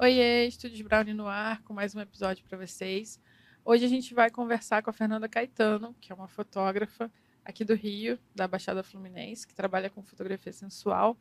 [0.00, 3.20] Oiê, Estúdios Brownie no ar, com mais um episódio para vocês.
[3.64, 7.10] Hoje a gente vai conversar com a Fernanda Caetano, que é uma fotógrafa
[7.44, 11.18] aqui do Rio, da Baixada Fluminense, que trabalha com fotografia sensual.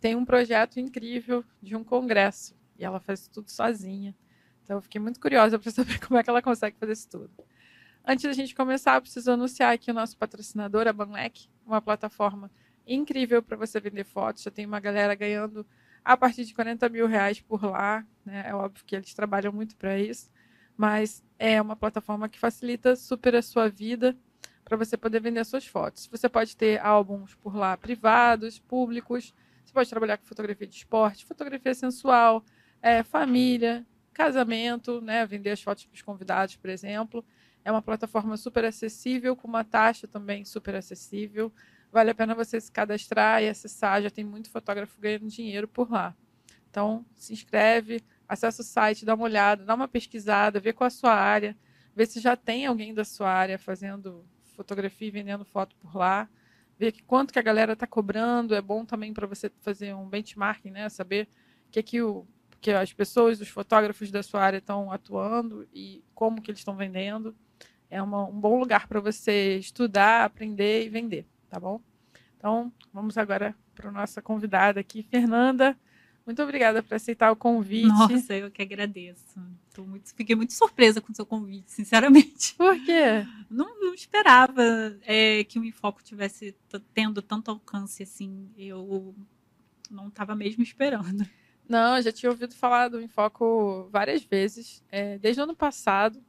[0.00, 4.14] Tem um projeto incrível de um congresso, e ela faz tudo sozinha.
[4.62, 7.32] Então eu fiquei muito curiosa para saber como é que ela consegue fazer isso tudo.
[8.06, 12.48] Antes da gente começar, eu preciso anunciar aqui o nosso patrocinador, a Banlec, uma plataforma
[12.86, 14.44] incrível para você vender fotos.
[14.44, 15.66] Já tem uma galera ganhando
[16.04, 18.04] a partir de 40 mil reais por lá.
[18.24, 18.44] Né?
[18.46, 20.30] É óbvio que eles trabalham muito para isso,
[20.76, 24.16] mas é uma plataforma que facilita super a sua vida
[24.64, 26.06] para você poder vender suas fotos.
[26.06, 29.34] Você pode ter álbuns por lá privados, públicos.
[29.64, 32.44] Você pode trabalhar com fotografia de esporte, fotografia sensual,
[32.80, 35.26] é, família, casamento, né?
[35.26, 37.24] Vender as fotos para os convidados, por exemplo.
[37.64, 41.52] É uma plataforma super acessível, com uma taxa também super acessível.
[41.92, 44.02] Vale a pena você se cadastrar e acessar.
[44.02, 46.14] Já tem muito fotógrafo ganhando dinheiro por lá.
[46.70, 50.90] Então, se inscreve, acessa o site, dá uma olhada, dá uma pesquisada, vê qual a
[50.90, 51.56] sua área,
[51.96, 56.28] vê se já tem alguém da sua área fazendo fotografia e vendendo foto por lá.
[56.78, 58.54] Ver que quanto que a galera está cobrando.
[58.54, 60.88] É bom também para você fazer um benchmarking, né?
[60.88, 61.28] Saber
[61.66, 62.26] o que, que, o,
[62.60, 66.76] que as pessoas, os fotógrafos da sua área estão atuando e como que eles estão
[66.76, 67.34] vendendo.
[67.90, 71.80] É uma, um bom lugar para você estudar, aprender e vender, tá bom?
[72.40, 75.76] Então, vamos agora para a nossa convidada aqui, Fernanda.
[76.24, 77.86] Muito obrigada por aceitar o convite.
[77.86, 79.38] Nossa, eu que agradeço.
[79.76, 82.54] Muito, fiquei muito surpresa com o seu convite, sinceramente.
[82.56, 83.26] Por quê?
[83.50, 84.62] Não, não esperava
[85.02, 86.56] é, que o Infoco tivesse
[86.94, 88.48] tendo tanto alcance assim.
[88.56, 89.14] Eu
[89.90, 91.28] não estava mesmo esperando.
[91.68, 96.22] Não, eu já tinha ouvido falar do Infoco várias vezes, é, desde o ano passado.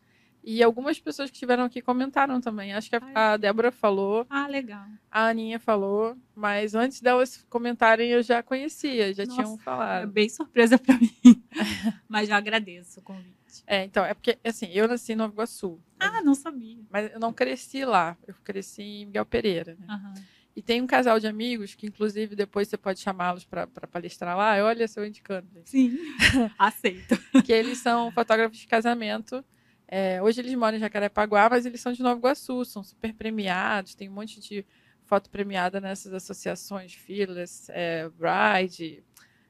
[0.44, 2.73] E algumas pessoas que estiveram aqui comentaram também.
[2.73, 4.25] Acho que a, a Débora falou.
[4.30, 4.86] Ah, legal.
[5.09, 6.17] A Aninha falou.
[6.36, 10.03] Mas antes delas comentarem, eu já conhecia, já Nossa, tinham falado.
[10.03, 11.44] É bem surpresa para mim.
[12.09, 13.36] mas já agradeço o convite.
[13.67, 15.80] É, então, é porque, assim, eu nasci em Nova Iguaçu.
[16.00, 16.80] Ah, não sabia.
[16.90, 18.18] Mas eu não cresci lá.
[18.28, 19.78] Eu cresci em Miguel Pereira.
[19.80, 19.85] Né?
[19.90, 20.24] Uhum.
[20.56, 24.63] E tem um casal de amigos que, inclusive, depois você pode chamá-los para palestrar lá.
[24.63, 25.47] Olha, seu indicando.
[25.66, 25.97] Sim,
[26.57, 27.18] aceito.
[27.46, 29.46] que eles são fotógrafos de casamento.
[29.94, 33.94] É, hoje eles moram em Jacarepaguá, mas eles são de Nova Iguaçu, são super premiados,
[33.94, 34.66] tem um monte de
[35.03, 39.03] foto premiada nessas associações, Fearless, é, Bride,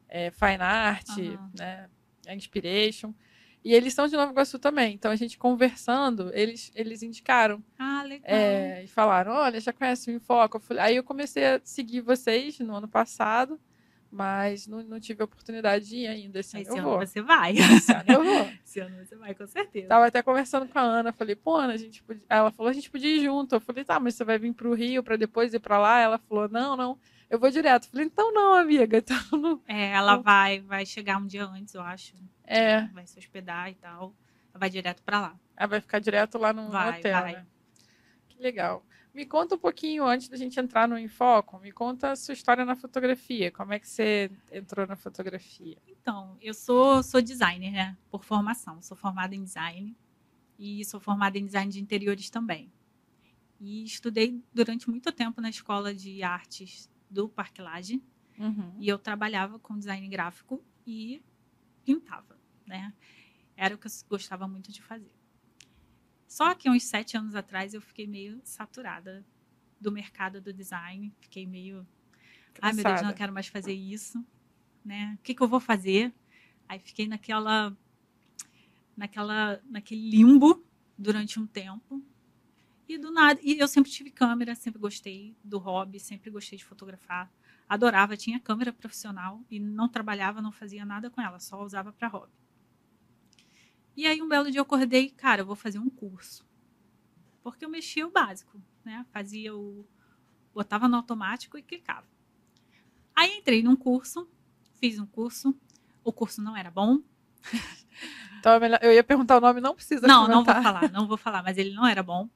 [0.09, 1.49] é, Fine Art, uhum.
[1.55, 1.87] né,
[2.29, 3.13] Inspiration.
[3.63, 4.95] E eles são de Nova Iguaçu também.
[4.95, 7.63] Então a gente conversando, eles, eles indicaram.
[7.77, 8.23] Ah, legal.
[8.25, 10.59] É, e falaram: olha, já conhece o Infoco?
[10.79, 13.59] Aí eu comecei a seguir vocês no ano passado.
[14.11, 16.39] Mas não, não tive oportunidade de ir ainda.
[16.39, 17.53] Esse, Esse ano, ano você vai.
[17.57, 18.51] Esse ano eu vou.
[18.65, 19.87] Esse ano você vai, com certeza.
[19.87, 21.13] Tava até conversando com a Ana.
[21.13, 22.21] Falei, pô, Ana, a gente podia...
[22.27, 23.55] Ela falou, a gente podia ir junto.
[23.55, 25.99] Eu falei, tá, mas você vai vir pro Rio para depois ir para lá?
[25.99, 26.99] Ela falou, não, não.
[27.29, 27.85] Eu vou direto.
[27.85, 28.97] Eu falei, então não, amiga.
[28.99, 29.61] Então, não...
[29.65, 32.13] É, ela vai, vai chegar um dia antes, eu acho.
[32.43, 32.81] É.
[32.87, 34.13] Vai se hospedar e tal.
[34.53, 35.39] Ela vai direto para lá.
[35.55, 37.33] Ela vai ficar direto lá no vai, hotel, vai.
[37.33, 37.45] né?
[38.27, 38.83] Que legal.
[39.13, 42.63] Me conta um pouquinho antes da gente entrar no Infoco, me conta a sua história
[42.63, 43.51] na fotografia.
[43.51, 45.77] Como é que você entrou na fotografia?
[45.85, 47.97] Então, eu sou, sou designer, né?
[48.09, 48.81] Por formação.
[48.81, 49.95] Sou formada em design
[50.57, 52.71] e sou formada em design de interiores também.
[53.59, 58.01] E estudei durante muito tempo na escola de artes do Parque Lage.
[58.39, 58.73] Uhum.
[58.79, 61.21] E eu trabalhava com design gráfico e
[61.83, 62.93] pintava, né?
[63.57, 65.20] Era o que eu gostava muito de fazer.
[66.31, 69.21] Só que uns sete anos atrás eu fiquei meio saturada
[69.81, 71.13] do mercado do design.
[71.19, 71.85] Fiquei meio.
[72.61, 74.25] Ai, meu Deus, não quero mais fazer isso.
[74.83, 75.17] Né?
[75.19, 76.13] O que, que eu vou fazer?
[76.69, 77.75] Aí fiquei naquela,
[78.95, 80.63] naquela, naquele limbo
[80.97, 82.01] durante um tempo.
[82.87, 83.37] E do nada.
[83.43, 87.29] E eu sempre tive câmera, sempre gostei do hobby, sempre gostei de fotografar.
[87.67, 92.07] Adorava, tinha câmera profissional e não trabalhava, não fazia nada com ela, só usava para
[92.07, 92.40] hobby.
[93.95, 96.45] E aí um belo dia eu acordei, cara, eu vou fazer um curso.
[97.43, 99.05] Porque eu mexia o básico, né?
[99.11, 99.85] Fazia o
[100.53, 102.05] botava no automático e clicava.
[103.15, 104.29] Aí entrei num curso,
[104.79, 105.55] fiz um curso.
[106.03, 106.99] O curso não era bom.
[108.39, 110.55] Então, é eu ia perguntar o nome, não precisa Não, comentar.
[110.55, 112.27] não vou falar, não vou falar, mas ele não era bom.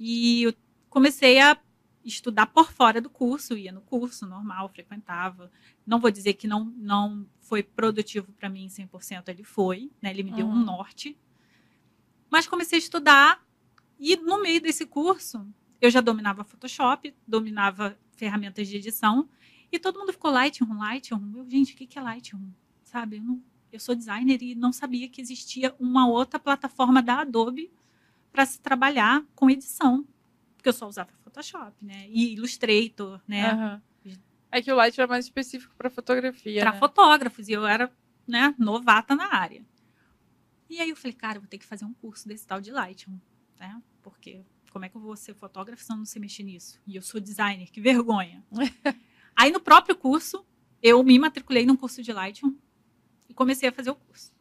[0.00, 0.54] E eu
[0.88, 1.54] comecei a
[2.04, 5.50] estudar por fora do curso, ia no curso normal, frequentava.
[5.86, 10.10] Não vou dizer que não, não foi produtivo para mim 100%, ele foi, né?
[10.10, 10.52] Ele me deu uhum.
[10.52, 11.16] um norte.
[12.30, 13.46] Mas comecei a estudar
[13.98, 15.46] e no meio desse curso,
[15.80, 19.28] eu já dominava Photoshop, dominava ferramentas de edição,
[19.70, 21.32] e todo mundo ficou Lightroom, Lightroom.
[21.36, 22.50] Eu, gente, o que é Lightroom?
[22.84, 23.16] Sabe?
[23.16, 23.42] Eu, não,
[23.72, 27.70] eu sou designer e não sabia que existia uma outra plataforma da Adobe
[28.32, 30.06] para se trabalhar com edição.
[30.56, 32.06] Porque eu só usava Photoshop, né?
[32.08, 33.54] E Illustrator, né?
[33.54, 33.80] Uhum.
[34.50, 36.62] É que o Lightroom é mais específico para fotografia.
[36.62, 36.78] Para né?
[36.78, 37.48] fotógrafos.
[37.48, 37.92] E eu era
[38.26, 39.64] né, novata na área.
[40.68, 42.70] E aí eu falei, cara, eu vou ter que fazer um curso desse tal de
[42.70, 43.18] Lightroom,
[43.58, 43.80] né?
[44.02, 46.80] Porque como é que eu vou ser fotógrafo se eu não sei mexer nisso?
[46.86, 48.44] E eu sou designer, que vergonha.
[49.36, 50.44] aí no próprio curso,
[50.82, 52.56] eu me matriculei num curso de Lightroom
[53.28, 54.32] e comecei a fazer o curso.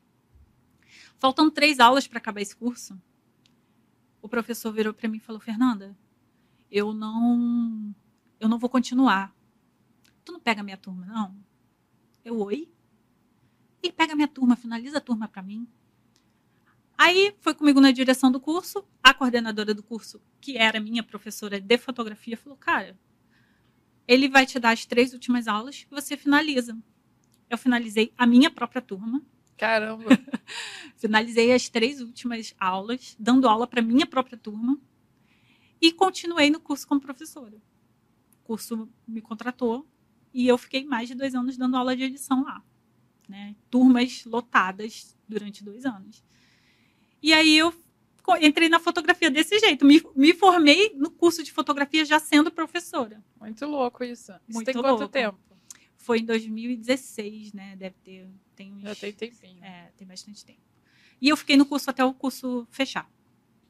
[1.19, 2.99] Faltando três aulas para acabar esse curso,
[4.21, 5.97] o professor virou para mim e falou: Fernanda,
[6.71, 7.93] eu não,
[8.39, 9.33] eu não vou continuar.
[10.23, 11.35] Tu não pega minha turma, não?
[12.23, 12.69] Eu, oi?
[13.81, 15.67] Ele pega minha turma, finaliza a turma para mim.
[16.97, 21.61] Aí foi comigo na direção do curso, a coordenadora do curso, que era minha professora
[21.61, 22.99] de fotografia, falou: Cara,
[24.07, 26.77] ele vai te dar as três últimas aulas e você finaliza.
[27.49, 29.21] Eu finalizei a minha própria turma.
[29.55, 30.09] Caramba!
[30.97, 34.77] finalizei as três últimas aulas, dando aula para minha própria turma
[35.81, 37.57] e continuei no curso como professora.
[38.41, 39.87] O curso me contratou
[40.33, 42.63] e eu fiquei mais de dois anos dando aula de edição lá.
[43.27, 43.55] Né?
[43.69, 46.23] Turmas lotadas durante dois anos.
[47.21, 47.73] E aí eu
[48.41, 49.85] entrei na fotografia desse jeito.
[49.85, 53.23] Me, me formei no curso de fotografia já sendo professora.
[53.39, 54.31] Muito louco isso.
[54.31, 55.07] Isso Muito tem quanto louco.
[55.09, 55.39] tempo?
[55.95, 57.75] Foi em 2016, né?
[57.75, 58.29] Deve ter.
[58.55, 59.63] Tem uns, Já tem tempinho.
[59.63, 60.61] É, tem bastante tempo.
[61.19, 63.09] E eu fiquei no curso até o curso fechar.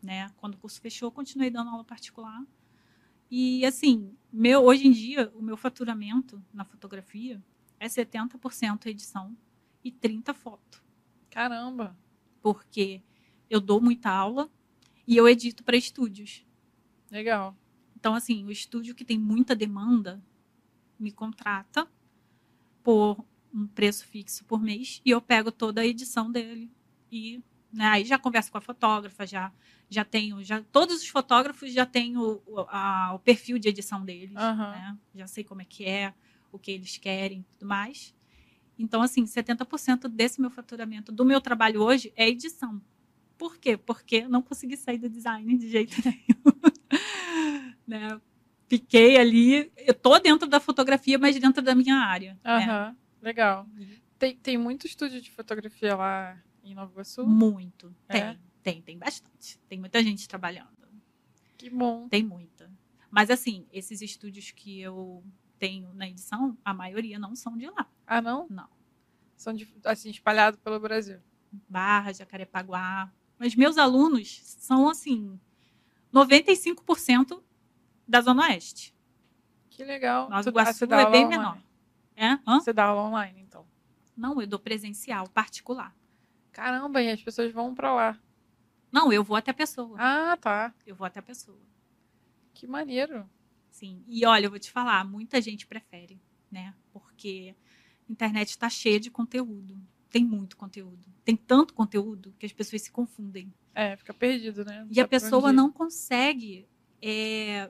[0.01, 0.29] Né?
[0.37, 2.45] Quando o curso fechou, continuei dando aula particular.
[3.29, 7.43] E assim, meu, hoje em dia, o meu faturamento na fotografia
[7.79, 9.35] é 70% edição
[9.83, 10.83] e 30% foto.
[11.29, 11.97] Caramba!
[12.41, 13.01] Porque
[13.49, 14.49] eu dou muita aula
[15.05, 16.45] e eu edito para estúdios.
[17.11, 17.55] Legal.
[17.95, 20.23] Então, assim, o estúdio que tem muita demanda
[20.99, 21.87] me contrata
[22.83, 23.23] por
[23.53, 26.71] um preço fixo por mês e eu pego toda a edição dele
[27.11, 27.41] e
[27.71, 29.51] né, aí já converso com a fotógrafa, já
[29.89, 34.35] já tenho, já todos os fotógrafos já têm o, a- o perfil de edição deles,
[34.35, 34.71] Aham.
[34.71, 34.97] né?
[35.15, 36.13] Já sei como é que é,
[36.51, 38.13] o que eles querem, e tudo mais.
[38.79, 42.81] Então, assim, 70% desse meu faturamento, do meu trabalho hoje, é edição.
[43.37, 43.77] Por quê?
[43.77, 46.61] Porque eu não consegui sair do design de jeito nenhum.
[47.85, 48.19] né?
[48.67, 52.33] Fiquei ali, eu tô dentro da fotografia, mas dentro da minha área.
[52.33, 52.39] né?
[52.43, 52.97] Aham.
[53.21, 53.67] Legal.
[54.19, 57.25] Tem, tem muito estúdio de fotografia lá em Nova Iguaçu?
[57.25, 57.95] Muito.
[58.09, 58.13] É?
[58.33, 58.39] tem,
[58.81, 59.57] tem bastante.
[59.69, 60.75] Tem muita gente trabalhando.
[61.57, 62.07] Que bom.
[62.09, 62.69] Tem muita.
[63.09, 65.23] Mas, assim, esses estúdios que eu
[65.57, 67.87] tenho na edição, a maioria não são de lá.
[68.05, 68.45] Ah, não?
[68.49, 68.67] Não.
[69.35, 71.19] São de- assim, espalhados pelo Brasil.
[71.69, 73.11] Barra, Jacarepaguá.
[73.39, 75.39] Mas meus alunos são, assim,
[76.13, 77.41] 95%
[78.07, 78.93] da Zona Oeste.
[79.69, 80.29] Que legal.
[80.29, 81.37] Nova Tu Iguaçu dá é bem online?
[81.37, 81.57] menor.
[82.15, 82.39] É?
[82.47, 82.59] Hã?
[82.59, 83.65] Você dá aula online, então.
[84.15, 85.95] Não, eu dou presencial, particular.
[86.51, 88.19] Caramba, e as pessoas vão pra lá.
[88.91, 89.97] Não, eu vou até a pessoa.
[89.99, 90.73] Ah, tá.
[90.85, 91.59] Eu vou até a pessoa.
[92.53, 93.29] Que maneiro.
[93.69, 94.03] Sim.
[94.07, 96.19] E olha, eu vou te falar, muita gente prefere,
[96.51, 96.73] né?
[96.91, 97.55] Porque
[98.07, 99.79] a internet está cheia de conteúdo.
[100.09, 101.07] Tem muito conteúdo.
[101.23, 103.53] Tem tanto conteúdo que as pessoas se confundem.
[103.75, 104.79] É, fica perdido, né?
[104.83, 106.67] Não E a pra pessoa não consegue
[107.01, 107.69] é,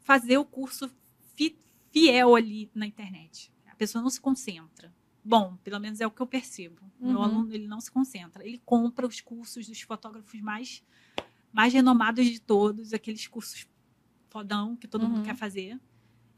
[0.00, 0.90] fazer o curso
[1.36, 1.56] fi-
[1.92, 3.52] fiel ali na internet.
[3.66, 4.92] A pessoa não se concentra.
[5.24, 6.80] Bom, pelo menos é o que eu percebo.
[6.98, 7.22] O Meu Uhum.
[7.24, 8.46] aluno ele não se concentra.
[8.46, 10.82] Ele compra os cursos dos fotógrafos mais,
[11.52, 13.66] mais renomados de todos, aqueles cursos
[14.30, 15.10] fodão que todo Uhum.
[15.10, 15.78] mundo quer fazer,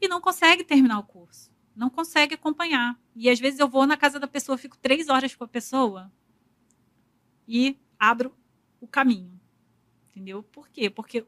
[0.01, 1.51] e não consegue terminar o curso.
[1.75, 2.99] Não consegue acompanhar.
[3.15, 6.11] E às vezes eu vou na casa da pessoa, fico três horas com a pessoa
[7.47, 8.35] e abro
[8.79, 9.39] o caminho.
[10.11, 10.43] Entendeu?
[10.43, 10.89] Por quê?
[10.89, 11.25] Porque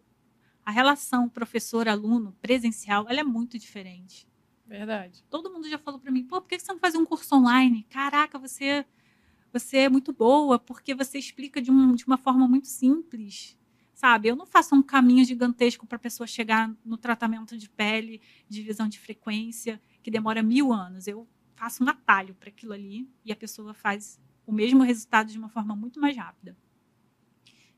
[0.66, 4.28] a relação professor-aluno presencial ela é muito diferente.
[4.66, 5.24] Verdade.
[5.30, 7.84] Todo mundo já falou para mim, pô, por que você não faz um curso online?
[7.90, 8.86] Caraca, você
[9.56, 13.58] você é muito boa, porque você explica de, um, de uma forma muito simples.
[13.94, 14.28] Sabe?
[14.28, 18.62] Eu não faço um caminho gigantesco para a pessoa chegar no tratamento de pele, de
[18.62, 21.08] visão de frequência, que demora mil anos.
[21.08, 25.38] Eu faço um atalho para aquilo ali e a pessoa faz o mesmo resultado de
[25.38, 26.58] uma forma muito mais rápida.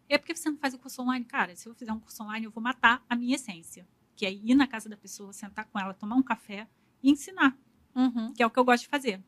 [0.10, 1.26] E é porque você não faz o curso online?
[1.26, 4.34] Cara, se eu fizer um curso online, eu vou matar a minha essência, que é
[4.34, 6.68] ir na casa da pessoa, sentar com ela, tomar um café
[7.02, 7.56] e ensinar,
[7.96, 8.34] Uhum.
[8.34, 9.22] que é o que eu gosto de fazer.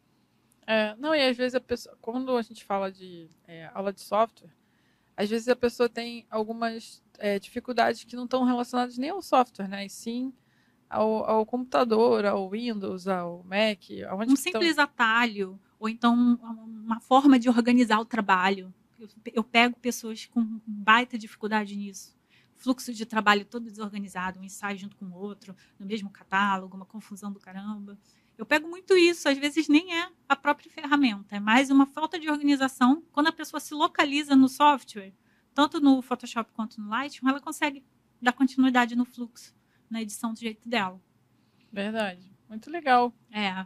[0.67, 4.01] É, não, e às vezes a pessoa, quando a gente fala de é, aula de
[4.01, 4.49] software,
[5.15, 9.67] às vezes a pessoa tem algumas é, dificuldades que não estão relacionadas nem ao software,
[9.67, 9.85] né?
[9.85, 10.33] E sim
[10.89, 16.15] ao, ao computador, ao Windows, ao Mac, aonde um simples atalho, ou então
[16.65, 18.73] uma forma de organizar o trabalho.
[18.99, 22.17] Eu, eu pego pessoas com baita dificuldade nisso.
[22.59, 26.85] Fluxo de trabalho todo desorganizado, um ensaio junto com o outro, no mesmo catálogo, uma
[26.85, 27.97] confusão do caramba.
[28.37, 32.19] Eu pego muito isso, às vezes nem é a própria ferramenta, é mais uma falta
[32.19, 33.01] de organização.
[33.13, 35.13] Quando a pessoa se localiza no software,
[35.53, 37.81] tanto no Photoshop quanto no Lightroom, ela consegue
[38.21, 39.55] dar continuidade no fluxo,
[39.89, 41.01] na edição do jeito dela.
[41.71, 42.29] Verdade.
[42.49, 43.13] Muito legal.
[43.31, 43.65] É.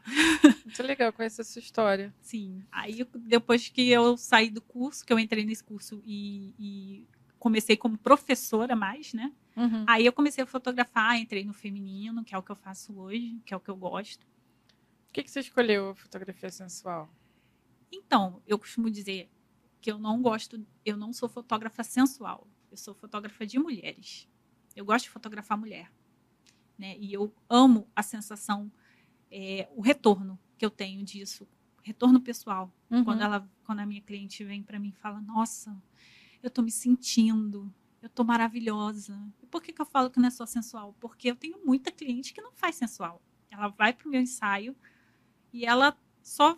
[0.66, 2.14] Muito legal conhecer essa história.
[2.22, 2.64] Sim.
[2.72, 7.08] Aí, depois que eu saí do curso, que eu entrei nesse curso e, e
[7.44, 9.34] comecei como professora mais, né?
[9.58, 9.84] Uhum.
[9.86, 13.38] Aí eu comecei a fotografar, entrei no feminino, que é o que eu faço hoje,
[13.46, 14.26] que é o que eu gosto.
[15.08, 17.14] Por que, que você escolheu fotografia sensual?
[17.92, 19.30] Então, eu costumo dizer
[19.82, 22.48] que eu não gosto, eu não sou fotógrafa sensual.
[22.72, 24.26] Eu sou fotógrafa de mulheres.
[24.74, 25.92] Eu gosto de fotografar mulher.
[26.78, 26.96] Né?
[26.98, 28.72] E eu amo a sensação,
[29.30, 31.46] é, o retorno que eu tenho disso,
[31.84, 32.74] retorno pessoal.
[32.90, 33.04] Uhum.
[33.04, 35.76] Quando, ela, quando a minha cliente vem para mim e fala: Nossa,
[36.44, 39.18] eu estou me sentindo, eu estou maravilhosa.
[39.42, 40.96] E por que, que eu falo que não é só sensual?
[41.00, 43.22] Porque eu tenho muita cliente que não faz sensual.
[43.50, 44.76] Ela vai para o meu ensaio
[45.54, 46.58] e ela só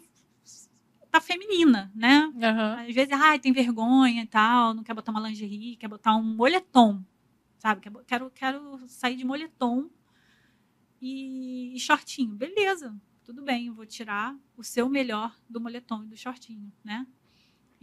[1.11, 2.25] tá feminina, né?
[2.33, 2.87] Uhum.
[2.89, 6.23] Às vezes, ai, tem vergonha e tal, não quer botar uma lingerie, quer botar um
[6.23, 7.05] moletom,
[7.59, 7.81] sabe?
[8.05, 9.89] Quero, quero sair de moletom
[10.99, 12.35] e, e shortinho.
[12.35, 17.05] Beleza, tudo bem, vou tirar o seu melhor do moletom e do shortinho, né?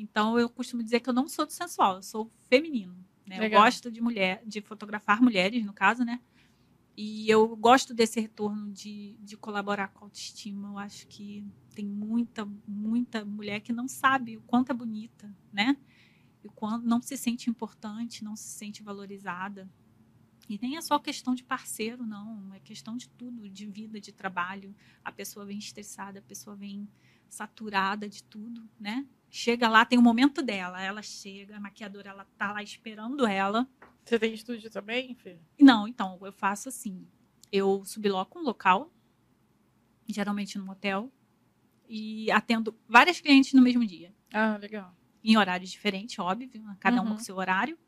[0.03, 2.97] Então, eu costumo dizer que eu não sou do sensual, eu sou feminino.
[3.25, 3.47] Né?
[3.47, 6.21] Eu gosto de mulher, de fotografar mulheres, no caso, né?
[6.97, 10.71] E eu gosto desse retorno de, de colaborar com a autoestima.
[10.71, 15.77] Eu acho que tem muita, muita mulher que não sabe o quanto é bonita, né?
[16.43, 19.71] E quando não se sente importante, não se sente valorizada.
[20.49, 22.53] E nem é só questão de parceiro, não.
[22.53, 24.75] É questão de tudo, de vida, de trabalho.
[25.05, 26.89] A pessoa vem estressada, a pessoa vem
[27.29, 29.07] saturada de tudo, né?
[29.35, 30.79] Chega lá, tem o momento dela.
[30.83, 33.67] Ela chega, a maquiadora ela tá lá esperando ela.
[34.05, 35.39] Você tem estúdio também, Fê?
[35.59, 37.09] Não, então, eu faço assim.
[37.51, 38.93] Eu subloco um local,
[40.07, 41.11] geralmente num hotel,
[41.89, 44.15] e atendo várias clientes no mesmo dia.
[44.35, 44.95] Ah, legal.
[45.25, 46.77] Em horários diferentes, óbvio, né?
[46.79, 47.17] cada uma Uhum.
[47.17, 47.79] com seu horário.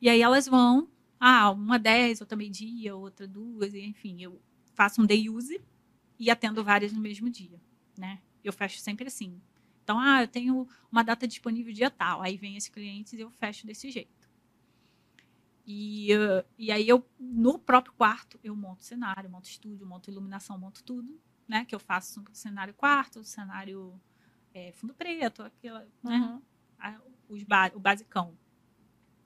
[0.00, 4.40] E aí elas vão, ah, uma dez, outra meio-dia, outra duas, enfim, eu
[4.72, 5.60] faço um day use
[6.18, 7.60] e atendo várias no mesmo dia,
[7.98, 8.22] né?
[8.42, 9.38] Eu fecho sempre assim.
[9.90, 12.22] Então, ah, eu tenho uma data disponível dia tal.
[12.22, 14.30] Aí vem esse cliente e eu fecho desse jeito.
[15.66, 16.10] E,
[16.56, 21.20] e aí eu, no próprio quarto, eu monto cenário, monto estúdio, monto iluminação, monto tudo,
[21.48, 21.64] né?
[21.64, 24.00] Que eu faço cenário quarto, cenário
[24.54, 26.18] eh, fundo preto, aquela, né?
[26.18, 26.42] Uhum.
[26.78, 28.38] a- os ba- o basicão.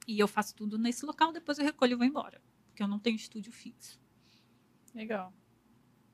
[0.09, 2.41] E eu faço tudo nesse local, depois eu recolho e vou embora.
[2.69, 4.01] Porque eu não tenho estúdio fixo.
[4.95, 5.31] Legal.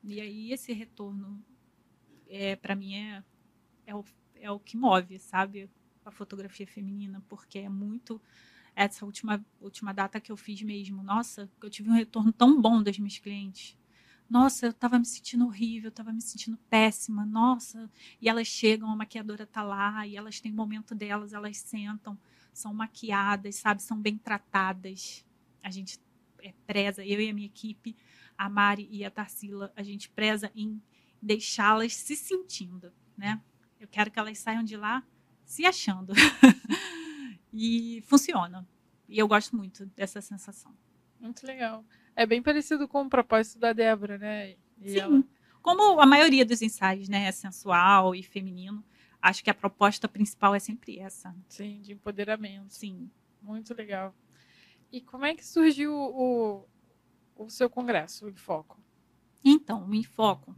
[0.03, 1.41] E aí esse retorno,
[2.27, 3.23] é, para mim, é,
[3.85, 4.03] é, o,
[4.41, 5.69] é o que move, sabe?
[6.03, 8.19] A fotografia feminina, porque é muito.
[8.75, 12.81] Essa última, última data que eu fiz mesmo, nossa, eu tive um retorno tão bom
[12.81, 13.77] das minhas clientes.
[14.29, 17.91] Nossa, eu tava me sentindo horrível, eu tava me sentindo péssima, nossa.
[18.21, 22.17] E elas chegam, a maquiadora tá lá, e elas têm o momento delas, elas sentam,
[22.53, 23.83] são maquiadas, sabe?
[23.83, 25.25] São bem tratadas.
[25.61, 25.99] A gente
[26.41, 27.95] é, preza, eu e a minha equipe,
[28.37, 30.81] a Mari e a Tarsila, a gente preza em
[31.21, 33.39] deixá-las se sentindo, né?
[33.81, 35.03] Eu quero que elas saiam de lá
[35.43, 36.13] se achando.
[37.51, 38.67] e funciona.
[39.09, 40.71] E eu gosto muito dessa sensação.
[41.19, 41.83] Muito legal.
[42.15, 44.55] É bem parecido com o propósito da Débora, né?
[44.79, 44.99] E Sim.
[44.99, 45.23] ela-
[45.63, 48.83] Como a maioria dos ensaios, né, é sensual e feminino,
[49.19, 51.35] acho que a proposta principal é sempre essa.
[51.49, 52.71] sim, de empoderamento.
[52.73, 53.09] Sim.
[53.41, 54.15] Muito legal.
[54.91, 56.67] E como é que surgiu o,
[57.35, 58.79] o seu congresso, o Enfoco?
[59.43, 60.55] Então, o Enfoco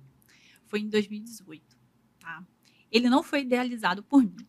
[0.66, 1.78] foi em 2018,
[2.20, 2.46] tá?
[2.94, 4.48] Ele não foi idealizado por mim.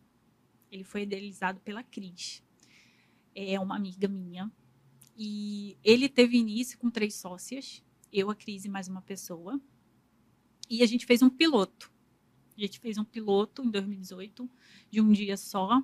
[0.71, 2.43] Ele foi idealizado pela Cris.
[3.33, 4.51] É uma amiga minha.
[5.17, 7.83] E ele teve início com três sócias,
[8.13, 9.59] eu, a Cris e mais uma pessoa.
[10.69, 11.91] E a gente fez um piloto.
[12.55, 14.47] A gente fez um piloto em 2018,
[14.91, 15.81] de um dia só.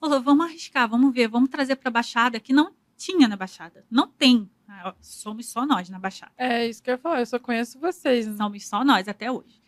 [0.00, 3.86] Falou, vamos arriscar, vamos ver, vamos trazer para a Baixada, que não tinha na Baixada.
[3.90, 4.50] Não tem.
[4.66, 6.32] Ah, Somos só nós na Baixada.
[6.36, 8.26] É isso que eu ia falar, eu só conheço vocês.
[8.26, 8.36] né?
[8.36, 9.62] Somos só nós até hoje.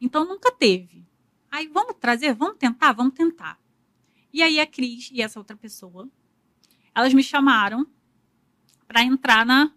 [0.00, 1.05] Então nunca teve.
[1.56, 3.58] Aí vamos trazer, vamos tentar, vamos tentar.
[4.30, 6.06] E aí a Cris e essa outra pessoa,
[6.94, 7.86] elas me chamaram
[8.86, 9.72] para entrar na,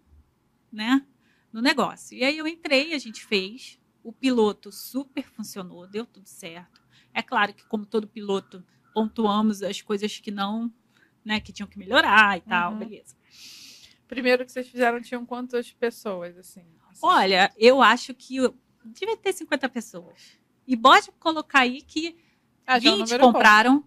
[0.70, 1.06] né,
[1.54, 2.18] no negócio.
[2.18, 3.80] E aí eu entrei, a gente fez.
[4.04, 6.82] O piloto super funcionou, deu tudo certo.
[7.14, 8.62] É claro que como todo piloto,
[8.94, 10.70] pontuamos as coisas que não,
[11.24, 12.80] né, que tinham que melhorar e tal, Uhum.
[12.80, 13.16] beleza.
[14.06, 16.66] Primeiro que vocês fizeram, tinham quantas pessoas, assim?
[17.02, 18.36] Olha, eu acho que
[18.84, 20.39] devia ter 50 pessoas.
[20.70, 22.16] E pode colocar aí que
[22.66, 23.34] ah, já é um 20 número bom.
[23.34, 23.84] compraram.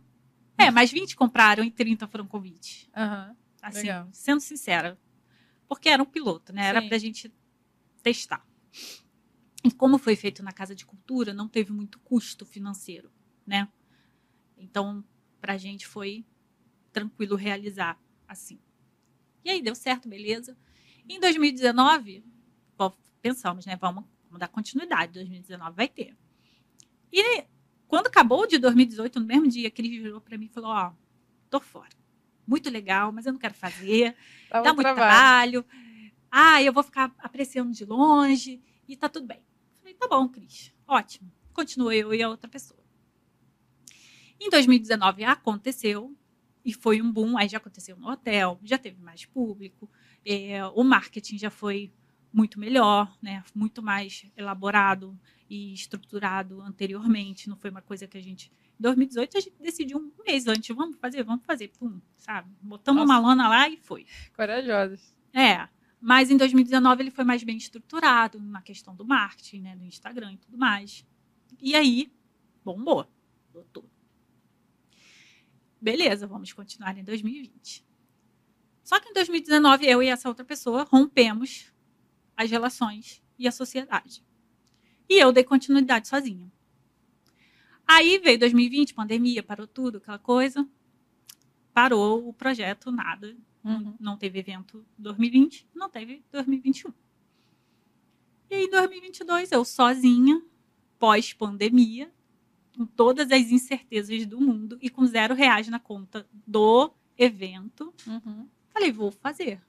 [0.58, 2.90] É, mas 20 compraram e 30 foram convite.
[2.94, 3.36] Aham.
[3.62, 4.08] Assim, Legal.
[4.12, 4.98] sendo sincera.
[5.68, 6.66] Porque era um piloto, né?
[6.66, 6.88] Era Sim.
[6.88, 7.32] pra gente
[8.02, 8.44] testar.
[9.64, 13.12] E como foi feito na Casa de Cultura, não teve muito custo financeiro,
[13.46, 13.68] né?
[14.58, 15.04] Então,
[15.40, 16.26] pra gente foi
[16.92, 17.96] tranquilo realizar
[18.26, 18.58] assim.
[19.44, 20.56] E aí deu certo, beleza.
[21.08, 22.24] Em 2019,
[22.76, 23.76] qual- pensamos, né?
[23.76, 26.16] Vamos, vamos dar continuidade, 2019 vai ter.
[27.12, 27.44] E
[27.86, 30.88] quando acabou de 2018, no mesmo dia, a Cris virou para mim e falou: Ó,
[30.88, 30.92] oh,
[31.50, 31.90] tô fora.
[32.46, 34.16] Muito legal, mas eu não quero fazer.
[34.50, 35.62] dá muito trabalho.
[35.62, 35.66] trabalho.
[36.30, 39.42] Ah, eu vou ficar apreciando de longe e tá tudo bem.
[39.78, 40.72] Falei, tá bom, Cris.
[40.86, 41.30] Ótimo.
[41.52, 42.82] Continua eu e a outra pessoa.
[44.40, 46.16] Em 2019 aconteceu
[46.64, 47.36] e foi um boom.
[47.36, 49.90] Aí já aconteceu no hotel, já teve mais público,
[50.24, 51.92] é, o marketing já foi
[52.32, 53.44] muito melhor, né?
[53.54, 57.48] Muito mais elaborado e estruturado anteriormente.
[57.48, 58.50] Não foi uma coisa que a gente.
[58.78, 62.50] Em 2018 a gente decidiu um mês antes, vamos fazer, vamos fazer, pum, sabe?
[62.60, 63.20] Botamos Nossa.
[63.20, 64.06] uma lana lá e foi.
[64.34, 65.14] Corajosos.
[65.32, 65.68] É.
[66.00, 70.32] Mas em 2019 ele foi mais bem estruturado na questão do marketing, né, do Instagram
[70.32, 71.06] e tudo mais.
[71.60, 72.12] E aí,
[72.64, 73.06] bombou.
[73.52, 73.88] Botou.
[75.80, 77.84] Beleza, vamos continuar em 2020.
[78.82, 81.72] Só que em 2019 eu e essa outra pessoa rompemos
[82.42, 84.24] as relações e a sociedade.
[85.08, 86.50] E eu dei continuidade sozinha.
[87.86, 90.66] Aí veio 2020, pandemia, parou tudo, aquela coisa.
[91.74, 93.36] Parou o projeto, nada.
[93.64, 93.94] Uhum.
[94.00, 96.92] Não teve evento 2020, não teve 2021.
[98.50, 100.42] E aí, em 2022, eu sozinha,
[100.98, 102.12] pós-pandemia,
[102.76, 108.48] com todas as incertezas do mundo e com zero reais na conta do evento, uhum.
[108.72, 109.60] falei: vou fazer.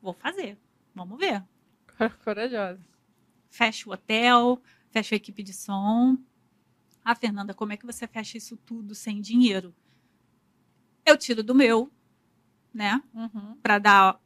[0.00, 0.58] Vou fazer.
[0.96, 1.44] Vamos ver.
[2.24, 2.80] Corajosa.
[3.50, 4.60] Fecha o hotel,
[4.90, 6.16] fecha a equipe de som.
[7.04, 9.74] Ah, Fernanda, como é que você fecha isso tudo sem dinheiro?
[11.04, 11.92] Eu tiro do meu,
[12.72, 13.00] né?
[13.14, 13.56] Uhum.
[13.62, 14.20] Para dar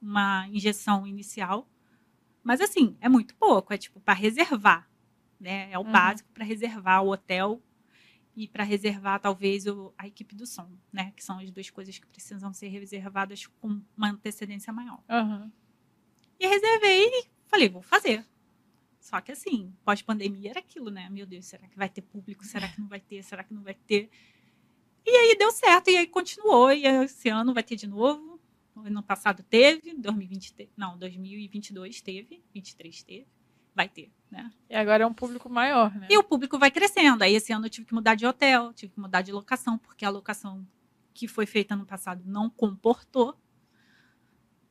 [0.00, 1.68] uma injeção inicial.
[2.42, 4.88] Mas assim, é muito pouco, é tipo para reservar,
[5.40, 5.70] né?
[5.72, 5.90] É o uhum.
[5.90, 7.60] básico para reservar o hotel
[8.36, 11.12] e para reservar talvez o, a equipe do som, né?
[11.16, 15.02] Que são as duas coisas que precisam ser reservadas com uma antecedência maior.
[15.10, 15.50] Uhum.
[16.38, 18.24] E reservei e falei, vou fazer.
[19.00, 21.08] Só que assim, pós-pandemia era aquilo, né?
[21.08, 22.44] Meu Deus, será que vai ter público?
[22.44, 23.22] Será que não vai ter?
[23.22, 24.10] Será que não vai ter?
[25.06, 28.40] E aí deu certo, e aí continuou, e esse ano vai ter de novo.
[28.74, 30.68] Ano passado teve, 2020 te...
[30.76, 33.26] não, 2022 teve, 23 teve,
[33.72, 34.52] vai ter, né?
[34.68, 36.08] E agora é um público maior, né?
[36.10, 37.22] E o público vai crescendo.
[37.22, 40.04] Aí esse ano eu tive que mudar de hotel, tive que mudar de locação, porque
[40.04, 40.66] a locação
[41.14, 43.38] que foi feita no passado não comportou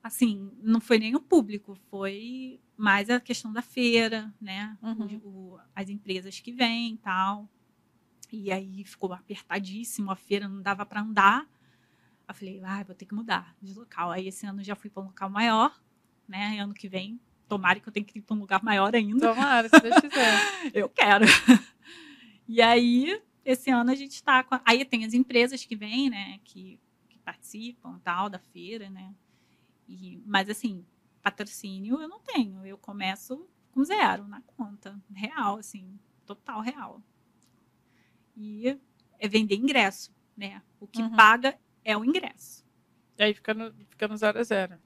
[0.06, 4.78] assim, não foi nem o público, foi mais a questão da feira, né?
[4.80, 5.20] Uhum.
[5.24, 7.50] O, as empresas que vêm e tal.
[8.32, 11.48] E aí ficou apertadíssimo, a feira não dava para andar.
[12.28, 14.12] Eu falei, ah, vou ter que mudar de local.
[14.12, 15.76] Aí esse ano já fui para um local maior,
[16.28, 16.60] né?
[16.60, 19.34] Ano que vem, tomara que eu tenha que ir para um lugar maior ainda.
[19.34, 20.40] Tomara, se Deus quiser.
[20.72, 21.26] eu quero.
[22.48, 24.60] e aí, esse ano a gente está com.
[24.64, 26.40] Aí tem as empresas que vêm, né?
[26.44, 29.12] Que, que participam tal da feira, né?
[29.88, 30.86] E, mas assim,
[31.22, 32.66] patrocínio eu não tenho.
[32.66, 35.00] Eu começo com zero na conta.
[35.12, 37.02] Real, assim, total real.
[38.36, 38.80] E
[39.20, 40.62] é vender ingresso, né?
[40.80, 41.16] O que uhum.
[41.16, 42.66] paga é o ingresso.
[43.18, 44.78] E aí fica no, fica no zero a zero.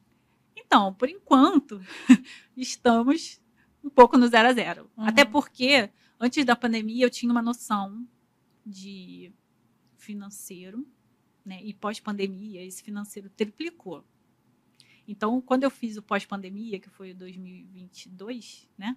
[0.56, 1.82] Então, por enquanto,
[2.56, 3.42] estamos
[3.84, 4.90] um pouco no zero a zero.
[4.96, 5.06] Uhum.
[5.06, 8.08] Até porque, antes da pandemia, eu tinha uma noção
[8.66, 9.34] de
[9.98, 10.86] financeiro,
[11.44, 11.60] né?
[11.64, 14.06] E pós-pandemia, esse financeiro triplicou.
[15.12, 18.96] Então, quando eu fiz o pós-pandemia, que foi 2022, né?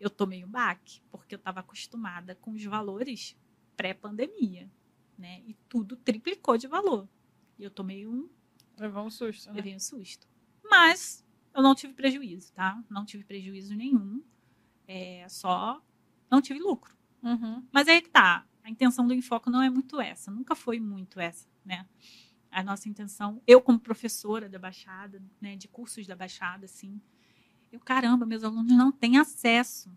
[0.00, 3.36] Eu tomei um baque, porque eu estava acostumada com os valores
[3.76, 4.70] pré-pandemia,
[5.18, 5.42] né?
[5.44, 7.06] E tudo triplicou de valor.
[7.58, 8.26] E eu tomei um.
[8.78, 9.50] Levou um susto.
[9.50, 9.56] Né?
[9.56, 10.26] Levei um susto.
[10.64, 11.22] Mas
[11.54, 12.82] eu não tive prejuízo, tá?
[12.88, 14.24] Não tive prejuízo nenhum.
[14.88, 15.84] É, só
[16.30, 16.96] não tive lucro.
[17.22, 17.62] Uhum.
[17.70, 18.46] Mas aí que tá.
[18.64, 20.30] A intenção do Enfoco não é muito essa.
[20.30, 21.86] Nunca foi muito essa, né?
[22.52, 27.00] A nossa intenção, eu como professora da Baixada, né, de cursos da Baixada, assim,
[27.72, 29.90] eu, caramba, meus alunos não têm acesso,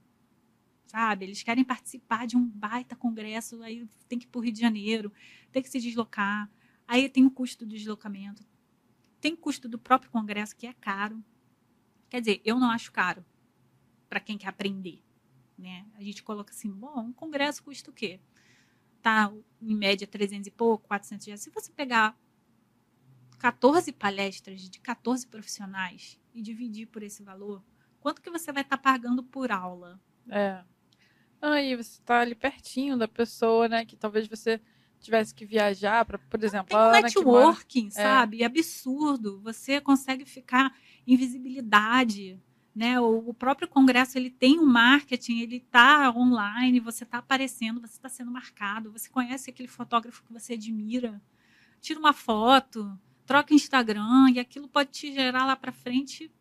[0.87, 1.25] sabe?
[1.25, 4.61] Eles querem participar de um baita congresso, aí tem que ir para o Rio de
[4.61, 5.11] Janeiro,
[5.51, 6.49] tem que se deslocar,
[6.87, 8.45] aí tem o custo do deslocamento,
[9.19, 11.21] tem o custo do próprio congresso, que é caro.
[12.09, 13.25] Quer dizer, eu não acho caro
[14.07, 15.03] para quem quer aprender,
[15.57, 15.85] né?
[15.95, 18.21] A gente coloca assim, bom, um congresso custa o quê?
[19.01, 21.41] Tá, em média, 300 e pouco, 400 reais.
[21.41, 22.17] Se você pegar
[23.45, 27.63] 14 palestras de 14 profissionais e dividir por esse valor,
[27.99, 30.01] quanto que você vai estar tá pagando por aula?
[30.27, 30.63] É.
[31.39, 33.85] Aí você está ali pertinho da pessoa, né?
[33.85, 34.59] Que talvez você
[34.99, 37.99] tivesse que viajar para, por exemplo, Tem um networking, mora...
[37.99, 38.03] É.
[38.03, 38.41] sabe?
[38.41, 38.45] É.
[38.47, 39.39] absurdo.
[39.41, 42.41] Você consegue ficar em visibilidade,
[42.75, 42.99] né?
[42.99, 47.93] O, o, próprio congresso ele tem um marketing, ele está online, você está aparecendo, você
[47.93, 51.21] está sendo marcado, você conhece aquele fotógrafo que você admira,
[51.79, 56.31] tira uma foto, troca Instagram e aquilo pode te gerar lá para frente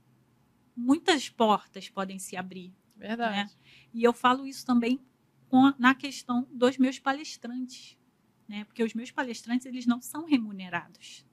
[0.76, 2.74] muitas portas podem se abrir.
[2.96, 3.36] Verdade.
[3.36, 3.50] Né?
[3.92, 5.00] E eu falo isso também
[5.48, 7.98] com, na questão dos meus palestrantes,
[8.48, 8.64] né?
[8.64, 11.24] Porque os meus palestrantes eles não são remunerados.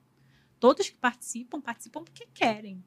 [0.60, 2.84] Todos que participam participam porque querem,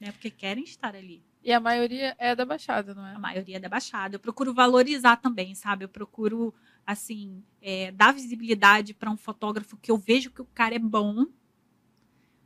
[0.00, 0.12] né?
[0.12, 1.24] Porque querem estar ali.
[1.42, 3.14] E a maioria é da Baixada, não é?
[3.14, 4.16] A maioria é da Baixada.
[4.16, 5.84] Eu procuro valorizar também, sabe?
[5.84, 6.54] Eu procuro
[6.86, 11.26] assim é, dar visibilidade para um fotógrafo que eu vejo que o cara é bom,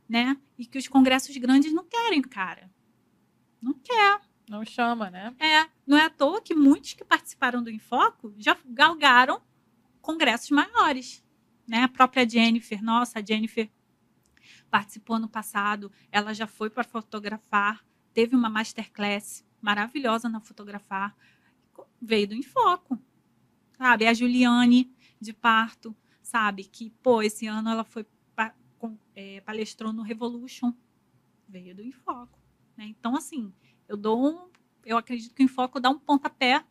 [0.07, 0.37] né?
[0.57, 2.71] E que os congressos grandes não querem, cara.
[3.61, 4.21] Não quer.
[4.49, 5.33] Não chama, né?
[5.39, 9.41] É, não é à toa que muitos que participaram do Enfoco já galgaram
[10.01, 11.23] congressos maiores,
[11.65, 11.83] né?
[11.83, 13.69] A própria Jennifer, nossa, a Jennifer
[14.69, 21.15] participou no passado, ela já foi para fotografar, teve uma masterclass maravilhosa na fotografar,
[22.01, 22.99] veio do Enfoco,
[23.77, 24.05] sabe?
[24.05, 26.65] A Juliane de Parto, sabe?
[26.65, 28.05] Que, pô, esse ano ela foi
[29.15, 30.73] é, palestrou no Revolution,
[31.47, 32.39] veio do Enfoco,
[32.77, 32.85] né?
[32.85, 33.53] Então, assim,
[33.87, 34.49] eu dou um,
[34.85, 36.65] eu acredito que o Enfoco dá um pontapé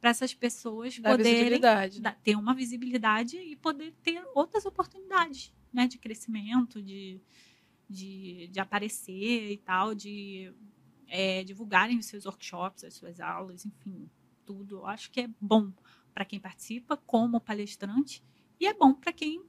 [0.00, 1.60] para essas pessoas Dá poderem
[2.00, 2.16] né?
[2.22, 7.20] ter uma visibilidade e poder ter outras oportunidades né, de crescimento, de,
[7.88, 10.52] de, de aparecer e tal, de
[11.08, 14.08] é, divulgarem os seus workshops, as suas aulas, enfim,
[14.44, 14.76] tudo.
[14.76, 15.72] Eu acho que é bom
[16.14, 18.22] para quem participa como palestrante
[18.58, 19.44] e é bom para quem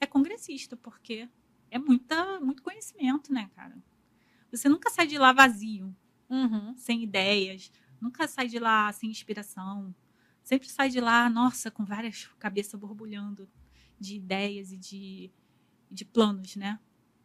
[0.00, 1.28] é congressista, porque
[1.72, 3.76] é muita, muito conhecimento, né, cara?
[4.50, 5.96] Você nunca sai de lá vazio,
[6.28, 6.76] uhum.
[6.76, 9.94] sem ideias, nunca sai de lá sem inspiração.
[10.42, 13.48] Sempre sai de lá, nossa, com várias cabeças borbulhando
[13.98, 15.30] de ideias e de,
[15.90, 16.78] de planos, né?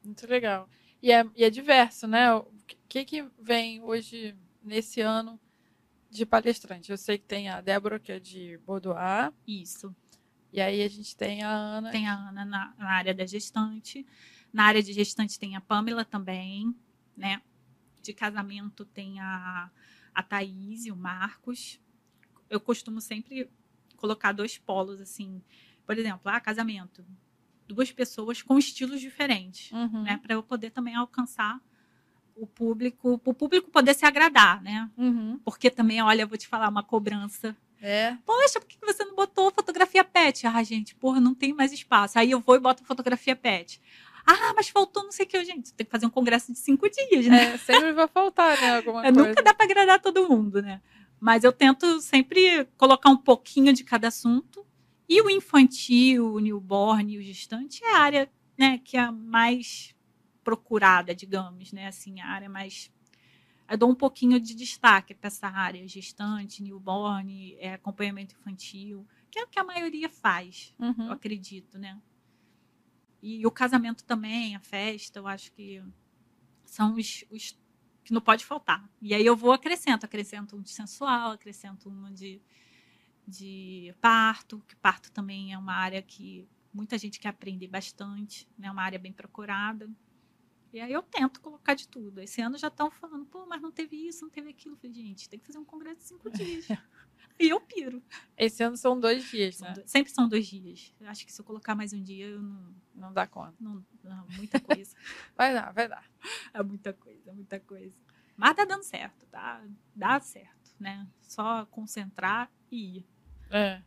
[0.04, 0.70] Muito legal.
[1.02, 2.34] E é, e é diverso, né?
[2.34, 2.48] O
[2.88, 4.34] que, que vem hoje,
[4.64, 5.38] nesse ano,
[6.10, 6.92] de palestrante?
[6.92, 9.34] Eu sei que tem a Débora, que é de Boudoir.
[9.46, 9.94] Isso.
[10.54, 11.92] E aí a gente tem a Ana.
[11.92, 14.06] Tem a Ana na, na área da gestante.
[14.54, 16.74] Na área de gestante tem a Pamela também,
[17.16, 17.42] né?
[18.02, 19.70] De casamento tem a,
[20.14, 21.80] a Thaís e o Marcos.
[22.50, 23.50] Eu costumo sempre
[23.98, 25.42] colocar dois polos, assim.
[25.86, 27.06] Por exemplo, ah, casamento.
[27.68, 30.04] Duas pessoas com estilos diferentes, Uhum.
[30.04, 30.18] né?
[30.18, 31.60] Para eu poder também alcançar
[32.36, 34.90] o público, o público poder se agradar, né?
[34.96, 35.40] Uhum.
[35.44, 37.56] Porque também, olha, eu vou te falar uma cobrança.
[37.82, 38.16] É.
[38.26, 40.48] Poxa, por que você não botou fotografia pet?
[40.48, 42.18] Ah, gente, porra, não tem mais espaço.
[42.18, 43.82] Aí eu vou e boto fotografia pet.
[44.28, 45.44] Ah, mas faltou não sei o que.
[45.46, 47.54] Gente, tem que fazer um congresso de cinco dias, né?
[47.54, 48.76] É, sempre vai faltar, né?
[48.78, 49.30] Alguma É, coisa.
[49.30, 50.82] nunca dá para agradar todo mundo, né?
[51.20, 54.66] Mas eu tento sempre colocar um pouquinho de cada assunto.
[55.10, 59.12] E o infantil, o newborn e o gestante é a área né, que é a
[59.12, 59.96] mais
[60.44, 61.88] procurada, digamos, né?
[61.88, 62.92] Assim, a área mais.
[63.70, 69.40] Eu dou um pouquinho de destaque para essa área, gestante, newborn, é, acompanhamento infantil, que
[69.40, 71.12] é o que a maioria faz, eu Uhum.
[71.12, 71.98] acredito, né?
[73.22, 75.84] E o casamento também, a festa, eu acho que
[76.66, 77.58] são os, os
[78.04, 78.88] que não pode faltar.
[79.02, 82.42] E aí eu vou acrescento, acrescento um de sensual, acrescento um de,
[83.28, 88.70] de parto, que parto também é uma área que muita gente quer aprender bastante, né?
[88.72, 89.90] Uma área bem procurada.
[90.72, 92.20] E aí eu tento colocar de tudo.
[92.22, 94.76] Esse ano já estão falando, pô, mas não teve isso, não teve aquilo.
[94.76, 96.68] Eu falei, gente, tem que fazer um congresso de cinco dias.
[97.40, 98.04] e eu piro.
[98.38, 99.74] Esse ano são dois dias, São né?
[99.74, 100.94] dois- sempre são dois dias.
[101.00, 102.76] Eu acho que se eu colocar mais um dia, eu não.
[102.98, 103.54] Não dá conta.
[103.60, 104.96] não, não muita coisa.
[105.38, 106.04] Vai dar, vai dar.
[106.54, 107.96] É muita coisa, muita coisa.
[108.36, 109.64] Mas tá dando certo, tá?
[109.96, 111.08] Dá certo, né?
[111.22, 113.08] Só concentrar e ir.
[113.52, 113.82] É.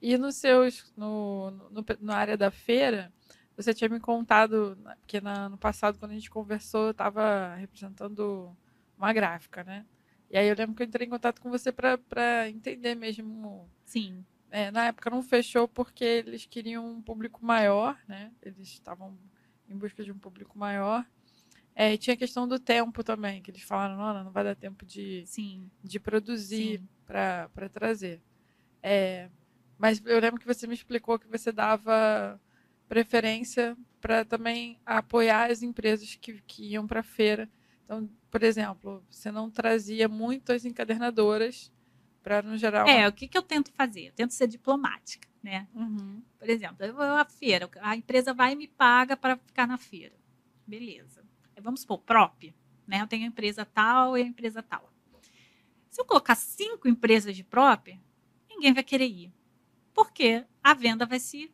[0.00, 3.12] E nos seus, no, no, na área da feira,
[3.56, 8.56] você tinha me contado, porque na, no passado, quando a gente conversou, eu estava representando
[8.96, 9.84] uma gráfica, né?
[10.30, 13.68] E aí eu lembro que eu entrei em contato com você para entender mesmo.
[13.84, 18.32] Sim, é, na época não fechou porque eles queriam um público maior, né?
[18.42, 19.18] Eles estavam
[19.68, 21.04] em busca de um público maior.
[21.74, 24.56] É, e tinha a questão do tempo também, que eles falaram, não, não vai dar
[24.56, 28.20] tempo de, sim, de produzir para trazer.
[28.82, 29.30] É,
[29.78, 32.40] mas eu lembro que você me explicou que você dava
[32.88, 37.48] preferência para também apoiar as empresas que, que iam para a feira.
[37.84, 41.70] Então, por exemplo, você não trazia muito as encadernadoras
[42.22, 42.86] para, no geral.
[42.86, 44.08] É, o que, que eu tento fazer?
[44.08, 45.68] Eu tento ser diplomática, né?
[45.74, 46.22] Uhum.
[46.38, 49.78] Por exemplo, eu vou à feira, a empresa vai e me paga para ficar na
[49.78, 50.14] feira.
[50.66, 51.24] Beleza.
[51.56, 52.54] Aí vamos supor, prop,
[52.86, 53.00] né?
[53.00, 54.92] Eu tenho a empresa tal e a empresa tal.
[55.88, 57.98] Se eu colocar cinco empresas de prop,
[58.48, 59.32] ninguém vai querer ir.
[59.94, 61.50] Porque a venda vai se.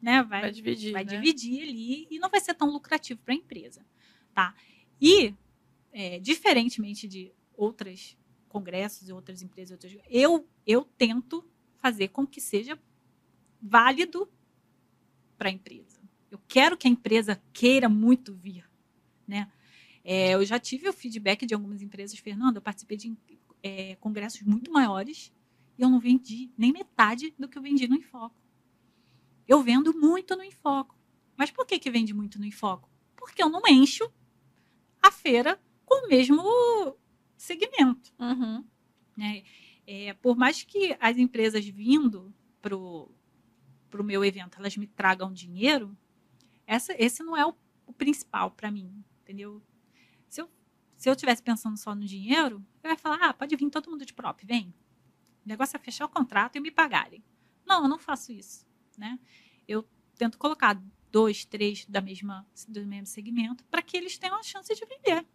[0.00, 0.92] Né, vai, Vai dividir.
[0.92, 1.10] vai né?
[1.10, 3.84] dividir ali e não vai ser tão lucrativo para a empresa,
[4.32, 4.54] tá?
[4.98, 5.34] E
[5.92, 8.16] é, diferentemente de outros
[8.50, 12.78] congressos e outras empresas, outras, eu eu tento fazer com que seja
[13.62, 14.28] válido
[15.38, 16.00] para a empresa.
[16.30, 18.68] Eu quero que a empresa queira muito vir,
[19.26, 19.50] né?
[20.04, 23.16] É, eu já tive o feedback de algumas empresas, Fernando, eu participei de
[23.62, 25.32] é, congressos muito maiores
[25.78, 28.36] e eu não vendi nem metade do que eu vendi no Enfoco.
[29.46, 30.96] Eu vendo muito no Enfoco.
[31.36, 32.88] Mas por que, que vende muito no Enfoco?
[33.16, 34.10] Porque eu não encho
[35.02, 36.42] a feira com o mesmo
[37.40, 38.12] segmento.
[38.18, 38.64] Uhum.
[39.16, 39.42] Né?
[39.86, 43.14] É, por mais que as empresas vindo para o
[44.04, 45.96] meu evento elas me tragam dinheiro,
[46.66, 47.54] essa, esse não é o,
[47.86, 49.62] o principal para mim, entendeu?
[50.28, 50.50] Se eu,
[50.96, 54.04] se eu tivesse pensando só no dinheiro, eu ia falar, ah, pode vir todo mundo
[54.04, 54.72] de prop, vem.
[55.44, 57.24] O negócio é fechar o contrato e me pagarem.
[57.66, 59.18] Não, eu não faço isso, né?
[59.66, 64.42] Eu tento colocar dois, três da mesma, do mesmo segmento para que eles tenham a
[64.42, 65.26] chance de vender.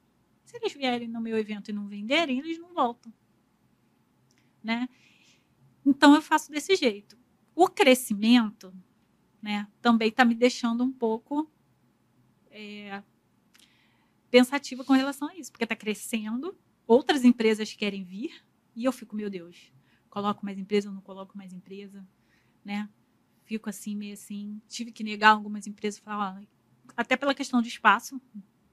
[0.46, 3.12] Se eles vierem no meu evento e não venderem, eles não voltam
[4.66, 4.90] né?
[5.86, 7.16] Então eu faço desse jeito.
[7.54, 8.74] O crescimento,
[9.40, 11.50] né, também está me deixando um pouco
[12.50, 13.02] é,
[14.32, 18.44] pensativa com relação a isso, porque está crescendo, outras empresas querem vir
[18.76, 19.72] e eu fico, meu Deus,
[20.10, 22.06] coloco mais empresa ou não coloco mais empresa,
[22.64, 22.90] né?
[23.44, 24.60] Fico assim, meio assim.
[24.68, 26.42] Tive que negar algumas empresas, falar,
[26.98, 28.20] até pela questão de espaço,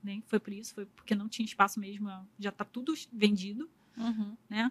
[0.03, 0.23] né?
[0.27, 4.37] Foi por isso, foi porque não tinha espaço mesmo, já está tudo vendido, uhum.
[4.49, 4.71] né?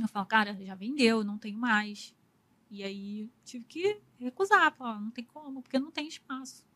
[0.00, 2.14] Eu falo, cara, já vendeu, não tenho mais.
[2.70, 6.66] E aí tive que recusar, falar, não tem como, porque não tem espaço.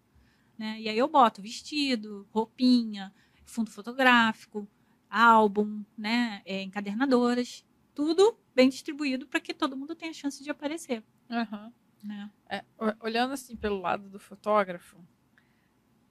[0.57, 0.81] Né?
[0.81, 3.13] E aí eu boto vestido, roupinha,
[3.45, 4.69] fundo fotográfico,
[5.11, 11.03] álbum, né, é, encadernadoras, tudo bem distribuído para que todo mundo tenha chance de aparecer.
[11.29, 11.73] Uhum.
[12.03, 12.31] Né?
[12.49, 12.65] É,
[13.01, 14.97] olhando assim pelo lado do fotógrafo,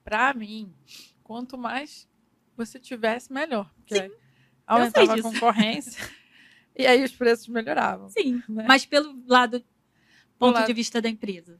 [0.04, 0.74] para mim,
[1.28, 2.08] quanto mais
[2.56, 3.70] você tivesse, melhor.
[3.76, 4.12] Porque Sim,
[4.66, 6.02] aumentava a concorrência.
[6.80, 8.08] E aí os preços melhoravam.
[8.08, 8.64] Sim, né?
[8.68, 9.66] mas pelo lado
[10.38, 10.68] ponto lado...
[10.68, 11.60] de vista da empresa.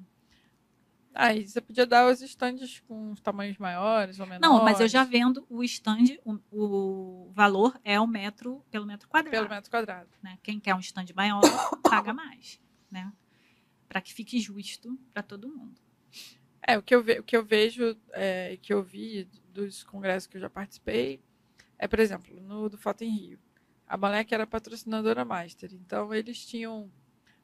[1.12, 4.48] Aí você podia dar os estandes com tamanhos maiores ou menores.
[4.48, 9.10] Não, mas eu já vendo o stand, o, o valor é o metro pelo metro
[9.10, 9.36] quadrado.
[9.36, 10.10] Pelo metro quadrado.
[10.22, 10.38] Né?
[10.44, 11.42] Quem quer um stand maior
[11.82, 13.12] paga mais, né?
[13.90, 15.82] Para que fique justo para todo mundo.
[16.68, 20.28] É, o que eu, ve o que eu vejo, é, que eu vi dos congressos
[20.28, 21.22] que eu já participei,
[21.80, 23.40] é, por exemplo, no do Foto em Rio
[23.88, 25.74] a Malek era patrocinadora master.
[25.74, 26.92] Então, eles tinham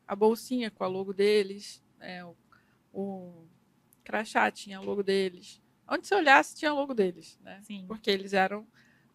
[0.06, 2.36] a bolsinha com a logo deles, é, o,
[2.92, 3.48] o
[4.04, 5.62] crachá tinha o logo deles.
[5.88, 7.62] Onde você olhasse, tinha o logo deles, né?
[7.62, 7.86] Sim.
[7.88, 8.68] Porque eles eram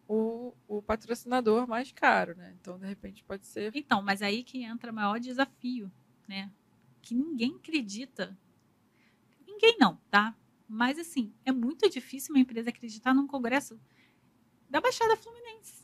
[0.07, 2.55] o, o patrocinador mais caro, né?
[2.59, 3.71] Então, de repente, pode ser...
[3.75, 5.91] Então, mas aí que entra o maior desafio,
[6.27, 6.51] né?
[7.01, 8.35] Que ninguém acredita.
[9.61, 10.35] Ninguém não, tá?
[10.67, 13.79] Mas, assim, é muito difícil uma empresa acreditar num congresso
[14.69, 15.79] da Baixada Fluminense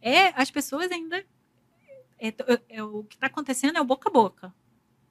[0.00, 1.24] é as pessoas ainda.
[2.18, 4.54] É, é, é o que está acontecendo é o boca a boca.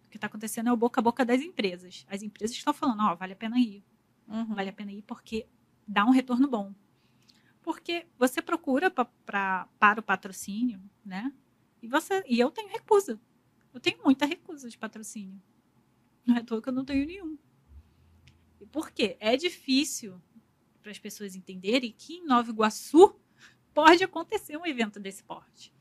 [0.06, 2.06] O que está acontecendo é o boca a boca das empresas.
[2.10, 3.84] As empresas estão falando, ó, oh, vale a pena ir.
[4.28, 4.54] Uhum.
[4.56, 5.48] Vale a pena ir porque
[5.88, 6.74] dá um retorno bom.
[7.62, 11.34] Porque você procura pra, pra, para o patrocínio, né?
[11.82, 13.20] E, você, e eu tenho recusa.
[13.74, 15.42] Eu tenho muita recusa de patrocínio.
[16.28, 17.38] Não é todo que eu não tenho nenhum.
[18.60, 19.16] E por quê?
[19.20, 20.22] É difícil
[20.82, 23.16] para as pessoas entenderem que em Nova Iguaçu
[23.74, 25.74] pode acontecer um evento desse porte.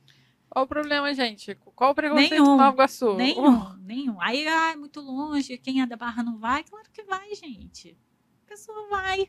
[0.48, 1.54] Qual o problema, gente?
[1.54, 3.14] Qual o preconceito nenhum, com Nova Iguaçu?
[3.14, 3.76] Nenhum, uh.
[3.78, 4.20] nenhum.
[4.20, 6.62] Aí, ah, é muito longe, quem é da Barra não vai?
[6.62, 7.98] Claro que vai, gente.
[8.44, 9.22] A pessoa vai.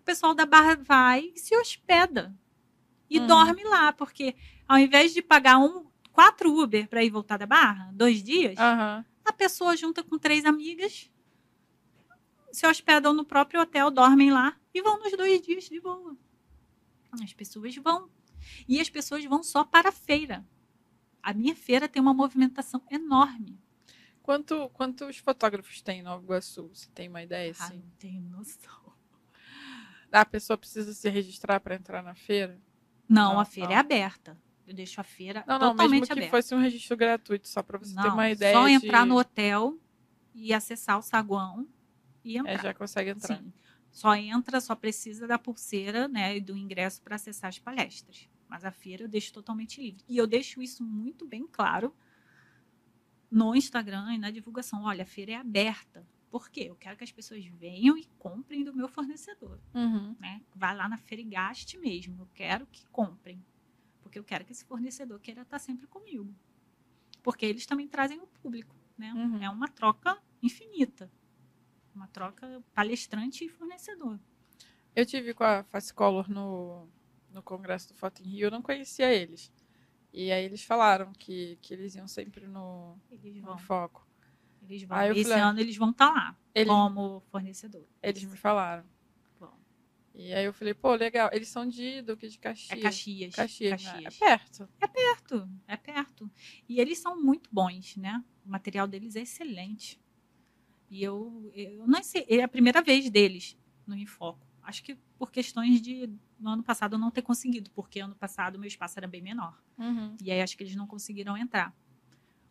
[0.00, 2.34] O pessoal da Barra vai e se hospeda.
[3.08, 3.26] E hum.
[3.26, 4.36] dorme lá, porque
[4.68, 9.04] ao invés de pagar um, quatro Uber para ir voltar da Barra, dois dias, uhum.
[9.30, 11.08] A pessoa junta com três amigas,
[12.52, 16.16] se hospedam no próprio hotel, dormem lá e vão nos dois dias de boa.
[17.22, 18.10] As pessoas vão.
[18.68, 20.44] E as pessoas vão só para a feira.
[21.22, 23.58] A minha feira tem uma movimentação enorme.
[24.22, 26.68] Quanto, quantos fotógrafos tem em Nova Iguaçu?
[26.68, 27.54] Você tem uma ideia?
[27.58, 28.92] Ah, não tenho noção.
[30.10, 32.60] A pessoa precisa se registrar para entrar na feira?
[33.08, 33.76] Não, não a feira não.
[33.76, 34.36] é aberta.
[34.70, 37.76] Eu deixo a feira não, não, totalmente mesmo que fosse um registro gratuito, só para
[37.76, 38.54] você ter uma ideia.
[38.54, 38.74] Só de...
[38.74, 39.76] entrar no hotel
[40.32, 41.66] e acessar o saguão
[42.24, 42.52] e é, entrar.
[42.52, 43.36] É, já consegue entrar.
[43.36, 43.52] Sim.
[43.90, 48.28] Só entra, só precisa da pulseira né, e do ingresso para acessar as palestras.
[48.48, 50.04] Mas a feira eu deixo totalmente livre.
[50.08, 51.92] E eu deixo isso muito bem claro
[53.28, 54.84] no Instagram e na divulgação.
[54.84, 56.06] Olha, a feira é aberta.
[56.30, 56.66] Por quê?
[56.68, 59.58] Eu quero que as pessoas venham e comprem do meu fornecedor.
[59.74, 60.14] Uhum.
[60.20, 60.40] Né?
[60.54, 62.22] Vai lá na feira e gaste mesmo.
[62.22, 63.44] Eu quero que comprem.
[64.10, 66.34] Porque eu quero que esse fornecedor queira estar sempre comigo.
[67.22, 68.74] Porque eles também trazem o público.
[68.98, 69.12] Né?
[69.14, 69.40] Uhum.
[69.40, 71.08] É uma troca infinita.
[71.94, 74.18] Uma troca palestrante e fornecedor.
[74.96, 76.88] Eu tive com a Fascolor no,
[77.30, 79.52] no congresso do Foto em Rio, eu não conhecia eles.
[80.12, 82.98] E aí eles falaram que, que eles iam sempre no,
[83.44, 84.04] no foco.
[84.60, 85.00] Eles vão.
[85.04, 87.86] Esse falei, ano eles vão estar tá lá eles, como fornecedor.
[88.02, 88.84] Eles me falaram.
[90.20, 91.30] E aí eu falei, pô, legal.
[91.32, 92.78] Eles são de Duque de Caxias.
[92.78, 93.34] É Caxias.
[93.34, 94.02] Caxias, né?
[94.02, 94.14] Caxias.
[94.14, 94.68] É perto.
[94.78, 96.30] É perto, é perto.
[96.68, 98.22] E eles são muito bons, né?
[98.44, 99.98] O material deles é excelente.
[100.90, 103.56] E eu, eu não sei, é a primeira vez deles
[103.86, 104.46] no Infoco.
[104.62, 108.56] Acho que por questões de no ano passado eu não ter conseguido, porque ano passado
[108.56, 109.58] o meu espaço era bem menor.
[109.78, 110.16] Uhum.
[110.22, 111.74] E aí acho que eles não conseguiram entrar.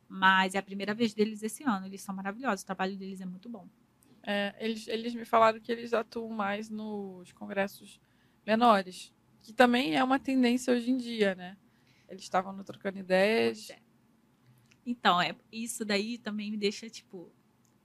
[0.08, 1.86] Mas é a primeira vez deles esse ano.
[1.86, 2.63] Eles são maravilhosos.
[2.63, 3.69] O trabalho deles é muito bom.
[4.23, 7.99] É, eles, eles me falaram que eles atuam mais nos congressos
[8.45, 11.58] menores, que também é uma tendência hoje em dia, né?
[12.08, 13.69] Eles estavam trocando ideias.
[13.69, 13.79] É.
[14.86, 17.32] Então, é, isso daí também me deixa, tipo,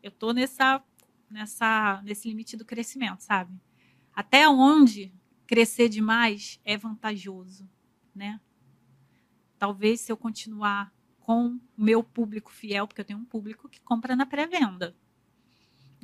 [0.03, 0.83] eu tô nessa,
[1.31, 3.61] nessa, nesse limite do crescimento, sabe?
[4.13, 5.13] Até onde
[5.47, 7.69] crescer demais é vantajoso,
[8.15, 8.41] né?
[9.59, 13.81] Talvez se eu continuar com o meu público fiel, porque eu tenho um público que
[13.81, 14.95] compra na pré-venda.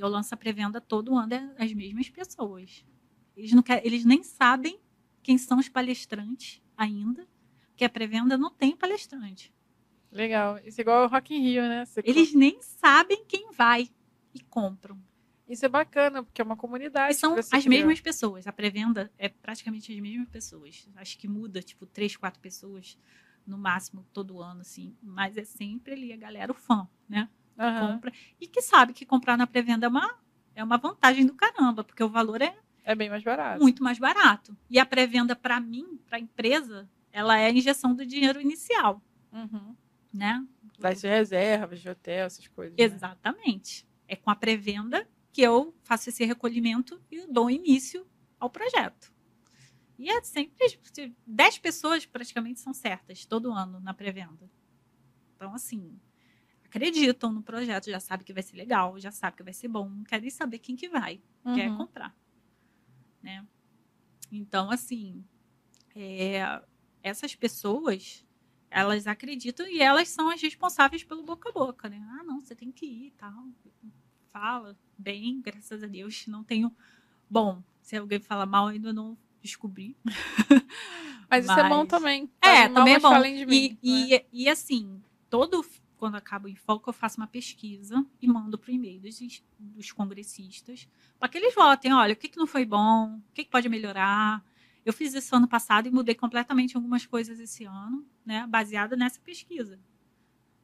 [0.00, 2.84] Eu lanço a pré-venda todo ano é as mesmas pessoas.
[3.36, 4.80] Eles, não querem, eles nem sabem
[5.22, 7.28] quem são os palestrantes ainda,
[7.68, 9.52] porque a pré-venda não tem palestrante.
[10.10, 10.58] Legal.
[10.64, 11.84] Isso é igual ao Rock in Rio, né?
[11.84, 13.90] Você Eles nem sabem quem vai
[14.34, 14.98] e compram.
[15.46, 17.12] Isso é bacana, porque é uma comunidade.
[17.12, 17.68] E são as criou.
[17.68, 18.46] mesmas pessoas.
[18.46, 20.88] A pré-venda é praticamente as mesmas pessoas.
[20.96, 22.96] Acho que muda, tipo, três, quatro pessoas
[23.46, 24.96] no máximo todo ano, assim.
[25.02, 27.28] Mas é sempre ali a galera, o fã, né?
[27.60, 27.92] Aham.
[27.94, 28.12] Compra.
[28.40, 30.18] E que sabe que comprar na pré-venda é uma,
[30.54, 33.60] é uma vantagem do caramba, porque o valor é É bem mais barato.
[33.62, 34.56] muito mais barato.
[34.70, 39.02] E a pré-venda, para mim, para a empresa, ela é a injeção do dinheiro inicial,
[39.32, 39.76] Uhum.
[40.12, 40.44] né?
[40.78, 42.76] Das reservas de hotel, essas coisas.
[42.76, 42.82] né?
[42.84, 43.86] Exatamente.
[44.08, 48.06] É com a pré-venda que eu faço esse recolhimento e dou início
[48.40, 49.12] ao projeto.
[49.98, 50.56] E é sempre
[51.26, 54.50] 10 pessoas praticamente são certas todo ano na pré-venda.
[55.36, 56.00] Então, assim,
[56.70, 59.88] acreditam no projeto, já sabe que vai ser legal, já sabe que vai ser bom,
[59.88, 61.20] não querem saber quem que vai,
[61.54, 61.76] quer Uhum.
[61.78, 62.14] comprar.
[63.22, 63.44] Né?
[64.30, 65.24] Então, assim,
[65.94, 66.62] é,
[67.02, 68.24] essas pessoas,
[68.70, 72.00] elas acreditam e elas são as responsáveis pelo boca a boca, né?
[72.18, 73.48] Ah, não, você tem que ir e tal.
[74.32, 76.24] Fala bem, graças a Deus.
[76.28, 76.72] Não tenho.
[77.28, 79.96] Bom, se alguém fala mal, eu ainda não descobri.
[81.28, 82.30] Mas isso é bom Mas- também.
[82.40, 83.34] É, também é mas bom.
[83.36, 85.64] de mim, E, e, e assim, todo
[86.00, 89.20] quando acaba o foco, eu faço uma pesquisa e mando para o e-mail dos,
[89.58, 91.92] dos congressistas para que eles votem.
[91.92, 94.42] Olha, o que, que não foi bom, o que, que pode melhorar.
[94.82, 99.20] Eu fiz isso ano passado e mudei completamente algumas coisas esse ano, né, baseada nessa
[99.20, 99.78] pesquisa.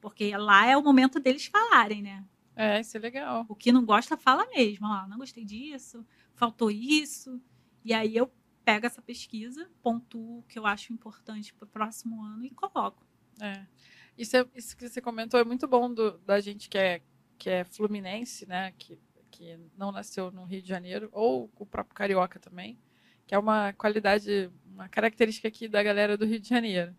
[0.01, 2.25] Porque lá é o momento deles falarem, né?
[2.55, 3.45] É, isso é legal.
[3.47, 4.87] O que não gosta, fala mesmo.
[4.87, 7.39] Ó, não gostei disso, faltou isso.
[7.85, 8.31] E aí eu
[8.65, 13.05] pego essa pesquisa, pontuo o que eu acho importante para o próximo ano e coloco.
[13.39, 13.67] É.
[14.17, 17.01] Isso, é- isso que você comentou é muito bom do- da gente que é,
[17.37, 18.73] que é fluminense, né?
[18.77, 18.99] Que,
[19.31, 22.79] que não nasceu no Rio de Janeiro, ou o próprio carioca também,
[23.27, 26.95] que é uma qualidade, uma característica aqui da galera do Rio de Janeiro.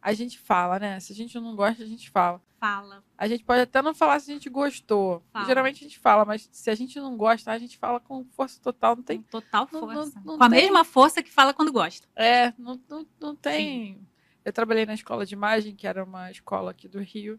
[0.00, 1.00] A gente fala, né?
[1.00, 2.40] Se a gente não gosta, a gente fala.
[2.60, 3.02] Fala.
[3.16, 5.22] A gente pode até não falar se a gente gostou.
[5.32, 5.46] Fala.
[5.46, 8.60] Geralmente a gente fala, mas se a gente não gosta, a gente fala com força
[8.60, 8.94] total.
[8.96, 9.22] Não tem.
[9.22, 9.94] Com total não- força.
[9.94, 12.06] não- não Com a tem- mesma força que fala quando gosta.
[12.14, 14.00] É, não, não, não tem.
[14.48, 17.38] Eu trabalhei na escola de imagem, que era uma escola aqui do Rio,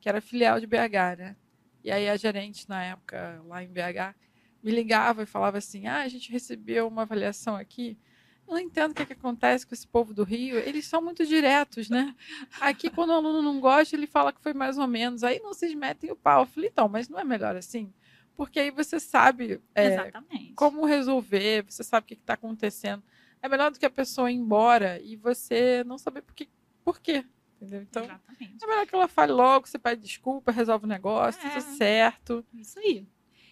[0.00, 1.36] que era filial de BH, né?
[1.82, 4.14] E aí a gerente, na época, lá em BH,
[4.62, 7.98] me ligava e falava assim: ah, a gente recebeu uma avaliação aqui.
[8.46, 10.58] Eu não entendo o que, que acontece com esse povo do Rio.
[10.58, 12.14] Eles são muito diretos, né?
[12.60, 15.22] Aqui, quando o aluno não gosta, ele fala que foi mais ou menos.
[15.22, 16.42] Aí não vocês metem o pau.
[16.42, 17.92] Eu falei, então, mas não é melhor assim?
[18.34, 20.10] Porque aí você sabe é,
[20.56, 23.02] como resolver, você sabe o que está acontecendo.
[23.42, 26.48] É melhor do que a pessoa ir embora e você não saber por, que,
[26.84, 27.24] por quê.
[27.56, 27.82] Entendeu?
[27.82, 28.56] Então, Exatamente.
[28.62, 31.50] é melhor que ela fale logo, você pede desculpa, resolve o negócio, É.
[31.50, 32.44] tudo certo.
[32.54, 33.06] Isso aí.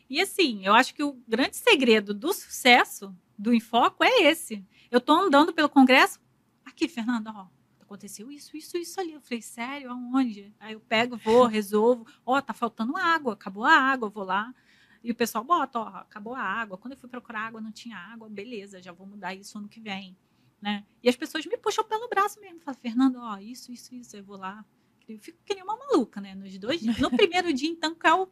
[0.09, 4.65] E assim, eu acho que o grande segredo do sucesso do Enfoco é esse.
[4.91, 6.19] Eu tô andando pelo congresso,
[6.65, 7.47] aqui, Fernanda, ó,
[7.81, 9.13] aconteceu isso, isso, isso ali.
[9.13, 10.55] Eu falei, sério, aonde?
[10.59, 12.07] Aí eu pego, vou, resolvo.
[12.25, 14.55] Ó, tá faltando água, acabou a água, vou lá.
[15.03, 16.77] E o pessoal bota, ó, acabou a água.
[16.77, 19.81] Quando eu fui procurar água, não tinha água, beleza, já vou mudar isso ano que
[19.81, 20.17] vem.
[20.61, 20.85] Né?
[21.03, 22.61] E as pessoas me puxam pelo braço mesmo.
[22.61, 24.65] Falam, Fernanda, ó, isso, isso, isso, eu vou lá.
[25.09, 26.35] Eu fico que nem uma maluca, né?
[26.35, 26.99] Nos dois dias.
[26.99, 28.29] No primeiro dia, então, que é o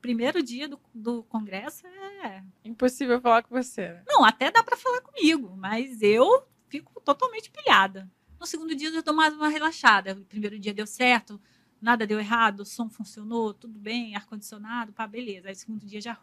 [0.00, 2.42] primeiro dia do, do congresso, é.
[2.64, 3.88] Impossível falar com você.
[3.88, 4.02] né?
[4.06, 8.10] Não, até dá para falar comigo, mas eu fico totalmente pilhada.
[8.40, 10.12] No segundo dia, eu dou mais uma relaxada.
[10.14, 11.40] O primeiro dia deu certo,
[11.86, 15.48] nada deu errado, o som funcionou, tudo bem, ar-condicionado, pá, beleza.
[15.48, 16.18] Aí, segundo dia já.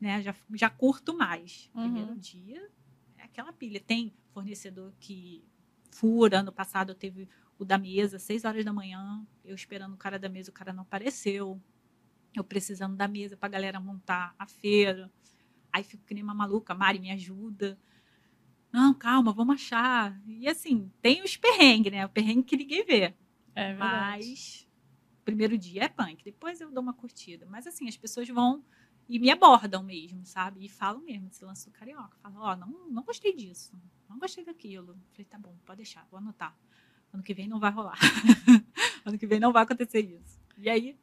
[0.00, 1.70] Né, já, já curto mais.
[1.74, 1.82] Uhum.
[1.82, 2.70] Primeiro dia
[3.18, 3.78] é aquela pilha.
[3.78, 5.44] Tem fornecedor que
[5.90, 6.40] fura.
[6.40, 10.28] Ano passado teve o da mesa, seis horas da manhã, eu esperando o cara da
[10.28, 11.60] mesa, o cara não apareceu.
[12.34, 15.10] Eu precisando da mesa para a galera montar a feira.
[15.72, 17.78] Aí fico que nem uma maluca, Mari, me ajuda.
[18.72, 20.20] Não, calma, vamos achar.
[20.26, 22.04] E assim, tem os perrengues, né?
[22.04, 23.14] O perrengue que ninguém vê.
[23.54, 24.28] É verdade.
[24.28, 24.68] Mas
[25.24, 27.46] primeiro dia é punk, depois eu dou uma curtida.
[27.46, 28.64] Mas assim, as pessoas vão
[29.08, 30.64] e me abordam mesmo, sabe?
[30.64, 32.16] E falam mesmo esse lance do carioca.
[32.22, 33.78] Falam, ó, oh, não, não gostei disso,
[34.08, 34.96] não gostei daquilo.
[35.12, 36.56] Falei, tá bom, pode deixar, vou anotar.
[37.12, 37.98] Ano que vem não vai rolar.
[39.04, 40.40] ano que vem não vai acontecer isso.
[40.58, 40.98] E aí,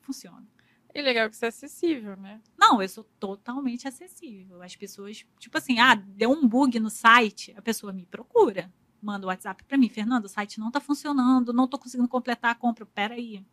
[0.00, 0.46] funciona.
[0.94, 2.40] E legal que você é acessível, né?
[2.58, 4.62] Não, eu sou totalmente acessível.
[4.62, 8.72] As pessoas, tipo assim, ah, deu um bug no site, a pessoa me procura.
[9.02, 12.50] Manda o WhatsApp para mim, Fernando, o site não está funcionando, não estou conseguindo completar
[12.50, 12.84] a compra.
[12.84, 13.44] Peraí.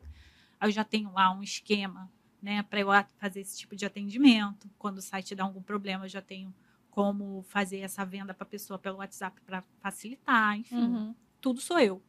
[0.59, 2.87] Aí eu já tenho lá um esquema, né, para eu
[3.17, 4.69] fazer esse tipo de atendimento.
[4.77, 6.53] Quando o site dá algum problema, eu já tenho
[6.89, 10.75] como fazer essa venda para a pessoa pelo WhatsApp para facilitar, enfim.
[10.75, 11.15] Uhum.
[11.39, 12.01] Tudo sou eu.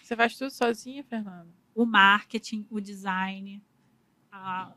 [0.00, 1.48] Você faz tudo sozinha, Fernanda?
[1.74, 3.60] O marketing, o design,
[4.30, 4.72] a,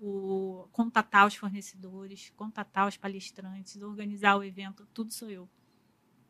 [0.00, 5.48] o contatar os fornecedores, contatar os palestrantes, organizar o evento, tudo sou eu.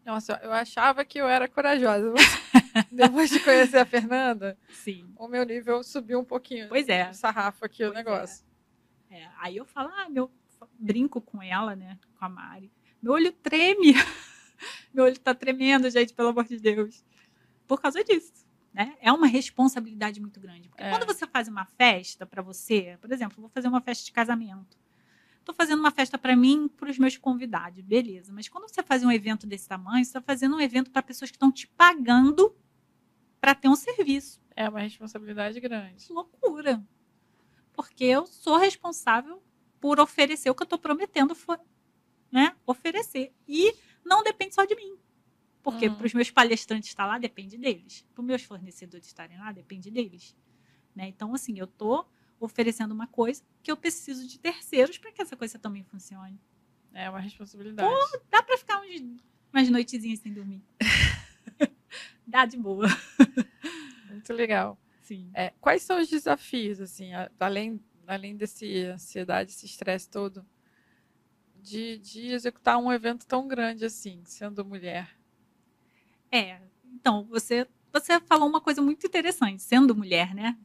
[0.04, 2.12] Nossa, eu achava que eu era corajosa.
[2.90, 5.12] Depois de conhecer a Fernanda, Sim.
[5.16, 6.68] o meu nível subiu um pouquinho.
[6.68, 7.10] Pois é.
[7.10, 7.96] O sarrafo aqui, pois o é.
[7.96, 8.44] negócio.
[9.10, 9.20] É.
[9.20, 9.28] É.
[9.38, 10.30] Aí eu falo, ah, meu,
[10.78, 12.72] brinco com ela, né, com a Mari.
[13.00, 13.94] Meu olho treme.
[14.92, 17.04] meu olho tá tremendo, gente, pelo amor de Deus.
[17.66, 18.46] Por causa disso.
[18.72, 18.96] Né?
[19.00, 20.68] É uma responsabilidade muito grande.
[20.68, 20.90] Porque é.
[20.90, 24.78] quando você faz uma festa para você, por exemplo, vou fazer uma festa de casamento.
[25.42, 28.32] Estou fazendo uma festa para mim, para os meus convidados, beleza.
[28.32, 31.32] Mas quando você faz um evento desse tamanho, você está fazendo um evento para pessoas
[31.32, 32.54] que estão te pagando
[33.40, 34.40] para ter um serviço.
[34.54, 36.12] É uma responsabilidade grande.
[36.12, 36.80] Loucura.
[37.72, 39.42] Porque eu sou responsável
[39.80, 41.36] por oferecer o que eu estou prometendo
[42.30, 43.34] né, oferecer.
[43.48, 43.74] E
[44.04, 44.96] não depende só de mim.
[45.60, 45.96] Porque uhum.
[45.96, 48.06] para os meus palestrantes estar lá, depende deles.
[48.14, 50.36] Para os meus fornecedores estarem lá, depende deles.
[50.94, 51.08] Né?
[51.08, 52.08] Então, assim, eu estou
[52.44, 56.40] oferecendo uma coisa que eu preciso de terceiros para que essa coisa também funcione.
[56.92, 57.88] É uma responsabilidade.
[57.88, 59.00] Pô, dá para ficar uns,
[59.52, 60.62] umas noitezinhas sem dormir.
[62.26, 62.86] dá de boa.
[64.10, 64.78] Muito legal.
[65.02, 65.30] Sim.
[65.34, 70.44] É, quais são os desafios, assim, além, além desse ansiedade, esse estresse todo,
[71.56, 75.16] de, de executar um evento tão grande assim, sendo mulher?
[76.30, 80.58] É, então, você, você falou uma coisa muito interessante, sendo mulher, né?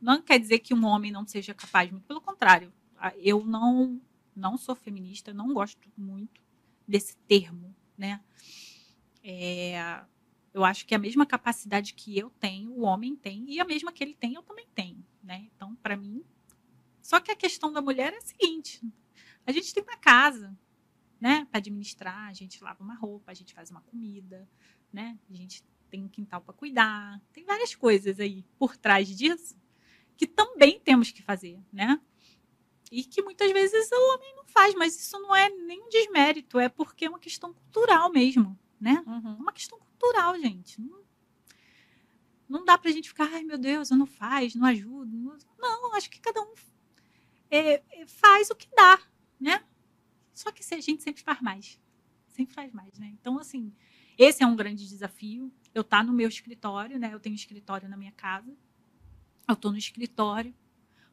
[0.00, 2.72] Não quer dizer que um homem não seja capaz, muito pelo contrário.
[3.16, 4.00] Eu não,
[4.34, 6.40] não sou feminista, não gosto muito
[6.86, 8.20] desse termo, né?
[9.22, 10.04] É,
[10.54, 13.92] eu acho que a mesma capacidade que eu tenho, o homem tem, e a mesma
[13.92, 15.48] que ele tem, eu também tenho, né?
[15.54, 16.24] Então, para mim.
[17.02, 18.82] Só que a questão da mulher é a seguinte:
[19.46, 20.56] a gente tem uma casa,
[21.20, 24.48] né, para administrar, a gente lava uma roupa, a gente faz uma comida,
[24.92, 25.18] né?
[25.28, 29.56] A gente tem um quintal para cuidar, tem várias coisas aí por trás disso
[30.18, 31.98] que também temos que fazer, né?
[32.90, 36.68] E que muitas vezes o homem não faz, mas isso não é nenhum desmérito, é
[36.68, 39.02] porque é uma questão cultural mesmo, né?
[39.06, 39.36] Uhum.
[39.38, 40.80] É uma questão cultural, gente.
[40.80, 41.04] Não,
[42.48, 45.38] não dá pra gente ficar, ai meu Deus, eu não faz, não ajudo.
[45.56, 46.52] Não, não acho que cada um
[47.48, 49.00] é, é, faz o que dá,
[49.38, 49.64] né?
[50.34, 51.80] Só que a gente sempre faz mais.
[52.26, 53.14] Sempre faz mais, né?
[53.20, 53.72] Então, assim,
[54.16, 55.52] esse é um grande desafio.
[55.72, 57.14] Eu estar tá no meu escritório, né?
[57.14, 58.56] Eu tenho um escritório na minha casa
[59.48, 60.54] eu estou no escritório,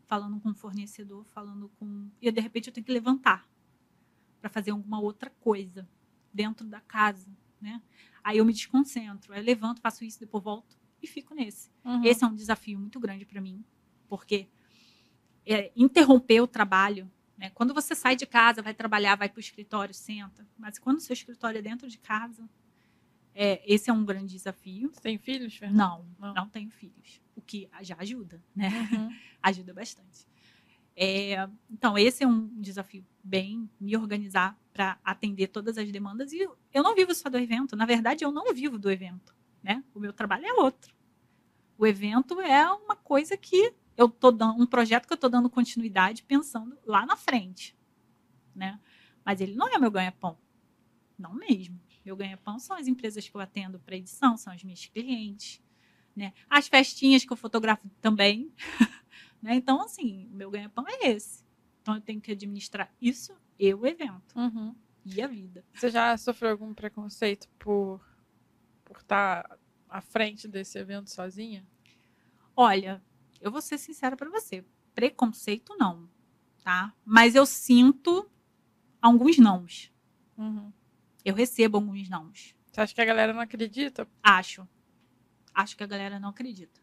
[0.08, 2.10] falando com o fornecedor, falando com.
[2.22, 3.48] E de repente eu tenho que levantar
[4.40, 5.88] para fazer alguma outra coisa
[6.32, 7.30] dentro da casa,
[7.62, 7.82] né?
[8.24, 11.72] Aí eu me desconcentro, aí eu levanto, faço isso, depois volto e fico nesse.
[11.84, 12.04] Uhum.
[12.04, 13.64] Esse é um desafio muito grande para mim,
[14.08, 14.48] porque
[15.46, 17.50] é, interromper o trabalho, né?
[17.52, 20.48] Quando você sai de casa, vai trabalhar, vai para o escritório, senta.
[20.58, 22.48] Mas quando o seu escritório é dentro de casa,
[23.36, 24.90] é, esse é um grande desafio.
[24.92, 25.84] Você tem filhos, Fernanda?
[25.84, 27.22] Não, não, não tenho filhos.
[27.36, 28.70] O que já ajuda, né?
[28.94, 29.10] Uhum.
[29.44, 30.26] ajuda bastante.
[30.96, 36.32] É, então, esse é um desafio bem me organizar para atender todas as demandas.
[36.32, 37.76] E eu não vivo só do evento.
[37.76, 39.36] Na verdade, eu não vivo do evento.
[39.62, 39.84] Né?
[39.94, 40.96] O meu trabalho é outro.
[41.78, 45.50] O evento é uma coisa que eu tô dando, um projeto que eu estou dando
[45.50, 47.76] continuidade pensando lá na frente.
[48.56, 48.80] Né?
[49.26, 50.38] Mas ele não é meu ganha-pão.
[51.18, 51.78] Não mesmo.
[52.06, 55.60] Meu ganha-pão são as empresas que eu atendo para edição, são as minhas clientes.
[56.16, 56.34] Né?
[56.48, 58.54] As festinhas que eu fotografo também.
[59.42, 59.56] né?
[59.56, 61.44] Então, assim, meu ganha-pão é esse.
[61.82, 64.38] Então, eu tenho que administrar isso e o evento.
[64.38, 64.76] Uhum.
[65.04, 65.66] E a vida.
[65.74, 68.00] Você já sofreu algum preconceito por,
[68.84, 69.58] por estar
[69.90, 71.66] à frente desse evento sozinha?
[72.56, 73.04] Olha,
[73.42, 74.64] eu vou ser sincera para você.
[74.94, 76.08] Preconceito não,
[76.64, 76.94] tá?
[77.04, 78.30] Mas eu sinto
[79.02, 79.92] alguns nãos.
[80.38, 80.72] Uhum
[81.26, 82.56] eu recebo alguns nãos.
[82.72, 84.08] Você acha que a galera não acredita?
[84.24, 84.68] Acho.
[85.54, 86.80] Acho que a galera não acredita.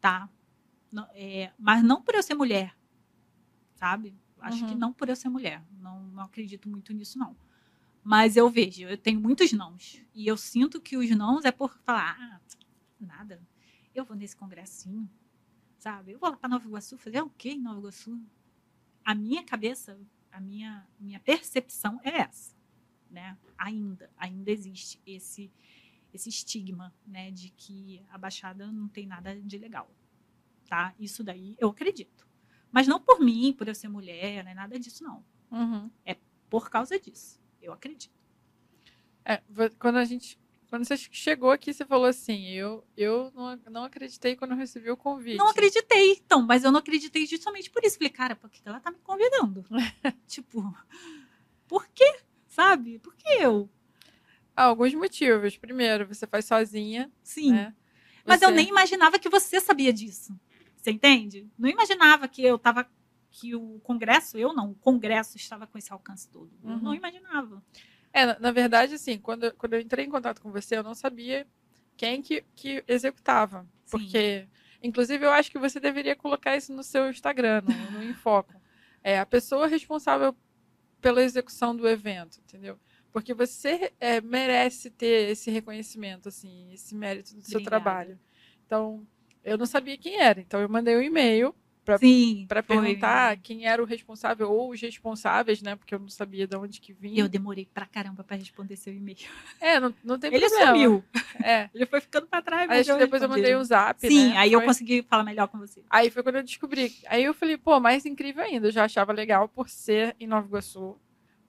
[0.00, 0.28] Tá?
[0.92, 2.76] Não, é, mas não por eu ser mulher,
[3.74, 4.16] sabe?
[4.38, 4.68] Acho Uhum.
[4.68, 5.64] que não por eu ser mulher.
[5.80, 7.36] Não, não acredito muito nisso, não.
[8.02, 10.02] Mas eu vejo, eu tenho muitos nãos.
[10.14, 12.40] E eu sinto que os nãos é por falar, ah,
[13.00, 13.40] nada.
[13.94, 15.08] Eu vou nesse congressinho,
[15.78, 16.12] sabe?
[16.12, 18.20] Eu vou lá para Nova Iguaçu fazer o quê em Nova Iguaçu?
[19.04, 19.98] A minha cabeça,
[20.30, 22.53] a minha, minha percepção é essa,
[23.14, 23.38] né?
[23.56, 25.50] Ainda, ainda existe esse
[26.12, 29.90] esse estigma, né, de que a Baixada não tem nada de legal,
[30.68, 30.94] tá?
[30.96, 32.24] Isso daí eu acredito.
[32.70, 35.24] Mas não por mim, por eu ser mulher, né, nada disso não.
[35.50, 35.90] Uhum.
[36.48, 38.14] Por causa disso, eu acredito.
[39.24, 39.42] É,
[39.78, 40.38] quando a gente.
[40.68, 44.96] Quando você chegou aqui, você falou assim: eu, eu não, não acreditei quando recebi o
[44.96, 45.38] convite.
[45.38, 47.96] Não acreditei, então, mas eu não acreditei justamente por isso.
[47.96, 49.64] Falei, cara, por que ela tá me convidando?
[50.26, 50.76] tipo,
[51.66, 52.20] por quê?
[52.54, 53.00] Sabe?
[53.00, 53.68] Por que eu?
[54.54, 55.56] Ah, alguns motivos.
[55.56, 57.52] Primeiro, você faz sozinha, Sim.
[57.52, 57.74] né?
[58.24, 60.32] Mas eu Você- nem imaginava que você sabia disso.
[60.76, 61.48] Você entende?
[61.58, 62.86] Não imaginava que eu tava.
[63.32, 66.52] Que o Congresso, eu não, o Congresso estava com esse alcance todo.
[66.62, 66.78] Eu Uhum.
[66.78, 67.60] não imaginava.
[68.12, 70.94] É, na, na verdade, assim, quando, quando eu entrei em contato com você, eu não
[70.94, 71.44] sabia
[71.96, 73.66] quem que, que executava.
[73.84, 73.98] Sim.
[73.98, 74.46] Porque,
[74.80, 78.54] inclusive, eu acho que você deveria colocar isso no seu Instagram, no, no Infoco.
[79.02, 80.32] É a pessoa responsável
[81.04, 82.78] pela execução do evento, entendeu?
[83.12, 87.84] Porque você é, merece ter esse reconhecimento, assim, esse mérito do seu Obrigada.
[87.84, 88.20] trabalho.
[88.64, 89.06] Então,
[89.44, 90.40] eu não sabia quem era.
[90.40, 91.54] Então, eu mandei um e-mail.
[91.84, 95.76] Para perguntar quem era o responsável ou os responsáveis, né?
[95.76, 97.22] Porque eu não sabia de onde que vinha.
[97.22, 99.18] eu demorei pra caramba pra responder seu e-mail.
[99.60, 100.72] É, não, não tem Ele problema.
[100.72, 101.04] sumiu.
[101.42, 101.68] É.
[101.74, 102.70] Ele foi ficando pra trás.
[102.70, 104.36] Aí que depois eu mandei um zap, Sim, né?
[104.38, 105.82] aí eu Foi- consegui falar melhor com você.
[105.90, 106.92] Aí foi quando eu descobri.
[107.06, 108.68] Aí eu falei, pô, mais incrível ainda.
[108.68, 110.96] Eu já achava legal por ser em Nova Iguaçu,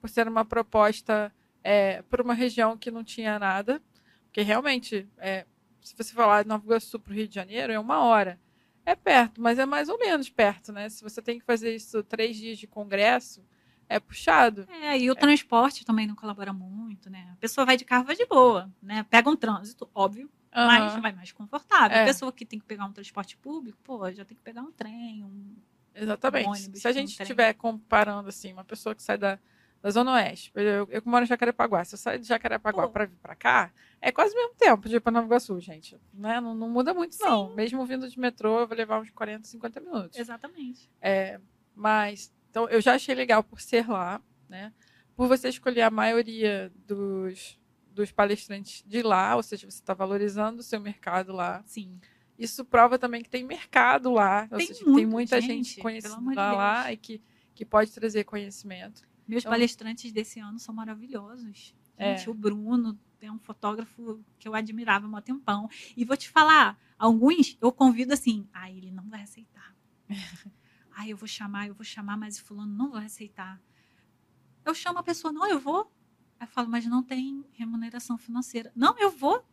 [0.00, 1.32] por ser uma proposta
[1.64, 3.80] é, por uma região que não tinha nada.
[4.26, 5.46] Porque realmente, é,
[5.80, 8.38] se você falar de Nova Iguaçu para o Rio de Janeiro, é uma hora.
[8.86, 10.88] É perto, mas é mais ou menos perto, né?
[10.88, 13.44] Se você tem que fazer isso três dias de congresso,
[13.88, 14.64] é puxado.
[14.80, 17.30] É, e o transporte também não colabora muito, né?
[17.32, 19.04] A pessoa vai de carro, vai de boa, né?
[19.10, 21.96] Pega um trânsito, óbvio, mas Aham, vai mais confortável.
[21.96, 22.02] É.
[22.02, 24.70] A pessoa que tem que pegar um transporte público, pô, já tem que pegar um
[24.70, 25.56] trem, um...
[25.92, 26.46] Exatamente.
[26.46, 29.36] ônibus Se a gente estiver comparando assim, uma pessoa que sai da,
[29.86, 32.92] da Zona Oeste, eu, eu que moro em Jacarepaguá, se eu sair de Jacarepaguá Pô.
[32.92, 35.96] para vir para cá, é quase o mesmo tempo de ir para Nova Iguaçu, gente.
[36.12, 36.40] Né?
[36.40, 37.54] Não, não muda muito, não.
[37.54, 40.18] Mesmo vindo de metrô, eu vou levar uns 40, 50 minutos.
[40.18, 40.90] Exatamente.
[41.00, 41.40] É,
[41.72, 44.72] mas, então, eu já achei legal por ser lá, né?
[45.14, 47.56] Por você escolher a maioria dos,
[47.92, 51.62] dos palestrantes de lá, ou seja, você está valorizando o seu mercado lá.
[51.64, 52.00] Sim.
[52.36, 55.80] Isso prova também que tem mercado lá, ou Tem seja, que tem muita gente, gente,
[55.80, 56.94] conhecida lá Deus.
[56.94, 57.22] e que,
[57.54, 59.06] que pode trazer conhecimento.
[59.26, 61.74] Meus Então- palestrantes desse ano são maravilhosos.
[61.96, 62.16] É.
[62.16, 65.68] Gente, o Bruno é um fotógrafo que eu admirava há um tempão.
[65.96, 69.74] E vou te falar, alguns eu convido assim, ah, ele não vai aceitar.
[70.92, 73.60] ah, eu vou chamar, eu vou chamar, mas fulano não vai aceitar.
[74.64, 75.92] Eu chamo a pessoa, não, eu vou.
[76.38, 78.70] Aí eu falo, mas não tem remuneração financeira.
[78.74, 79.44] Não, eu vou.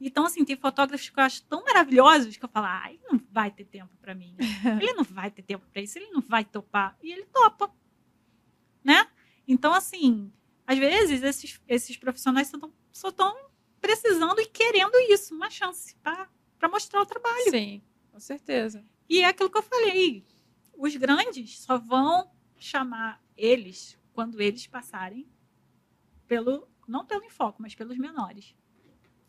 [0.00, 3.20] Então, assim, tem fotógrafos que eu acho tão maravilhosos que eu falo, ah, ele não
[3.30, 4.36] vai ter tempo para mim.
[4.80, 6.96] Ele não vai ter tempo para isso, ele não vai topar.
[7.02, 7.72] E ele topa.
[8.86, 9.04] Né?
[9.48, 10.32] Então, assim,
[10.64, 15.96] às vezes esses, esses profissionais só tão- só estão precisando e querendo isso, uma chance
[15.96, 17.50] para mostrar o trabalho.
[17.50, 17.82] Sim,
[18.12, 18.86] com certeza.
[19.08, 20.24] E é aquilo que eu falei.
[20.78, 25.28] Os grandes só vão chamar eles quando eles passarem
[26.28, 26.68] pelo.
[26.86, 28.54] Não pelo enfoque, mas pelos menores.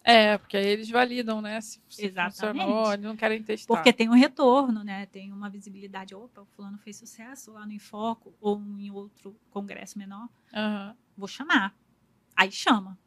[0.09, 1.59] É, porque aí eles validam, né?
[1.59, 2.59] Se, Exatamente.
[2.61, 3.73] funcionou, eles não querem testar.
[3.75, 5.05] Porque tem um retorno, né?
[5.07, 6.15] Tem uma visibilidade.
[6.15, 10.29] Opa, o fulano fez sucesso lá no Enfoco ou em outro congresso menor.
[10.53, 10.95] Aham.
[11.17, 11.75] Vou chamar.
[12.37, 12.97] Aí chama,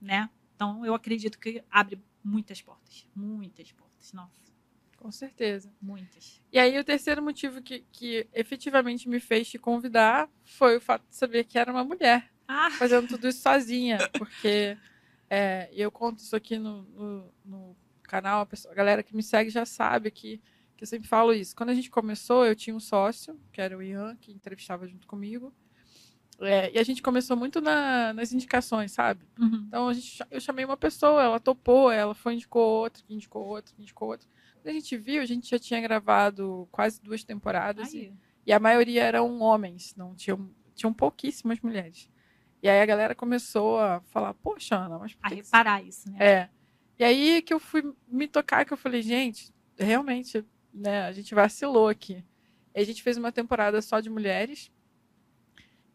[0.00, 0.30] né?
[0.54, 3.06] Então eu acredito que abre muitas portas.
[3.14, 4.12] Muitas portas.
[4.14, 4.50] Nossa,
[4.96, 5.70] Com certeza.
[5.78, 6.42] muitas.
[6.50, 11.06] E aí, o terceiro motivo que, que efetivamente me fez te convidar foi o fato
[11.06, 13.98] de saber que era uma mulher Ah, fazendo tudo isso sozinha.
[14.16, 14.78] Porque
[15.28, 19.22] é, eu conto isso aqui no, no, no canal, a, pessoa- a galera que me
[19.22, 20.40] segue já sabe que,
[20.76, 21.54] que eu sempre falo isso.
[21.56, 25.06] Quando a gente começou, eu tinha um sócio, que era o Ian, que entrevistava junto
[25.06, 25.52] comigo.
[26.38, 29.24] É, e a gente começou muito na- nas indicações, sabe?
[29.38, 29.64] uhum.
[29.68, 33.42] Então a gente, eu chamei uma pessoa, ela topou, ela foi indicou outra, que indicou
[33.44, 34.28] outra, que indicou outra.
[34.62, 38.12] Quando a gente viu, a gente já tinha gravado quase duas temporadas e,
[38.44, 42.10] e a maioria eram homens, não tinham, tinham pouquíssimas mulheres.
[42.66, 46.10] E aí a galera começou a falar, poxa, Ana, mas a que que reparar isso,
[46.10, 46.16] né?
[46.18, 46.48] é.
[46.98, 50.44] E aí que eu fui me tocar, que eu falei, gente, realmente,
[50.74, 52.24] né, a gente vacilou aqui.
[52.74, 54.68] E a gente fez uma temporada só de mulheres.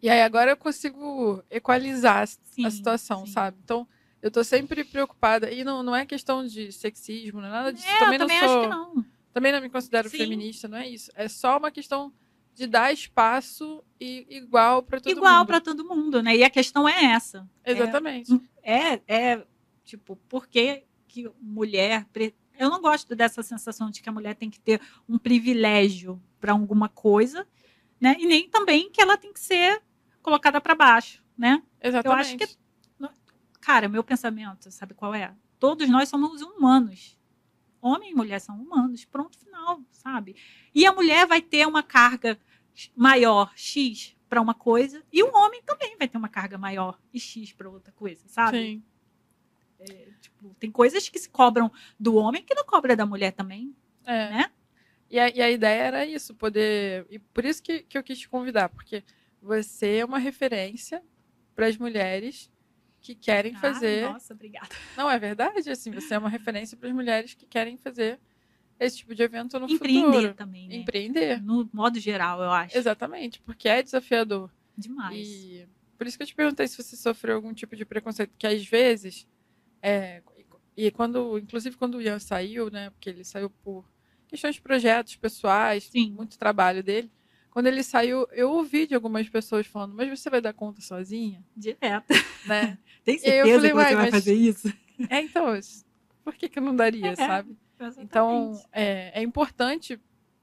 [0.02, 3.34] E aí agora eu consigo equalizar a- Sim, a situação, sim.
[3.34, 3.58] sabe?
[3.62, 3.86] Então,
[4.22, 5.52] eu tô sempre preocupada.
[5.52, 7.86] E não, não é questão de sexismo, não é nada disso.
[7.86, 9.06] É, também eu também não sou, acho que não.
[9.34, 10.18] Também não me considero Sim.
[10.20, 11.12] feminista, não é isso.
[11.16, 12.14] É só uma questão
[12.54, 15.48] de dar espaço e, igual para todo Igual mundo.
[15.48, 16.36] para todo mundo, né?
[16.36, 17.50] E a questão é essa.
[17.66, 18.32] Exatamente.
[18.62, 19.46] É, é
[19.84, 22.06] tipo, por que, que mulher.
[22.14, 26.22] pre- Eu não gosto dessa sensação de que a mulher tem que ter um privilégio
[26.40, 27.48] para alguma coisa,
[28.00, 28.16] né?
[28.20, 29.82] E nem também que ela tem que ser
[30.22, 31.62] colocada para baixo, né?
[31.82, 32.22] Exatamente.
[32.22, 32.62] acho que-
[33.60, 35.34] Cara, meu pensamento, sabe qual é?
[35.60, 37.16] Todos nós somos humanos.
[37.82, 39.06] Homem e mulher são humanos.
[39.06, 40.36] Pronto, final, sabe?
[40.74, 42.40] E a mulher vai ter uma carga
[42.96, 47.20] maior, X, para uma coisa, e o homem também vai ter uma carga maior e
[47.20, 48.58] X para outra coisa, sabe?
[48.58, 48.84] Sim.
[49.80, 53.76] É, tipo, tem coisas que se cobram do homem que não cobra da mulher também,
[54.06, 54.30] É.
[54.30, 54.52] né?
[55.10, 57.06] E a, e a ideia era isso, poder.
[57.10, 59.04] E por isso que, que eu quis te convidar, porque
[59.42, 61.04] você é uma referência
[61.54, 62.50] para as mulheres
[63.02, 64.06] que querem fazer.
[64.06, 64.70] Ah, nossa, obrigada.
[64.96, 65.70] Não é verdade?
[65.70, 68.20] Assim, você é uma referência para as mulheres que querem fazer
[68.80, 70.34] esse tipo de evento no Empreender futuro.
[70.36, 70.76] também, né?
[70.76, 71.42] Empreender.
[71.42, 72.78] No modo geral, eu acho.
[72.78, 74.52] Exatamente, porque é desafiador.
[74.78, 75.28] Demais.
[75.28, 78.48] E por isso que eu te perguntei se você sofreu algum tipo de preconceito, porque
[78.48, 79.28] às vezes,
[79.82, 80.22] é,
[80.76, 83.86] e quando, inclusive quando o Ian saiu, né, porque ele saiu por
[84.28, 86.12] questões de projetos pessoais, Sim.
[86.12, 87.12] muito trabalho dele.
[87.52, 91.44] Quando ele saiu, eu ouvi de algumas pessoas falando, mas você vai dar conta sozinha,
[91.56, 92.06] Direto.
[92.48, 92.78] né?
[93.06, 94.74] Tem aí eu certeza falei, que você "Uai, vai mas- fazer isso?
[95.10, 95.46] é, então,
[96.24, 97.16] por que, que eu não daria, É.
[97.16, 97.56] sabe?
[97.98, 98.68] Então, Exatamente.
[98.72, 100.00] é, é importante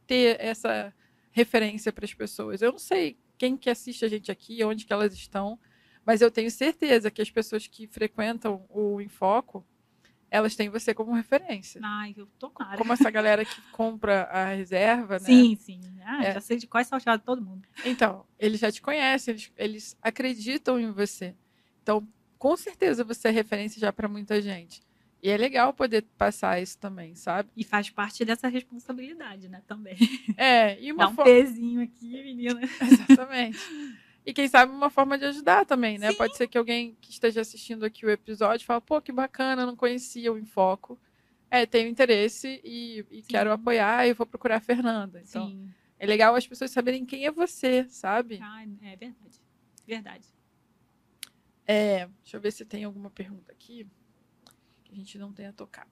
[0.07, 0.93] ter essa
[1.31, 2.61] referência para as pessoas.
[2.61, 5.59] Eu não sei quem que assiste a gente aqui, onde que elas estão,
[6.05, 9.65] mas eu tenho certeza que as pessoas que frequentam o Infoco,
[10.31, 11.81] elas têm você como referência.
[11.85, 12.77] Ai, eu tomara.
[12.77, 15.25] Como essa galera que compra a reserva, né?
[15.27, 15.81] Sim, sim.
[16.05, 16.33] Ah, É.
[16.35, 17.67] Já sei de qual é salteado todo mundo.
[17.85, 21.35] Então, eles já te conhecem, eles, eles acreditam em você.
[21.83, 22.07] Então,
[22.39, 24.81] com certeza você é referência já para muita gente.
[25.21, 27.51] E é legal poder passar isso também, sabe?
[27.57, 29.63] E faz parte dessa responsabilidade, né?
[29.67, 29.97] Também.
[30.37, 32.61] É, e uma Dá um fo- pezinho aqui, menina.
[32.81, 33.59] Exatamente.
[34.29, 36.11] E quem sabe uma forma de ajudar também, né?
[36.11, 36.19] Sim.
[36.19, 39.75] Pode ser que alguém que esteja assistindo aqui o episódio fale, pô, que bacana, não
[39.75, 41.01] conhecia o Infoco.
[41.51, 45.23] É, tenho interesse e, e quero apoiar e vou procurar a Fernanda.
[45.27, 45.73] Então, Sim.
[45.99, 48.39] é legal as pessoas saberem quem é você, sabe?
[48.43, 49.41] Ah, é verdade.
[49.87, 50.29] Verdade.
[51.67, 53.87] É, deixa eu ver se tem alguma pergunta aqui
[54.85, 55.89] que a gente não tenha tocado.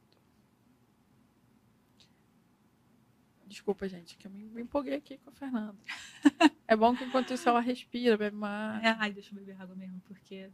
[3.47, 5.79] Desculpa, gente, que eu me empolguei aqui com a Fernanda.
[6.69, 8.81] É bom que enquanto isso ela respira, bebe uma.
[8.83, 10.51] É, ai, deixa eu beber água mesmo, porque.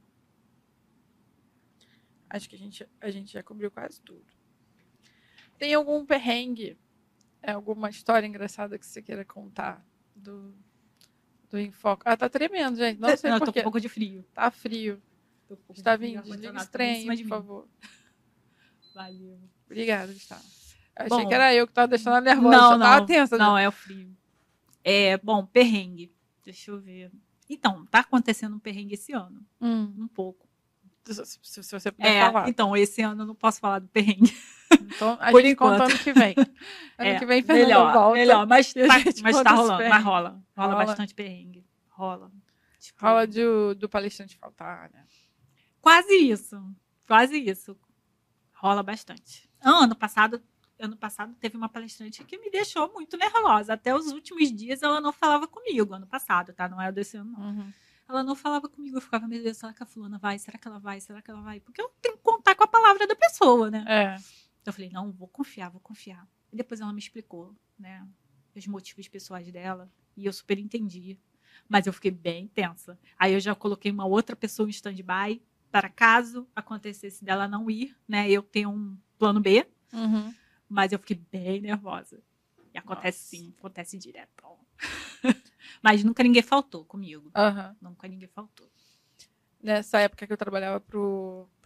[2.28, 4.26] Acho que a gente, a gente já cobriu quase tudo.
[5.56, 6.76] Tem algum perrengue?
[7.42, 9.82] É, alguma história engraçada que você queira contar
[10.14, 10.54] do,
[11.48, 12.02] do Infoco?
[12.04, 13.00] Ah, tá tremendo, gente.
[13.00, 14.22] Não sei Não, eu tô por com um pouco de frio.
[14.34, 15.02] Tá frio.
[15.48, 16.22] Tô um de Está frio, vindo.
[16.24, 17.68] Desliga ar-condicionado esse tá em trem, de por favor.
[18.94, 19.40] Valeu.
[19.64, 20.61] Obrigada, Gustavo.
[20.98, 22.56] Eu Bom, achei que era eu que tava deixando ela nervosa.
[22.56, 23.06] Não, eu tava não.
[23.06, 23.38] tensa.
[23.38, 24.14] Não, é o frio.
[24.84, 26.12] É, bom, perrengue.
[26.44, 27.10] Deixa eu ver.
[27.48, 29.44] Então, tá acontecendo um perrengue esse ano.
[29.60, 30.46] Hum, Um pouco.
[31.04, 32.48] se, se- se você puder É, falar.
[32.48, 34.34] então, esse ano eu não posso falar do perrengue.
[34.72, 35.80] Então, a por gente enquanto.
[35.80, 36.34] conta ano que vem.
[36.98, 38.18] Ano É, que vem, Fernanda melhor, volta.
[38.18, 38.80] melhor, mas, tá,
[39.22, 40.42] mas tá rolando, mas rola.
[40.56, 40.84] Rola Rola.
[40.86, 41.64] bastante perrengue.
[41.88, 42.30] Rola.
[42.78, 43.40] Tipo, Rola de,
[43.78, 45.04] do palestrante faltar, né?
[45.80, 46.60] Quase isso.
[47.06, 47.76] Quase isso.
[48.54, 49.48] Rola bastante.
[49.60, 50.40] Ano passado,
[50.82, 53.74] ano passado teve uma palestrante que me deixou muito nervosa.
[53.74, 55.94] Até os últimos dias ela não falava comigo.
[55.94, 56.68] Ano passado, tá?
[56.68, 57.40] Não é o desse ano, não.
[57.40, 57.72] Uhum.
[58.08, 58.96] Ela não falava comigo.
[58.96, 60.38] Eu ficava, meu Deus, será que a fulana vai?
[60.38, 61.00] Será que ela vai?
[61.00, 61.60] Será que ela vai?
[61.60, 63.84] Porque eu tenho que contar com a palavra da pessoa, né?
[63.88, 64.16] É.
[64.60, 66.26] Então eu falei, não, vou confiar, vou confiar.
[66.52, 68.06] E depois ela me explicou, né,
[68.54, 71.18] os motivos pessoais dela, e eu super entendi.
[71.68, 72.98] Mas eu fiquei bem tensa.
[73.18, 77.96] Aí eu já coloquei uma outra pessoa em stand-by, para caso acontecesse dela não ir,
[78.06, 80.34] né, eu tenho um plano B, Uhum.
[80.72, 82.22] Mas eu fiquei bem nervosa.
[82.72, 83.44] E acontece Nossa.
[83.44, 84.42] sim, acontece direto.
[85.82, 87.30] mas nunca ninguém faltou comigo.
[87.34, 87.76] Aham.
[87.80, 88.66] Nunca ninguém faltou.
[89.62, 90.98] Nessa época que eu trabalhava para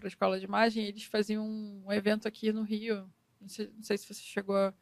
[0.03, 3.09] a escola de imagem, eles faziam um evento aqui no Rio.
[3.41, 4.75] Não sei, não sei se você chegou a,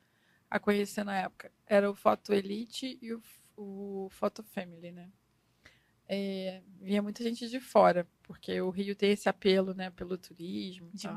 [0.51, 1.53] a conhecer na época.
[1.66, 3.22] Era o Foto Elite e o,
[3.57, 5.11] o Foto Family, né?
[6.09, 10.91] É, vinha muita gente de fora, porque o Rio tem esse apelo, né, pelo turismo.
[10.95, 11.14] e tal.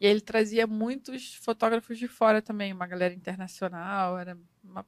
[0.00, 4.86] E ele trazia muitos fotógrafos de fora também, uma galera internacional, era uma...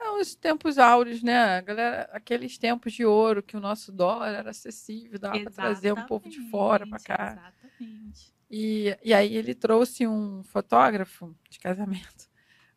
[0.00, 1.60] é, os tempos áureos, né?
[1.62, 6.06] Galera, aqueles tempos de ouro que o nosso dólar era acessível, dava para trazer um
[6.06, 7.32] povo de fora para cá.
[7.32, 8.34] Exatamente.
[8.50, 12.28] E, e aí ele trouxe um fotógrafo de casamento.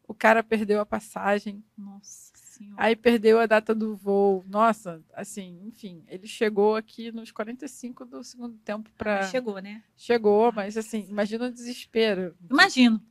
[0.07, 2.26] O cara perdeu a passagem, Nossa
[2.57, 2.75] senhora.
[2.77, 4.43] aí perdeu a data do voo.
[4.47, 9.83] Nossa, assim, enfim, ele chegou aqui nos 45 do segundo tempo para Chegou, né?
[9.95, 12.35] Chegou, mas assim, imagina o desespero.
[12.49, 13.01] Imagino.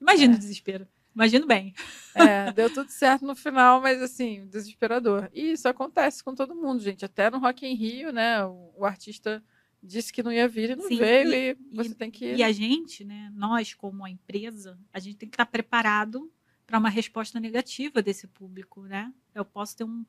[0.00, 0.36] Imagino É.
[0.36, 0.86] o desespero.
[1.14, 1.74] Imagino bem.
[2.14, 5.28] É, deu tudo certo no final, mas assim, desesperador.
[5.32, 7.04] E isso acontece com todo mundo, gente.
[7.04, 8.44] Até no Rock in Rio, né?
[8.44, 9.42] O, o artista
[9.82, 12.34] disse que não ia vir e não Sim, veio e, e você e, tem que
[12.34, 16.30] E a gente, né, nós como a empresa, a gente tem que estar preparado
[16.68, 19.10] para uma resposta negativa desse público, né?
[19.34, 20.04] Eu posso ter um,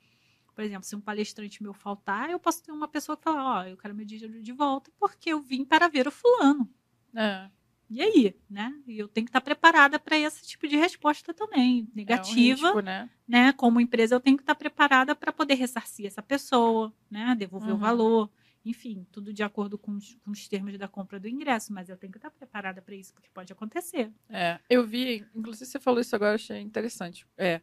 [0.53, 3.61] por exemplo, se um palestrante meu faltar, eu posso ter uma pessoa que fala, ó,
[3.61, 6.69] oh, eu quero meu dinheiro de volta porque eu vim para ver o fulano.
[7.15, 7.49] É.
[7.89, 8.75] E aí, né?
[8.85, 12.75] E eu tenho que estar preparada para esse tipo de resposta também, negativa, é um
[12.75, 13.09] risco, né?
[13.25, 13.53] né?
[13.53, 17.35] Como empresa, eu tenho que estar preparada para poder ressarcir essa pessoa, né?
[17.35, 17.77] Devolver uhum.
[17.77, 18.29] o valor
[18.69, 21.97] enfim, tudo de acordo com os, com os, termos da compra do ingresso, mas eu
[21.97, 24.11] tenho que estar preparada para isso, porque pode acontecer.
[24.29, 27.25] É, eu vi, inclusive você falou isso agora, achei interessante.
[27.35, 27.61] É,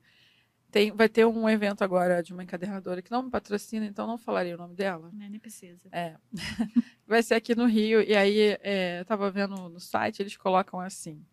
[0.68, 4.18] tem, vai ter um evento agora de uma encadernadora que não me patrocina, então não
[4.18, 5.08] falaria o nome dela.
[5.12, 5.88] Não, nem precisa.
[5.92, 6.16] É.
[7.06, 10.80] vai ser aqui no Rio, e aí é, eu estava vendo no site, eles colocam
[10.80, 11.24] assim,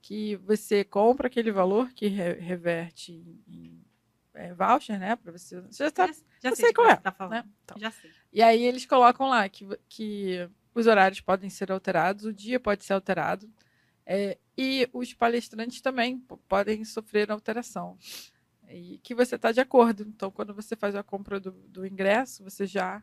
[0.00, 3.12] que você compra aquele valor que re, reverte
[3.48, 3.82] em
[4.34, 5.16] é, voucher, né?
[5.16, 5.60] Para você.
[5.60, 6.96] Você já, tá, já, já sei, sei qual é.
[6.96, 7.32] Tá falando.
[7.32, 7.44] Né?
[7.64, 7.78] Então.
[7.78, 8.10] Já sei.
[8.32, 12.84] E aí eles colocam lá que, que os horários podem ser alterados, o dia pode
[12.84, 13.50] ser alterado.
[14.06, 16.18] É, e os palestrantes também
[16.48, 17.98] podem sofrer alteração.
[18.68, 20.02] E que você está de acordo.
[20.02, 23.02] Então, quando você faz a compra do, do ingresso, você já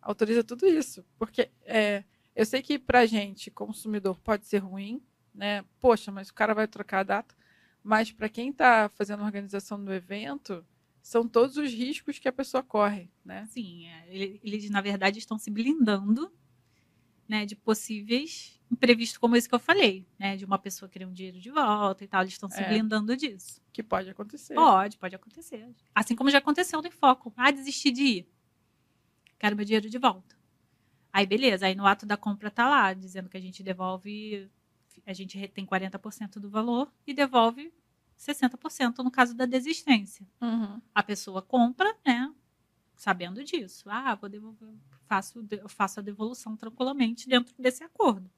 [0.00, 1.04] autoriza tudo isso.
[1.18, 2.04] Porque é,
[2.34, 5.02] eu sei que para gente, consumidor, pode ser ruim,
[5.34, 5.64] né?
[5.78, 7.34] Poxa, mas o cara vai trocar a data.
[7.82, 10.64] Mas para quem está fazendo a organização do evento,
[11.02, 13.46] são todos os riscos que a pessoa corre, né?
[13.50, 14.06] Sim, é,
[14.42, 16.32] eles na verdade estão se blindando,
[17.28, 21.12] né, de possíveis imprevistos como esse que eu falei, né, de uma pessoa querer um
[21.12, 23.60] dinheiro de volta e tal, eles estão se é, blindando disso.
[23.72, 24.54] Que pode acontecer.
[24.54, 25.68] Pode, pode acontecer.
[25.94, 27.32] Assim como já aconteceu no Foco.
[27.36, 28.28] Ah, desisti de ir.
[29.38, 30.36] Quero meu dinheiro de volta.
[31.12, 34.50] Aí beleza, aí no ato da compra tá lá dizendo que a gente devolve
[35.06, 37.72] a gente retém 40% do valor e devolve
[38.18, 40.26] 60% no caso da desistência.
[40.40, 40.80] Uhum.
[40.94, 42.32] A pessoa compra, né?
[42.94, 43.88] Sabendo disso.
[43.90, 44.74] Ah, vou devolver,
[45.06, 48.30] faço, eu faço a devolução tranquilamente dentro desse acordo.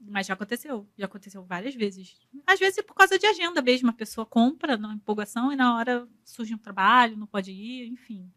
[0.00, 2.18] Mas já aconteceu, já aconteceu várias vezes.
[2.46, 6.08] Às vezes por causa de agenda mesmo, a pessoa compra na empolgação e na hora
[6.24, 8.32] surge um trabalho, não pode ir, enfim.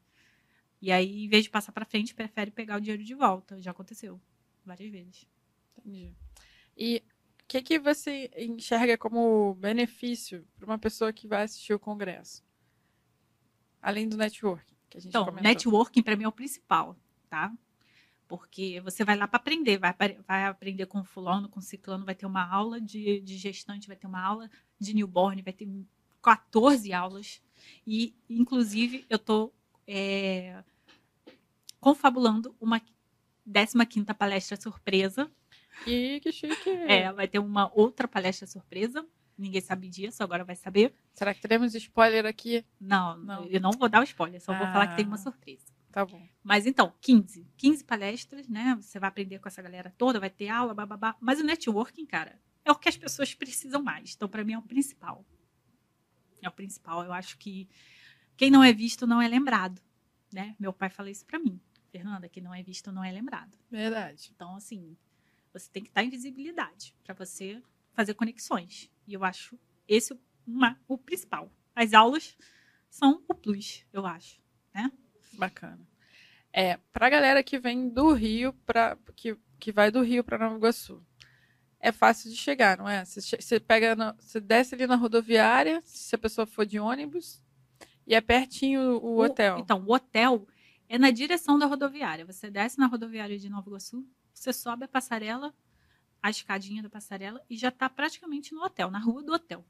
[0.82, 3.60] E aí, em vez de passar para frente, prefere pegar o dinheiro de volta.
[3.60, 4.22] Já aconteceu
[4.64, 5.28] várias vezes.
[5.78, 6.16] Entendi.
[6.78, 7.04] E
[7.42, 12.44] o que, que você enxerga como benefício para uma pessoa que vai assistir o congresso?
[13.82, 15.44] Além do networking, que a gente Então, comentou.
[15.44, 16.98] networking para mim é o principal,
[17.30, 17.54] tá?
[18.28, 19.94] Porque você vai lá para aprender, vai,
[20.28, 24.08] vai aprender com fulano, com ciclano, vai ter uma aula de, de gestante, vai ter
[24.08, 24.50] uma aula
[24.80, 25.70] de newborn, vai ter
[26.24, 27.40] 14 aulas.
[27.86, 29.54] E, inclusive, eu estou
[29.86, 30.64] é,
[31.80, 32.82] confabulando uma
[33.86, 35.32] 15 palestra surpresa
[35.86, 36.70] e que chique.
[36.70, 39.06] É, vai ter uma outra palestra surpresa.
[39.38, 40.94] Ninguém sabe disso, agora vai saber.
[41.12, 42.66] Será que teremos spoiler aqui?
[42.80, 43.46] Não, não.
[43.46, 45.66] eu não vou dar o spoiler, só ah, vou falar que tem uma ah, surpresa.
[45.92, 46.26] Tá bom.
[46.44, 47.48] Mas então, 15.
[47.58, 48.78] 15 palestras, né?
[48.82, 51.16] Você vai aprender com essa galera toda, vai ter aula, bababá.
[51.20, 54.14] Mas o networking, cara, é o que as pessoas precisam mais.
[54.16, 55.26] Então, para mim, é o principal.
[56.42, 57.04] É o principal.
[57.04, 57.68] Eu acho que
[58.38, 59.82] quem não é visto não é lembrado,
[60.34, 60.56] né?
[60.60, 61.60] Meu pai fala isso para mim.
[61.90, 63.58] Fernanda, quem não é visto não é lembrado.
[63.72, 64.32] Verdade.
[64.36, 64.98] Então, assim,
[65.60, 67.62] você tem que estar em visibilidade para você
[67.94, 68.92] fazer conexões.
[69.08, 71.50] E eu acho esse uma, o principal.
[71.74, 72.38] As aulas
[72.90, 74.42] são o plus, eu acho,
[74.74, 74.92] né?
[75.34, 75.80] Bacana.
[76.52, 80.38] É, para a galera que vem do Rio para que, que vai do Rio para
[80.38, 81.02] Nova Iguaçu,
[81.80, 83.06] é fácil de chegar, não é?
[83.06, 87.42] Você, você pega, na, você desce ali na rodoviária, se a pessoa for de ônibus,
[88.08, 89.60] e é pertinho o, o hotel.
[89.60, 90.48] Então, o hotel
[90.88, 92.26] é na direção da rodoviária.
[92.26, 94.06] Você desce na rodoviária de Nova Iguaçu,
[94.36, 95.56] você sobe a passarela,
[96.22, 99.66] a escadinha da passarela e já está praticamente no hotel, na rua do hotel.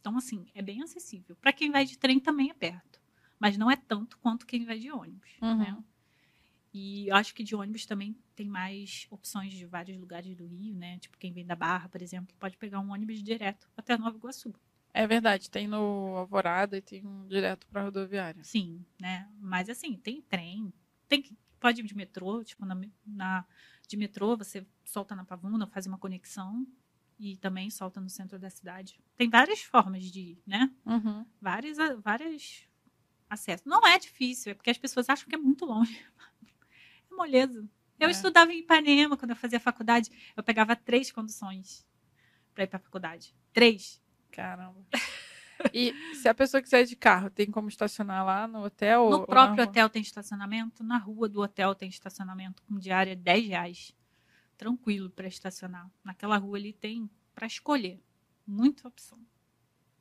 [0.00, 1.36] Então, assim, é bem acessível.
[1.36, 3.00] Para quem vai de trem também é perto,
[3.38, 5.30] mas não é tanto quanto quem vai de ônibus.
[5.40, 5.58] Uhum.
[5.58, 5.84] Né?
[6.74, 10.98] E acho que de ônibus também tem mais opções de vários lugares do Rio, né?
[10.98, 14.54] Tipo, quem vem da Barra, por exemplo, pode pegar um ônibus direto até Nova Iguaçu.
[14.92, 18.42] É verdade, tem no Alvorada e tem um direto para rodoviária.
[18.44, 19.28] Sim, né?
[19.40, 20.72] Mas assim, tem trem,
[21.08, 21.24] tem
[21.58, 23.44] pode ir de metrô, tipo na, na
[23.88, 26.66] de metrô, você solta na Pavuna, faz uma conexão
[27.18, 29.00] e também solta no centro da cidade.
[29.16, 30.70] Tem várias formas de ir, né?
[30.84, 31.26] Uhum.
[31.40, 32.68] Várias, várias
[33.28, 33.66] acessos.
[33.66, 35.98] Não é difícil, é porque as pessoas acham que é muito longe.
[37.10, 37.66] É moleza.
[37.98, 38.10] Eu é.
[38.10, 40.10] estudava em Ipanema quando eu fazia faculdade.
[40.36, 41.86] Eu pegava três conduções
[42.54, 43.34] para ir para a faculdade.
[43.50, 44.00] Três.
[44.30, 44.86] Caramba.
[45.72, 49.10] E se a pessoa quiser ir de carro, tem como estacionar lá no hotel?
[49.10, 53.94] No próprio hotel tem estacionamento, na rua do hotel tem estacionamento com diária 10 reais.
[54.56, 55.90] Tranquilo para estacionar.
[56.02, 58.02] Naquela rua ali tem para escolher.
[58.46, 59.18] Muita opção.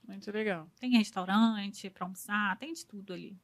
[0.07, 0.69] Muito legal.
[0.79, 3.37] Tem restaurante para almoçar, tem de tudo ali.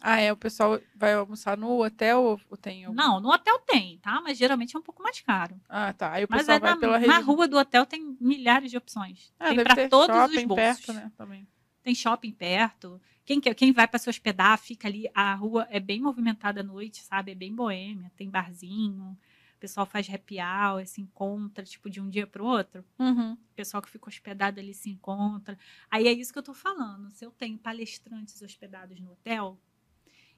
[0.00, 0.32] Ah, é?
[0.32, 2.96] O pessoal vai almoçar no hotel ou tem algum...
[2.96, 4.20] Não, no hotel tem, tá?
[4.22, 5.60] Mas geralmente é um pouco mais caro.
[5.68, 6.12] Ah, tá.
[6.12, 7.22] Aí o Mas pessoal é vai na, pela na região.
[7.24, 9.32] rua do hotel tem milhares de opções.
[9.38, 10.56] Ah, tem para todos shopping os bolsos.
[10.86, 11.12] perto, né?
[11.16, 11.46] Também.
[11.82, 13.00] Tem shopping perto.
[13.24, 15.08] Quem, quer- quem vai para se hospedar fica ali.
[15.14, 17.32] A rua é bem movimentada à noite, sabe?
[17.32, 18.10] É bem boêmia.
[18.16, 19.16] Tem barzinho.
[19.56, 22.82] O pessoal faz happy hour, se encontra, tipo, de um dia para o outro.
[22.98, 23.32] Uhum.
[23.34, 25.58] O pessoal que fica hospedado ali se encontra.
[25.90, 27.10] Aí é isso que eu tô falando.
[27.10, 29.58] Se eu tenho palestrantes hospedados no hotel,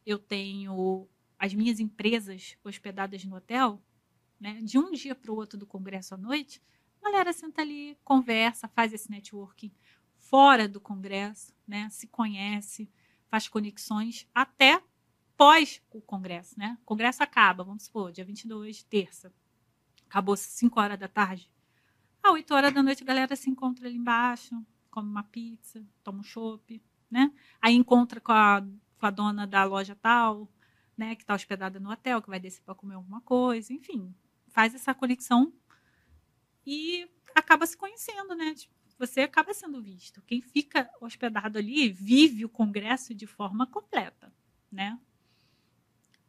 [0.04, 3.82] eu tenho as minhas empresas hospedadas no hotel,
[4.38, 4.60] né?
[4.62, 6.62] De um dia para o outro do congresso à noite,
[7.02, 9.72] a galera senta ali, conversa, faz esse networking
[10.16, 11.88] fora do congresso, né?
[11.90, 12.88] Se conhece,
[13.28, 14.82] faz conexões até
[15.36, 16.78] pós o congresso, né?
[16.82, 19.32] O congresso acaba, vamos supor, dia 22, terça.
[20.06, 21.50] Acabou 5 horas da tarde.
[22.22, 26.20] Às 8 horas da noite a galera se encontra ali embaixo, come uma pizza, toma
[26.20, 26.80] um chopp,
[27.10, 27.32] né?
[27.60, 28.64] Aí encontra com a,
[29.02, 30.48] com a dona da loja tal,
[30.96, 31.16] né?
[31.16, 34.14] Que está hospedada no hotel, que vai descer para comer alguma coisa, enfim.
[34.46, 35.52] Faz essa conexão
[36.64, 38.54] e acaba se conhecendo, né?
[38.54, 40.22] Tipo, Você acaba sendo visto.
[40.22, 44.32] Quem fica hospedado ali vive o congresso de forma completa,
[44.70, 44.96] né?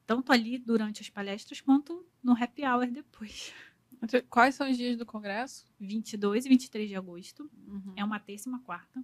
[0.07, 3.53] Tanto ali durante as palestras quanto no happy hour depois.
[4.01, 5.67] Então, Quais são os dias do congresso?
[5.79, 7.49] 22 e 23 de agosto.
[7.67, 7.93] Uhum.
[7.95, 9.03] É uma terça e uma quarta.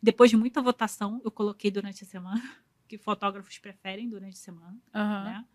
[0.00, 2.42] Depois de muita votação, eu coloquei durante a semana,
[2.88, 5.24] que fotógrafos preferem durante a semana, Aham.
[5.24, 5.46] né?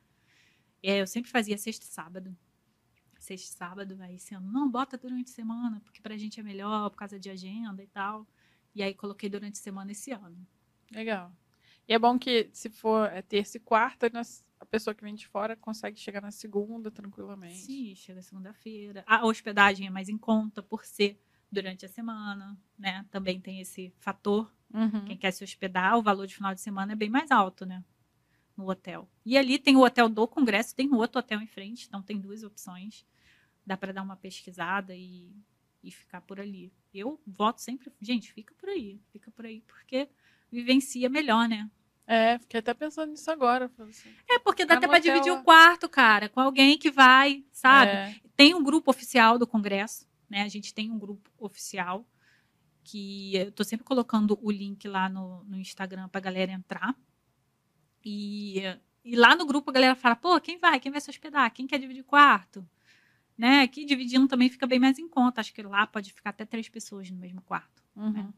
[0.82, 2.38] É, eu sempre fazia sexta e sábado.
[3.20, 6.90] Sexta e sábado, aí ano, não, bota durante a semana, porque pra gente é melhor,
[6.90, 8.28] por causa de agenda e tal.
[8.76, 10.46] E aí coloquei durante a semana esse ano.
[10.92, 11.34] Legal.
[11.88, 15.16] E é bom que se for é, terça e quarta, nós- a pessoa que vem
[15.16, 17.58] de fora consegue chegar na segunda tranquilamente.
[17.58, 19.04] Sim, chega segunda-feira.
[19.08, 21.20] A hospedagem é mais em conta por ser
[21.52, 23.06] durante a semana, né?
[23.12, 25.06] Também tem esse fator Uhum.
[25.06, 27.84] Quem quer se hospedar, o valor de final de semana é bem mais alto, né?
[28.58, 29.08] No hotel.
[29.26, 32.20] E ali tem o hotel do Congresso, tem um outro hotel em frente, então tem
[32.20, 33.06] duas opções.
[33.66, 35.32] Dá para dar uma pesquisada e,
[35.84, 36.72] e ficar por ali.
[36.94, 40.10] Eu voto sempre, gente, fica por aí, fica por aí, porque
[40.52, 41.70] vivencia melhor, né?
[42.06, 43.72] É, fiquei até pensando nisso agora.
[43.80, 45.34] assim, É, porque dá até para dividir é.
[45.34, 47.92] o quarto, cara, com alguém que vai, sabe?
[47.92, 50.42] é, Tem um grupo oficial do Congresso, né?
[50.42, 52.06] A gente tem um grupo oficial
[52.84, 56.96] que eu tô sempre colocando o link lá no, no Instagram pra galera entrar.
[58.04, 58.62] E,
[59.04, 60.80] e lá no grupo a galera fala, pô, quem vai?
[60.80, 61.52] Quem vai se hospedar?
[61.54, 62.68] Quem quer dividir quarto?
[63.38, 63.62] Né?
[63.62, 65.42] Aqui dividindo também fica bem mais em conta.
[65.42, 67.84] Acho que lá pode ficar até três pessoas no mesmo quarto.
[67.96, 68.32] uhum.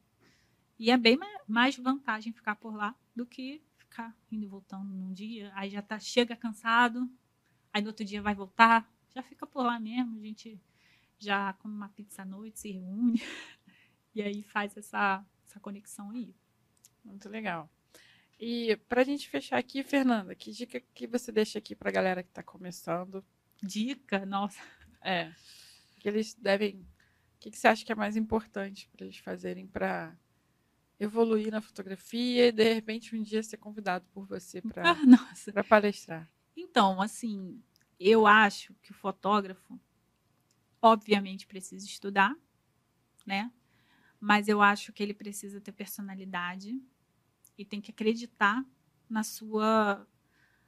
[0.78, 4.94] E é bem ma- mais vantagem ficar por lá do que ficar indo e voltando
[4.94, 5.50] num dia.
[5.56, 7.10] Aí já tá, chega cansado,
[7.72, 8.86] aí no outro dia vai voltar,
[9.16, 10.18] já fica por lá mesmo.
[10.18, 10.60] A gente
[11.18, 13.22] já come uma pizza à noite, se reúne
[14.16, 16.34] e aí faz essa, essa conexão aí.
[17.04, 17.70] Muito legal.
[18.40, 22.32] E pra gente fechar aqui, Fernanda, que dica que você deixa aqui pra galera que
[22.32, 23.24] tá começando?
[23.62, 24.60] Dica, nossa.
[25.02, 25.32] É.
[26.00, 26.80] Que eles devem.
[27.36, 30.18] O que, que você acha que é mais importante para eles fazerem para
[31.00, 36.30] evoluir na fotografia e de repente um dia ser convidado por você para Ah, palestrar?
[36.56, 37.62] Então, assim,
[38.00, 39.80] eu acho que o fotógrafo,
[40.82, 42.34] obviamente, precisa estudar,
[43.26, 43.52] né?
[44.20, 46.82] Mas eu acho que ele precisa ter personalidade
[47.58, 48.66] e tem que acreditar
[49.10, 50.08] na sua,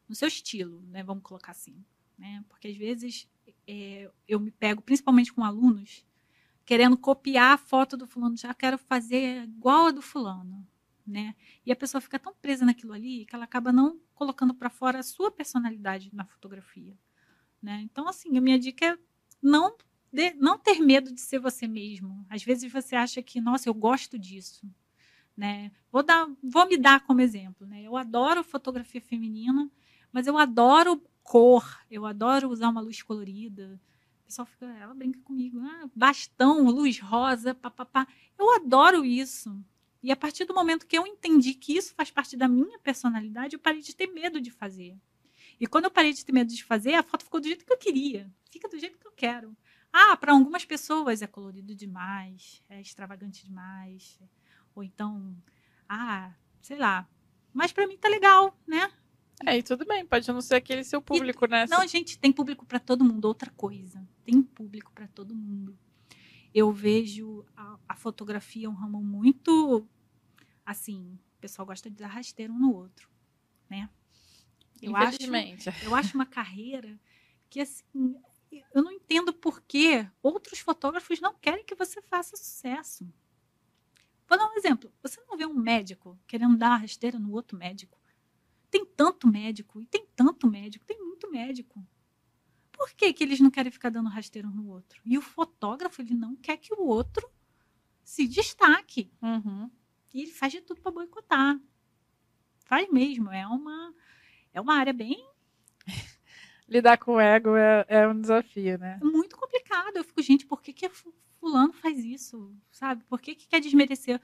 [0.08, 1.04] no seu estilo, né?
[1.04, 1.84] Vamos colocar assim,
[2.18, 2.44] né?
[2.48, 3.30] Porque às vezes
[3.68, 6.06] é, eu me pego, principalmente com alunos,
[6.66, 10.68] querendo copiar a foto do fulano, já quero fazer igual a do fulano,
[11.06, 11.36] né?
[11.66, 15.00] E a pessoa fica tão presa naquilo ali que ela acaba não colocando para fora
[15.00, 16.98] a sua personalidade na fotografia,
[17.62, 17.82] né?
[17.84, 18.98] Então, assim, a minha dica é
[19.42, 19.78] não
[20.12, 22.26] de- não ter medo de ser você mesmo.
[22.30, 24.70] Às vezes você acha que, nossa, eu gosto disso,
[25.36, 25.72] né?
[25.92, 27.84] Vou dar, vou me dar como exemplo, né?
[27.84, 29.70] Eu adoro fotografia feminina,
[30.12, 33.80] mas eu adoro cor, eu adoro usar uma luz colorida.
[34.22, 38.08] O pessoal fica, ela brinca comigo, ah, bastão, luz rosa, papapá.
[38.38, 39.58] Eu adoro isso.
[40.04, 43.56] E a partir do momento que eu entendi que isso faz parte da minha personalidade,
[43.56, 44.96] eu parei de ter medo de fazer.
[45.60, 47.74] E quando eu parei de ter medo de fazer, a foto ficou do jeito que
[47.74, 48.32] eu queria.
[48.52, 49.56] Fica do jeito que eu quero.
[50.00, 54.20] Ah, para algumas pessoas é colorido demais, é extravagante demais.
[54.76, 55.36] Ou então,
[55.90, 56.32] ah,
[56.62, 57.10] sei lá.
[57.52, 58.92] Mas para mim tá legal, né?
[59.44, 61.66] É, e tudo bem, pode não ser aquele seu público, né?
[61.68, 63.26] Não, gente, tem público para todo mundo.
[63.26, 65.76] Outra coisa, tem público para todo mundo.
[66.54, 69.84] Eu vejo a, a fotografia um ramo muito
[70.64, 73.10] assim, o pessoal gosta de dar rasteiro um no outro,
[73.68, 73.90] né?
[74.80, 75.18] Eu acho,
[75.84, 77.00] eu acho uma carreira
[77.50, 78.16] que assim,
[78.52, 83.08] eu não entendo por que outros fotógrafos não querem que você faça sucesso.
[84.28, 84.92] Vou dar um exemplo.
[85.02, 87.98] Você não vê um médico querendo dar rasteira no outro médico.
[88.70, 91.86] Tem tanto médico, e tem tanto médico, tem muito médico.
[92.72, 95.02] Por que, que eles não querem ficar dando rasteiro no outro?
[95.06, 97.28] E o fotógrafo, ele não quer que o outro
[98.04, 99.12] se destaque.
[99.22, 99.72] Uhum.
[100.14, 101.60] E ele faz de tudo para boicotar.
[102.66, 103.32] Faz mesmo.
[103.32, 103.96] É uma,
[104.54, 105.26] é uma área bem
[106.68, 109.00] Lidar com o ego é, é um desafio, né?
[109.02, 109.98] muito complicado.
[109.98, 110.90] Eu fico, gente, por que, que
[111.40, 112.54] fulano faz isso?
[112.70, 113.04] Sabe?
[113.06, 114.22] Por que, que quer desmerecer?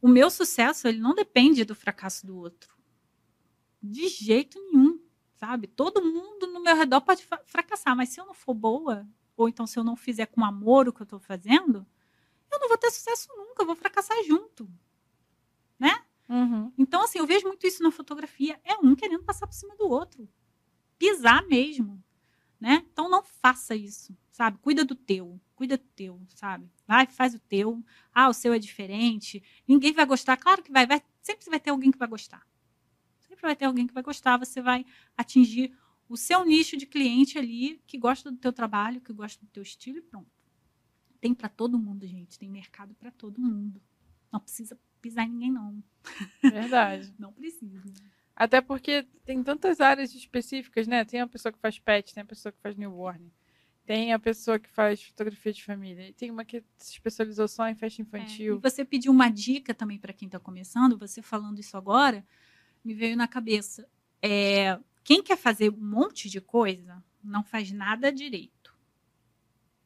[0.00, 2.76] O meu sucesso, ele não depende do fracasso do outro.
[3.82, 5.00] De jeito nenhum,
[5.34, 5.66] sabe?
[5.66, 9.66] Todo mundo no meu redor pode fracassar, mas se eu não for boa, ou então
[9.66, 11.86] se eu não fizer com amor o que eu estou fazendo,
[12.52, 14.68] eu não vou ter sucesso nunca, eu vou fracassar junto.
[15.78, 16.04] Né?
[16.28, 16.70] Uhum.
[16.76, 18.60] Então, assim, eu vejo muito isso na fotografia.
[18.62, 20.28] É um querendo passar por cima do outro
[20.98, 22.02] pisar mesmo,
[22.60, 22.84] né?
[22.92, 24.58] Então não faça isso, sabe?
[24.58, 26.70] Cuida do teu, cuida do teu, sabe?
[26.86, 27.84] Vai, faz o teu.
[28.12, 29.42] Ah, o seu é diferente.
[29.66, 30.36] Ninguém vai gostar.
[30.36, 32.46] Claro que vai, vai sempre vai ter alguém que vai gostar.
[33.22, 34.38] Sempre vai ter alguém que vai gostar.
[34.38, 34.86] Você vai
[35.16, 35.76] atingir
[36.08, 39.62] o seu nicho de cliente ali que gosta do teu trabalho, que gosta do teu
[39.62, 40.30] estilo e pronto.
[41.20, 42.38] Tem para todo mundo, gente.
[42.38, 43.82] Tem mercado para todo mundo.
[44.32, 45.82] Não precisa pisar em ninguém, não.
[46.42, 47.12] Verdade.
[47.18, 47.82] não precisa.
[48.36, 51.06] Até porque tem tantas áreas específicas, né?
[51.06, 53.32] Tem a pessoa que faz pet, tem a pessoa que faz newborn,
[53.86, 57.74] tem a pessoa que faz fotografia de família, tem uma que se especializou só em
[57.74, 58.54] festa infantil.
[58.54, 62.26] É, e você pediu uma dica também para quem está começando, você falando isso agora,
[62.84, 63.88] me veio na cabeça.
[64.20, 68.76] É, quem quer fazer um monte de coisa, não faz nada direito.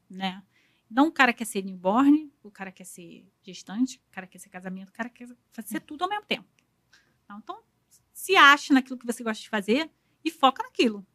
[0.09, 0.43] Né?
[0.91, 4.49] Então, o cara quer ser newborn, o cara quer ser gestante, o cara quer ser
[4.49, 6.49] casamento, o cara quer fazer tudo ao mesmo tempo.
[7.39, 7.63] Então,
[8.21, 9.91] se ache naquilo que você gosta de fazer
[10.23, 11.07] e foca naquilo.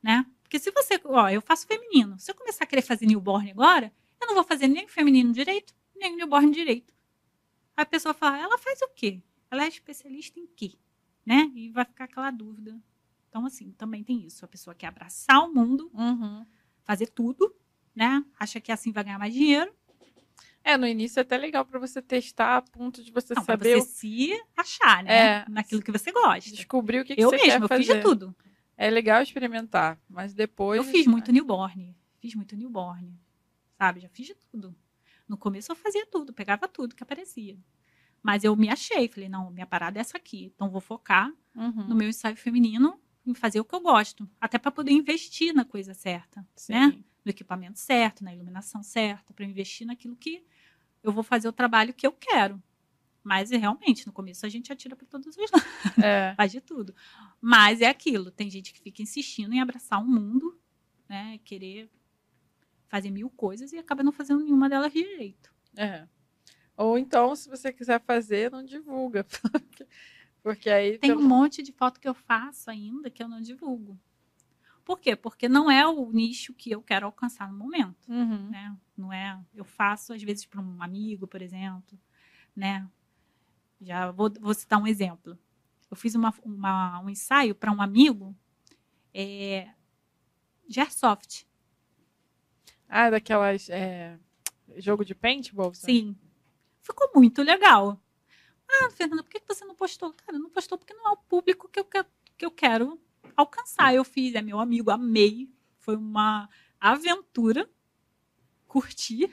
[0.00, 0.24] Né?
[0.40, 2.16] Porque se você, ó, eu faço feminino.
[2.20, 5.74] Se eu começar a querer fazer newborn agora, eu não vou fazer nem feminino direito,
[5.96, 6.94] nem newborn direito.
[7.76, 9.20] Aí a pessoa fala, ela faz o quê?
[9.50, 10.78] Ela é especialista em quê?
[11.24, 11.50] Né?
[11.56, 12.80] E vai ficar aquela dúvida.
[13.28, 14.44] Então, assim, também tem isso.
[14.44, 16.46] A pessoa quer abraçar o mundo, uhum.
[16.84, 17.52] fazer tudo,
[17.92, 18.24] né?
[18.38, 19.74] Acha que assim vai ganhar mais dinheiro.
[20.66, 23.76] É, no início é até legal para você testar a ponto de você Não, saber.
[23.76, 23.82] Você o...
[23.88, 25.16] se achar, né?
[25.16, 26.50] É, Naquilo que você gosta.
[26.50, 27.84] Descobrir o que, que eu você mesma, quer eu fazer.
[27.84, 28.36] fiz de tudo.
[28.76, 30.78] É legal experimentar, mas depois.
[30.78, 31.96] Eu fiz muito newborn.
[32.18, 33.16] Fiz muito newborn.
[33.78, 34.00] Sabe?
[34.00, 34.74] Já fiz de tudo.
[35.28, 37.56] No começo eu fazia tudo, pegava tudo que aparecia.
[38.20, 40.52] Mas eu me achei, falei, não, minha parada é essa aqui.
[40.52, 41.86] Então vou focar uhum.
[41.86, 44.28] no meu ensaio feminino em fazer o que eu gosto.
[44.40, 46.72] Até para poder investir na coisa certa, Sim.
[46.72, 47.04] né?
[47.24, 50.44] No equipamento certo, na iluminação certa, para investir naquilo que
[51.08, 52.62] eu vou fazer o trabalho que eu quero.
[53.22, 55.66] Mas realmente, no começo a gente atira para todos os lados.
[56.04, 56.34] É.
[56.36, 56.94] Faz de tudo.
[57.40, 58.30] Mas é aquilo.
[58.30, 60.58] Tem gente que fica insistindo em abraçar o mundo,
[61.08, 61.38] né?
[61.44, 61.90] Querer
[62.88, 65.52] fazer mil coisas e acaba não fazendo nenhuma delas direito.
[65.76, 66.06] É.
[66.76, 69.24] Ou então, se você quiser fazer, não divulga.
[70.42, 70.98] Porque aí.
[70.98, 73.98] Tem um monte de foto que eu faço ainda que eu não divulgo.
[74.86, 75.16] Por quê?
[75.16, 78.08] Porque não é o nicho que eu quero alcançar no momento.
[78.08, 78.48] Uhum.
[78.50, 78.74] né?
[78.96, 81.98] Não é, eu faço às vezes para um amigo, por exemplo,
[82.54, 82.88] né?
[83.80, 85.36] Já vou, vou citar um exemplo.
[85.90, 88.34] Eu fiz uma, uma- um ensaio para um amigo
[89.12, 89.68] é,
[90.68, 91.44] de airsoft.
[92.88, 93.68] Ah, daquelas.
[93.68, 94.16] é,
[94.76, 95.74] Jogo de paintball?
[95.74, 95.92] sabe?
[95.92, 96.16] Sim.
[96.80, 98.00] Ficou muito legal.
[98.68, 100.12] Ah, Fernanda, por que que você não postou?
[100.12, 102.04] Cara, não postou porque não é o público que eu, que,
[102.38, 103.00] que eu quero
[103.36, 103.94] alcançar.
[103.94, 105.48] Eu fiz, é meu amigo, amei.
[105.78, 106.48] Foi uma
[106.80, 107.68] aventura.
[108.66, 109.30] Curti.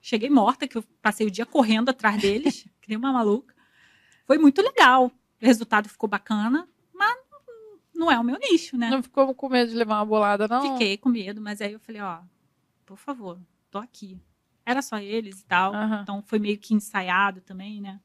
[0.00, 3.54] Cheguei morta, que eu passei o dia correndo atrás deles, que nem uma maluca.
[4.26, 5.06] Foi muito legal.
[5.06, 7.16] O resultado ficou bacana, mas
[7.94, 8.90] não- é o meu nicho, né?
[8.90, 10.62] Não ficou com medo de levar uma bolada, não?
[10.72, 12.20] Fiquei com medo, mas aí eu falei, ó,
[12.86, 13.38] por favor,
[13.70, 14.18] tô aqui.
[14.64, 15.74] Era só eles e tal.
[15.74, 16.00] Aham.
[16.02, 18.00] Então foi meio que ensaiado também, né?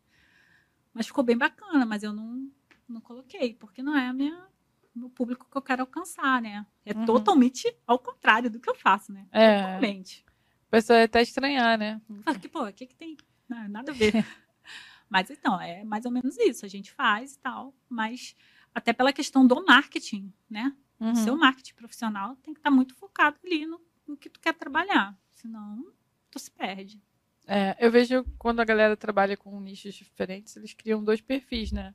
[0.93, 2.49] Mas ficou bem bacana, mas eu não,
[2.87, 4.47] não coloquei, porque não é a minha,
[4.95, 6.65] o público que eu quero alcançar, né?
[6.85, 7.05] É Uhum.
[7.05, 9.27] totalmente ao contrário do que eu faço, né?
[9.31, 9.61] É.
[9.61, 10.23] Totalmente.
[10.67, 12.01] A pessoa ia até estranhar, né?
[12.23, 13.17] Fala que, pô, o que, que tem?
[13.47, 14.13] Não, nada a ver.
[15.09, 16.65] mas então, é mais ou menos isso.
[16.65, 18.35] A gente faz e tal, mas
[18.73, 20.75] até pela questão do marketing, né?
[20.99, 21.11] Uhum.
[21.11, 24.53] O seu marketing profissional tem que estar muito focado ali no, no que tu quer
[24.53, 25.17] trabalhar.
[25.31, 25.91] Senão,
[26.31, 27.01] tu se perde.
[27.45, 31.93] É, eu vejo quando a galera trabalha com nichos diferentes, eles criam dois perfis, né?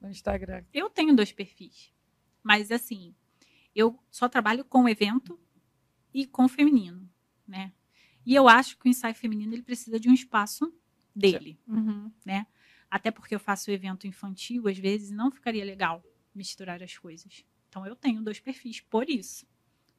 [0.00, 0.64] No Instagram.
[0.72, 1.92] Eu tenho dois perfis.
[2.46, 3.12] Mas, assim,
[3.74, 5.36] eu só trabalho com evento
[6.14, 7.10] e com feminino,
[7.44, 7.72] né?
[8.24, 10.72] E eu acho que o ensaio feminino ele precisa de um espaço
[11.12, 11.58] dele.
[11.66, 12.08] Uhum.
[12.88, 17.44] Até porque eu faço evento infantil, às vezes, e não ficaria legal misturar as coisas.
[17.68, 19.44] Então, eu tenho dois perfis por isso.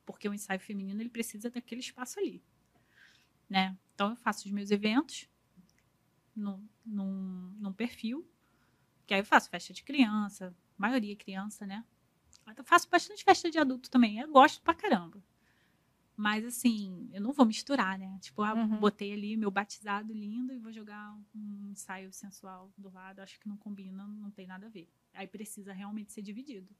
[0.05, 2.41] Porque o ensaio feminino ele precisa daquele espaço ali.
[3.49, 3.77] Né?
[3.93, 5.29] Então, eu faço os meus eventos
[6.33, 8.25] num, num, num perfil,
[9.05, 11.83] que aí eu faço festa de criança, maioria criança, né?
[12.55, 15.21] Eu faço bastante festa de adulto também, eu gosto pra caramba.
[16.15, 18.17] Mas assim, eu não vou misturar, né?
[18.21, 18.79] Tipo, ah, Uhum.
[18.79, 23.19] botei ali meu batizado lindo e vou jogar um ensaio sensual do lado.
[23.19, 24.89] Acho que não combina, não tem nada a ver.
[25.13, 26.75] Aí precisa realmente ser dividido.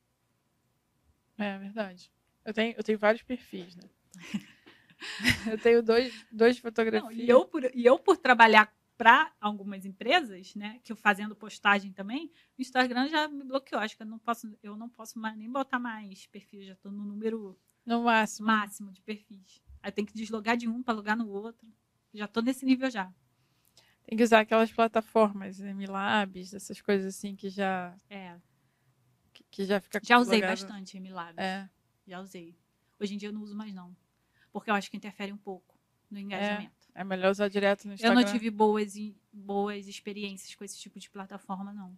[1.38, 2.12] É verdade.
[2.44, 3.84] Eu tenho, eu tenho vários perfis, né?
[5.52, 7.04] eu tenho dois, dois fotografias.
[7.04, 11.36] Não, e, eu por, e eu, por trabalhar para algumas empresas, né, que eu fazendo
[11.36, 13.80] postagem também, o Instagram já me bloqueou.
[13.82, 16.92] Acho que eu não posso, eu não posso mais, nem botar mais perfis, já estou
[16.92, 18.48] no número No máximo.
[18.48, 19.62] máximo de perfis.
[19.82, 21.72] Aí tem que deslogar de um para logar no outro.
[22.14, 23.14] Já estou nesse nível já.
[24.04, 28.36] Tem que usar aquelas plataformas, MLabs, essas coisas assim que já, É,
[29.34, 30.50] que, que já fica já usei logado.
[30.52, 31.38] bastante MLabs.
[31.38, 31.70] É,
[32.08, 32.58] Já usei.
[33.00, 33.96] Hoje em dia eu não uso mais não,
[34.52, 35.78] porque eu acho que interfere um pouco
[36.10, 36.74] no engajamento.
[36.74, 38.22] é melhor usar direto no Eu Instagram.
[38.22, 38.94] não tive boas,
[39.32, 41.96] boas experiências com esse tipo de plataforma, não.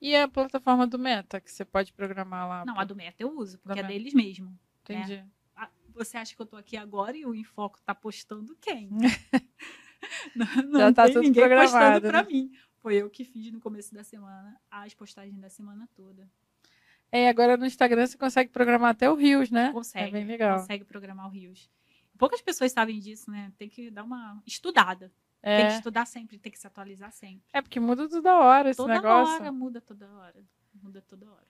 [0.00, 2.64] E a plataforma do Meta, que você pode programar lá.
[2.64, 3.92] Não, a do Meta eu uso, porque é Meta.
[3.94, 4.56] deles mesmo.
[4.82, 5.24] Entendi.
[5.56, 8.88] Ah, Você acha que eu tô aqui agora e o Infoco tá postando quem?
[10.34, 12.28] não não Já tá tem tudo ninguém postando programado, pra né?
[12.28, 12.52] mim.
[12.76, 16.30] Foi eu que fiz no começo da semana as postagens da semana toda.
[17.10, 19.72] É, agora no Instagram você consegue programar até o Rios, né?
[19.72, 20.08] Consegue.
[20.08, 20.58] É bem legal.
[20.60, 21.68] Consegue programar o Rios.
[22.18, 23.52] Poucas pessoas sabem disso, né?
[23.56, 25.08] Tem que dar uma estudada.
[25.40, 27.46] Tem que É, estudar sempre, tem que se atualizar sempre.
[27.52, 29.34] é porque muda toda hora esse toda negócio.
[29.36, 30.44] hora muda toda hora.
[30.74, 31.46] Muda toda hora.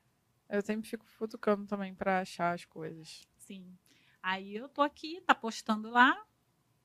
[0.48, 3.26] Eu sempre fico futucando também pra achar as coisas.
[3.38, 3.76] Sim.
[4.22, 6.22] Aí eu tô aqui, tá postando lá,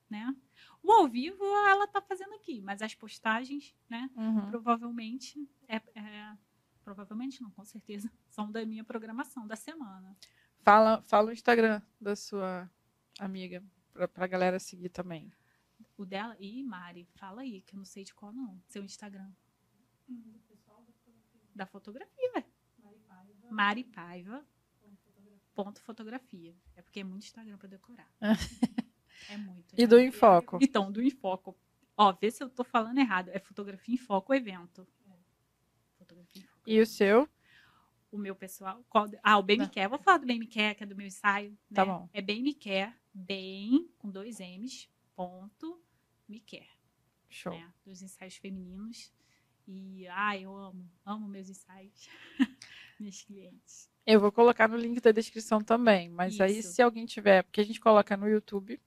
[0.10, 0.34] né?
[0.82, 4.10] O ao vivo ela tá fazendo aqui, mas as postagens, né?
[4.16, 4.50] Uhum.
[4.50, 6.38] Provavelmente é, é-
[6.84, 10.16] provavelmente não, com certeza, são da minha programação da semana.
[10.62, 12.70] Fala, fala o Instagram da sua
[13.20, 15.32] amiga, pra, pra galera seguir também.
[15.98, 19.32] O dela, ih, Mari, fala aí, que eu não sei de qual não, seu Instagram.
[21.56, 22.46] Da fotografia, velho.
[23.52, 24.44] Mari Paiva.
[25.54, 26.56] Ponto fotografia.
[26.76, 28.10] É porque é muito Instagram pra decorar.
[29.30, 29.74] É muito.
[29.78, 30.58] E do Infoco.
[30.62, 31.58] Então, do Infoco.
[31.96, 33.30] Ó, vê se eu tô falando errado.
[33.30, 34.88] É fotografia em foco evento.
[35.98, 36.70] Fotografia em foco.
[36.70, 37.30] E o seu?
[38.12, 38.84] O meu pessoal.
[38.90, 39.88] qual ah, o Bem Me Quer.
[39.88, 41.58] Vou falar do Bem Me Quer, que é do meu ensaio.
[41.74, 41.92] Tá né?
[41.92, 42.10] bom.
[42.14, 45.82] É Bem Me Quer, bem, com dois M's, ponto,
[46.28, 46.68] me quer.
[47.30, 47.54] Show.
[47.54, 47.72] Né?
[47.86, 49.12] Dos ensaios femininos.
[49.68, 52.08] E, ai, eu amo, amo meus ensaios.
[53.00, 53.90] Meus clientes.
[54.06, 56.10] Eu vou colocar no link da descrição também.
[56.10, 56.74] Mas aí, Isso.
[56.74, 58.80] se alguém tiver, porque a gente coloca no YouTube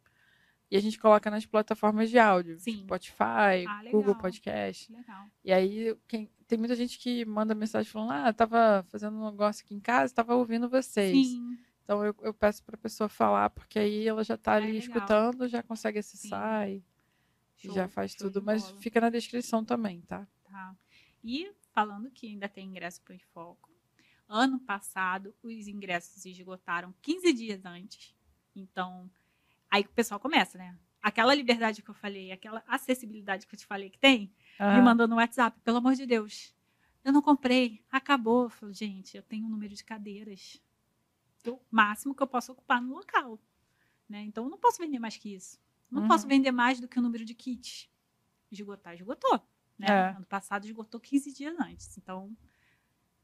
[0.71, 2.59] e a gente coloca nas plataformas de áudio.
[2.61, 2.79] Sim.
[2.85, 4.15] Spotify, Ah, Google.
[4.15, 4.91] Podcast.
[4.93, 5.27] Legal.
[5.45, 9.65] E aí, quem- tem muita gente que manda mensagem falando: Ah, tava fazendo um negócio
[9.65, 11.15] aqui em casa, tava ouvindo vocês.
[11.27, 14.73] Sim, Então eu, eu peço pra pessoa falar, porque aí ela já tá É ali
[14.73, 14.79] legal.
[14.79, 16.83] escutando, já consegue acessar e,
[17.63, 18.43] e Show, já faz tudo.
[18.43, 20.27] Mas fica na descrição também, tá?
[20.51, 20.77] Tá.
[21.23, 23.71] E falando que ainda tem ingresso para o Infoco,
[24.29, 28.17] ano passado os ingressos se esgotaram 15 dias antes.
[28.55, 29.09] Então,
[29.71, 30.77] aí o pessoal começa, né?
[31.01, 34.33] Aquela liberdade que eu falei, aquela acessibilidade que eu te falei que tem,
[34.73, 34.83] me Aham.
[34.83, 36.53] mandou no WhatsApp, pelo amor de Deus.
[37.05, 38.45] Eu não comprei, acabou.
[38.45, 40.61] Eu falei, gente, eu tenho um número de cadeiras.
[41.55, 43.39] O máximo que eu posso ocupar no local.
[44.09, 44.23] Né?
[44.23, 45.59] Então, eu não posso vender mais que isso.
[45.91, 46.09] Não Uhum.
[46.09, 47.89] posso vender mais do que o número de kits.
[48.51, 49.41] Esgotar, esgotou.
[49.79, 49.87] Né?
[49.89, 50.09] É.
[50.17, 51.97] Ano passado esgotou 15 dias antes.
[51.99, 52.35] Então,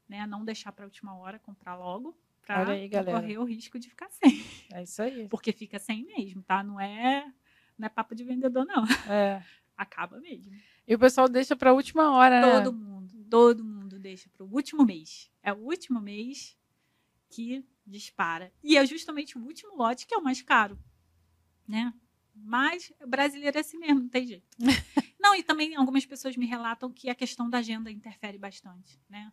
[0.07, 2.15] né, não deixar para a última hora, comprar logo,
[2.45, 2.65] para
[3.05, 4.43] correr o risco de ficar sem.
[4.73, 5.27] É isso aí.
[5.29, 6.61] Porque fica sem mesmo, tá?
[6.63, 7.33] Não é,
[7.77, 8.83] não é papo de vendedor, não.
[9.09, 9.43] É.
[9.75, 10.53] Acaba mesmo.
[10.87, 12.51] E o pessoal deixa pra última hora, né?
[12.63, 15.31] Todo mundo, todo mundo deixa para o último mês.
[15.41, 16.55] É o último mês
[17.29, 18.51] que dispara.
[18.63, 20.77] E é justamente o último lote que é o mais caro,
[21.67, 21.93] né?
[22.35, 24.57] Mas brasileiro é assim mesmo, não tem jeito.
[25.19, 29.31] não, e também algumas pessoas me relatam que a questão da agenda interfere bastante, né?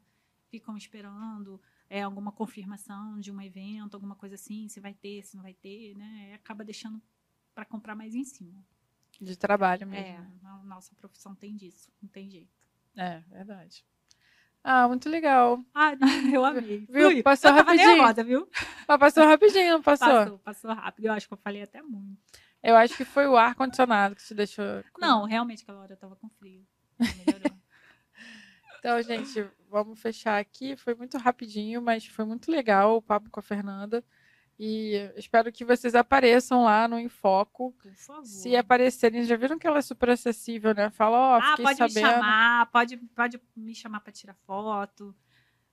[0.48, 5.36] Ficam esperando é, alguma confirmação de um evento, alguma coisa assim, se vai ter, se
[5.36, 6.31] não vai ter, né?
[6.31, 7.01] E acaba deixando
[7.55, 8.64] para comprar mais em cima.
[9.20, 9.86] De trabalho É,
[10.18, 10.47] mesmo.
[10.47, 12.59] a nossa profissão tem disso, não tem jeito.
[12.97, 13.85] É, verdade.
[14.62, 15.59] Ah, muito legal.
[15.74, 15.93] Ah,
[16.32, 16.87] eu amei.
[16.91, 17.11] Viu?
[17.11, 17.23] Fui.
[17.23, 17.89] Passou eu rapidinho.
[17.89, 18.49] nervosa, viu?
[18.87, 20.09] Mas passou rapidinho, não passou?
[20.09, 21.07] Passou, passou rápido.
[21.07, 22.20] Eu acho que eu falei até muito.
[22.62, 24.85] Eu acho que foi o ar-condicionado que te deixou.
[24.99, 26.66] Não, realmente aquela hora eu tava com frio.
[26.99, 27.59] Melhorou.
[28.78, 30.77] Então, gente, vamos fechar aqui.
[30.77, 34.05] Foi muito rapidinho, mas foi muito legal o papo com a Fernanda.
[34.62, 37.73] E espero que vocês apareçam lá no Infoco.
[37.81, 38.27] Por favor.
[38.27, 40.91] Se aparecerem, já viram que ela é super acessível, né?
[40.91, 41.95] Fala, ó, ah, fiquei pode sabendo.
[41.95, 45.16] me chamar, pode, pode me chamar pra tirar foto.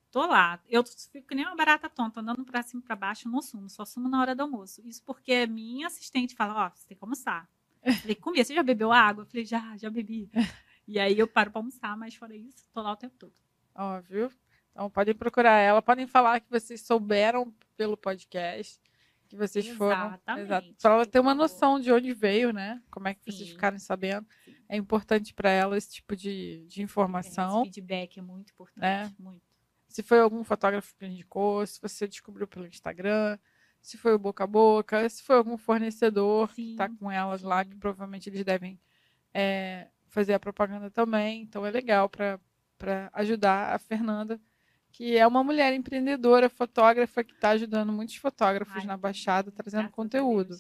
[0.10, 0.62] Tô lá.
[0.70, 3.70] Eu fico que nem uma barata tonta, andando pra cima e pra baixo, não sumo,
[3.70, 4.82] só sumo na hora do almoço.
[4.88, 7.46] Isso porque minha assistente fala, ó, você tem que almoçar.
[7.84, 9.24] Eu falei, comi, você já bebeu água?
[9.24, 10.32] Eu falei, já, já bebi.
[10.90, 13.34] E aí eu paro para almoçar, mas fora isso, tô lá o tempo todo.
[13.76, 14.32] Óbvio.
[14.78, 18.80] Então podem procurar ela, podem falar que vocês souberam pelo podcast,
[19.28, 20.22] que vocês Exatamente.
[20.24, 20.38] foram.
[20.44, 20.76] Exato.
[20.80, 21.42] Para ela ter uma favor.
[21.42, 22.80] noção de onde veio, né?
[22.92, 23.54] Como é que vocês Sim.
[23.54, 24.28] ficaram sabendo.
[24.46, 24.56] Sim.
[24.70, 27.64] É importante para ela esse tipo de, de informação.
[27.64, 29.12] Esse feedback é muito importante, né?
[29.18, 29.42] muito.
[29.88, 33.40] Se foi algum fotógrafo que indicou, se você descobriu pelo Instagram,
[33.82, 37.42] se foi o boca a boca, se foi algum fornecedor que Sim, está com elas
[37.42, 37.80] lá, que sim.
[37.80, 38.80] provavelmente eles devem
[39.34, 41.42] é, fazer a propaganda também.
[41.42, 42.40] Então é legal para
[43.14, 44.40] ajudar a Fernanda,
[44.92, 49.90] que é uma mulher empreendedora, fotógrafa, que está ajudando muitos fotógrafos Ai, na Baixada, trazendo
[49.90, 50.56] conteúdo.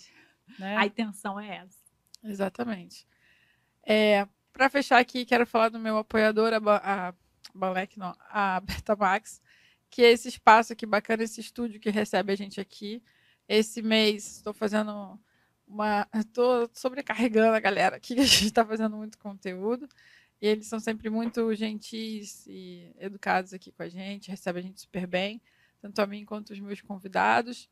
[0.60, 0.78] Né?
[0.78, 1.78] A intenção é essa.
[2.24, 3.08] Exatamente.
[3.84, 7.14] É, para fechar aqui, quero falar do meu apoiador, a, Ba- a
[7.54, 9.42] Balec, não, a Betamax,
[9.90, 13.02] que é esse espaço aqui bacana, esse estúdio que recebe a gente aqui.
[13.48, 15.20] Esse mês estou fazendo
[15.66, 16.08] uma.
[16.14, 19.88] Estou sobrecarregando a galera aqui, que a gente está fazendo muito conteúdo.
[20.42, 24.82] E eles são sempre muito gentis e educados aqui com a gente, recebem a gente
[24.82, 25.42] super bem,
[25.82, 27.70] tanto a mim quanto os meus convidados.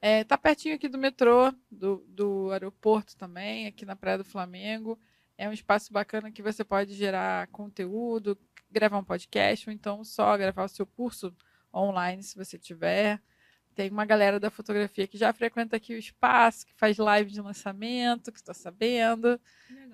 [0.00, 4.98] É, tá pertinho aqui do metrô, do, do aeroporto também, aqui na Praia do Flamengo.
[5.38, 8.38] É um espaço bacana que você pode gerar conteúdo,
[8.70, 11.34] gravar um podcast, ou então só gravar o seu curso
[11.72, 13.20] online, se você tiver.
[13.74, 17.40] Tem uma galera da fotografia que já frequenta aqui o espaço, que faz live de
[17.40, 19.40] lançamento, que estou sabendo.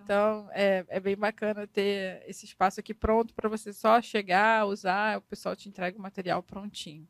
[0.03, 5.19] Então, é, é bem bacana ter esse espaço aqui pronto para você só chegar, usar,
[5.19, 7.09] o pessoal te entrega o material prontinho.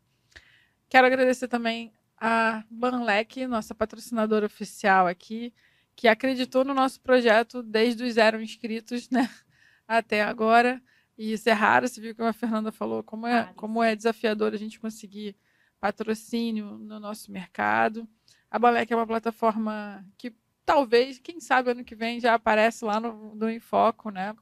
[0.89, 5.53] Quero agradecer também a Banlec, nossa patrocinadora oficial aqui,
[5.97, 9.29] que acreditou no nosso projeto desde os zero inscritos né,
[9.89, 10.83] até agora.
[11.17, 14.55] E isso é raro, você viu como a Fernanda falou, como é, como é desafiador
[14.55, 15.37] a gente conseguir
[15.81, 18.09] patrocínio no nosso mercado.
[18.51, 20.35] A Balec é uma plataforma que
[20.65, 24.35] talvez, quem sabe, ano que vem já aparece lá no, no Infoco, né?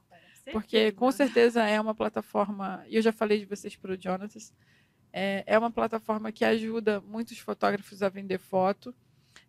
[0.51, 4.53] Porque com certeza é uma plataforma, e eu já falei de vocês para o Jonatas,
[5.13, 8.93] é, é uma plataforma que ajuda muitos fotógrafos a vender foto.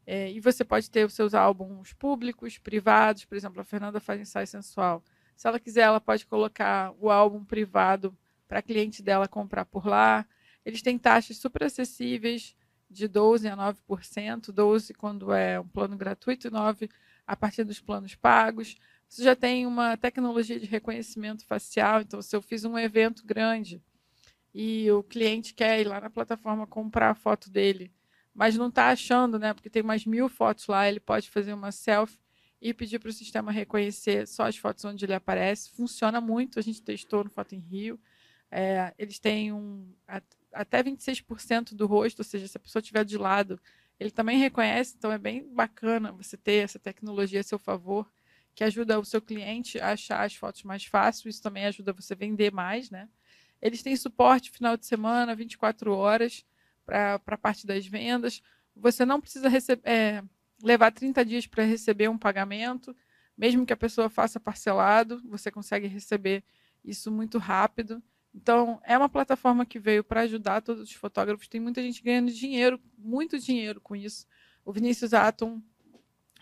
[0.06, 4.20] É, e você pode ter os seus álbuns públicos, privados, por exemplo, a Fernanda faz
[4.20, 5.04] ensaio sensual.
[5.36, 8.16] Se ela quiser, ela pode colocar o álbum privado
[8.48, 10.26] para cliente dela comprar por lá.
[10.64, 12.56] Eles têm taxas super acessíveis,
[12.90, 16.90] de 12% a 9%, 12% quando é um plano gratuito e 9%
[17.26, 18.76] a partir dos planos pagos.
[19.08, 23.80] Você já tem uma tecnologia de reconhecimento facial, então se eu fiz um evento grande
[24.52, 27.92] e o cliente quer ir lá na plataforma comprar a foto dele,
[28.34, 29.54] mas não está achando, né?
[29.54, 32.18] Porque tem mais mil fotos lá, ele pode fazer uma selfie
[32.60, 35.70] e pedir para o sistema reconhecer só as fotos onde ele aparece.
[35.70, 37.98] Funciona muito, a gente testou no Foto em Rio.
[38.50, 39.92] É, eles têm um,
[40.52, 43.60] até 26% do rosto, ou seja, se a pessoa estiver de lado,
[43.98, 48.10] ele também reconhece, então é bem bacana você ter essa tecnologia a seu favor,
[48.54, 52.14] que ajuda o seu cliente a achar as fotos mais fácil, isso também ajuda você
[52.14, 53.08] a vender mais, né?
[53.60, 56.44] Eles têm suporte final de semana, 24 horas,
[56.84, 58.42] para a parte das vendas.
[58.74, 60.22] Você não precisa receber, é,
[60.62, 62.96] levar 30 dias para receber um pagamento,
[63.36, 66.42] mesmo que a pessoa faça parcelado, você consegue receber
[66.84, 68.02] isso muito rápido.
[68.34, 71.48] Então, é uma plataforma que veio para ajudar todos os fotógrafos.
[71.48, 74.26] Tem muita gente ganhando dinheiro, muito dinheiro com isso.
[74.64, 75.60] O Vinícius Atom,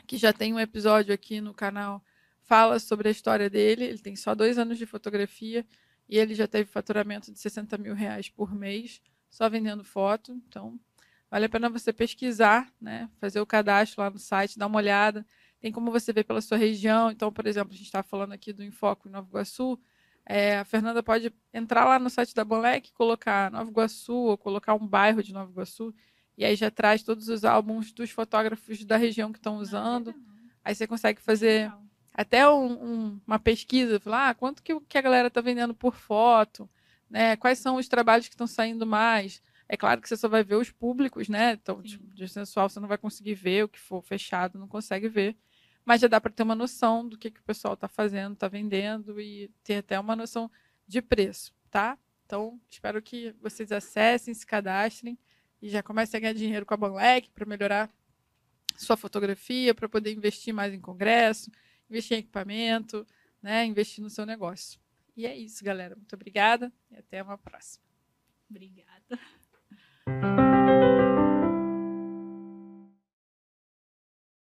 [0.07, 2.03] que já tem um episódio aqui no canal,
[2.43, 3.85] fala sobre a história dele.
[3.85, 5.67] Ele tem só dois anos de fotografia
[6.09, 9.01] e ele já teve faturamento de 60 mil reais por mês,
[9.31, 10.33] só vendendo foto.
[10.49, 10.79] Então,
[11.31, 13.09] vale a pena você pesquisar, né?
[13.19, 15.27] fazer o cadastro lá no site, dar uma olhada.
[15.61, 17.11] Tem como você ver pela sua região.
[17.11, 19.79] Então, por exemplo, a gente está falando aqui do Enfoco em Nova Iguaçu.
[20.31, 24.75] É, a Fernanda pode entrar lá no site da Bonlec, colocar Nova Iguaçu ou colocar
[24.75, 25.95] um bairro de Nova Iguaçu,
[26.37, 30.15] e aí já traz todos os álbuns dos fotógrafos da região que estão usando.
[30.63, 31.73] Aí você consegue fazer
[32.13, 35.97] até um, um, uma pesquisa, falar ah, quanto que, que a galera está vendendo por
[35.97, 36.69] foto,
[37.09, 37.35] né?
[37.37, 39.41] quais são os trabalhos que estão saindo mais.
[39.67, 41.53] É claro que você só vai ver os públicos, né?
[41.53, 45.37] Então, de sensual você não vai conseguir ver, o que for fechado não consegue ver
[45.89, 48.47] mas já dá para ter uma noção do que, que o pessoal está fazendo, está
[48.47, 50.51] vendendo e ter até uma noção
[50.87, 51.97] de preço, tá?
[52.27, 55.19] Então, espero que vocês acessem, se cadastrem
[55.63, 57.91] e já comecem a ganhar dinheiro com a Banlec para melhorar
[58.77, 61.51] sua fotografia, para poder investir mais em congresso,
[61.89, 63.07] investir em equipamento,
[63.41, 63.65] né?
[63.65, 64.79] investir no seu negócio.
[65.17, 65.97] E é isso, galera.
[65.97, 67.83] Muito obrigada e até uma próxima.
[68.51, 69.19] Obrigada.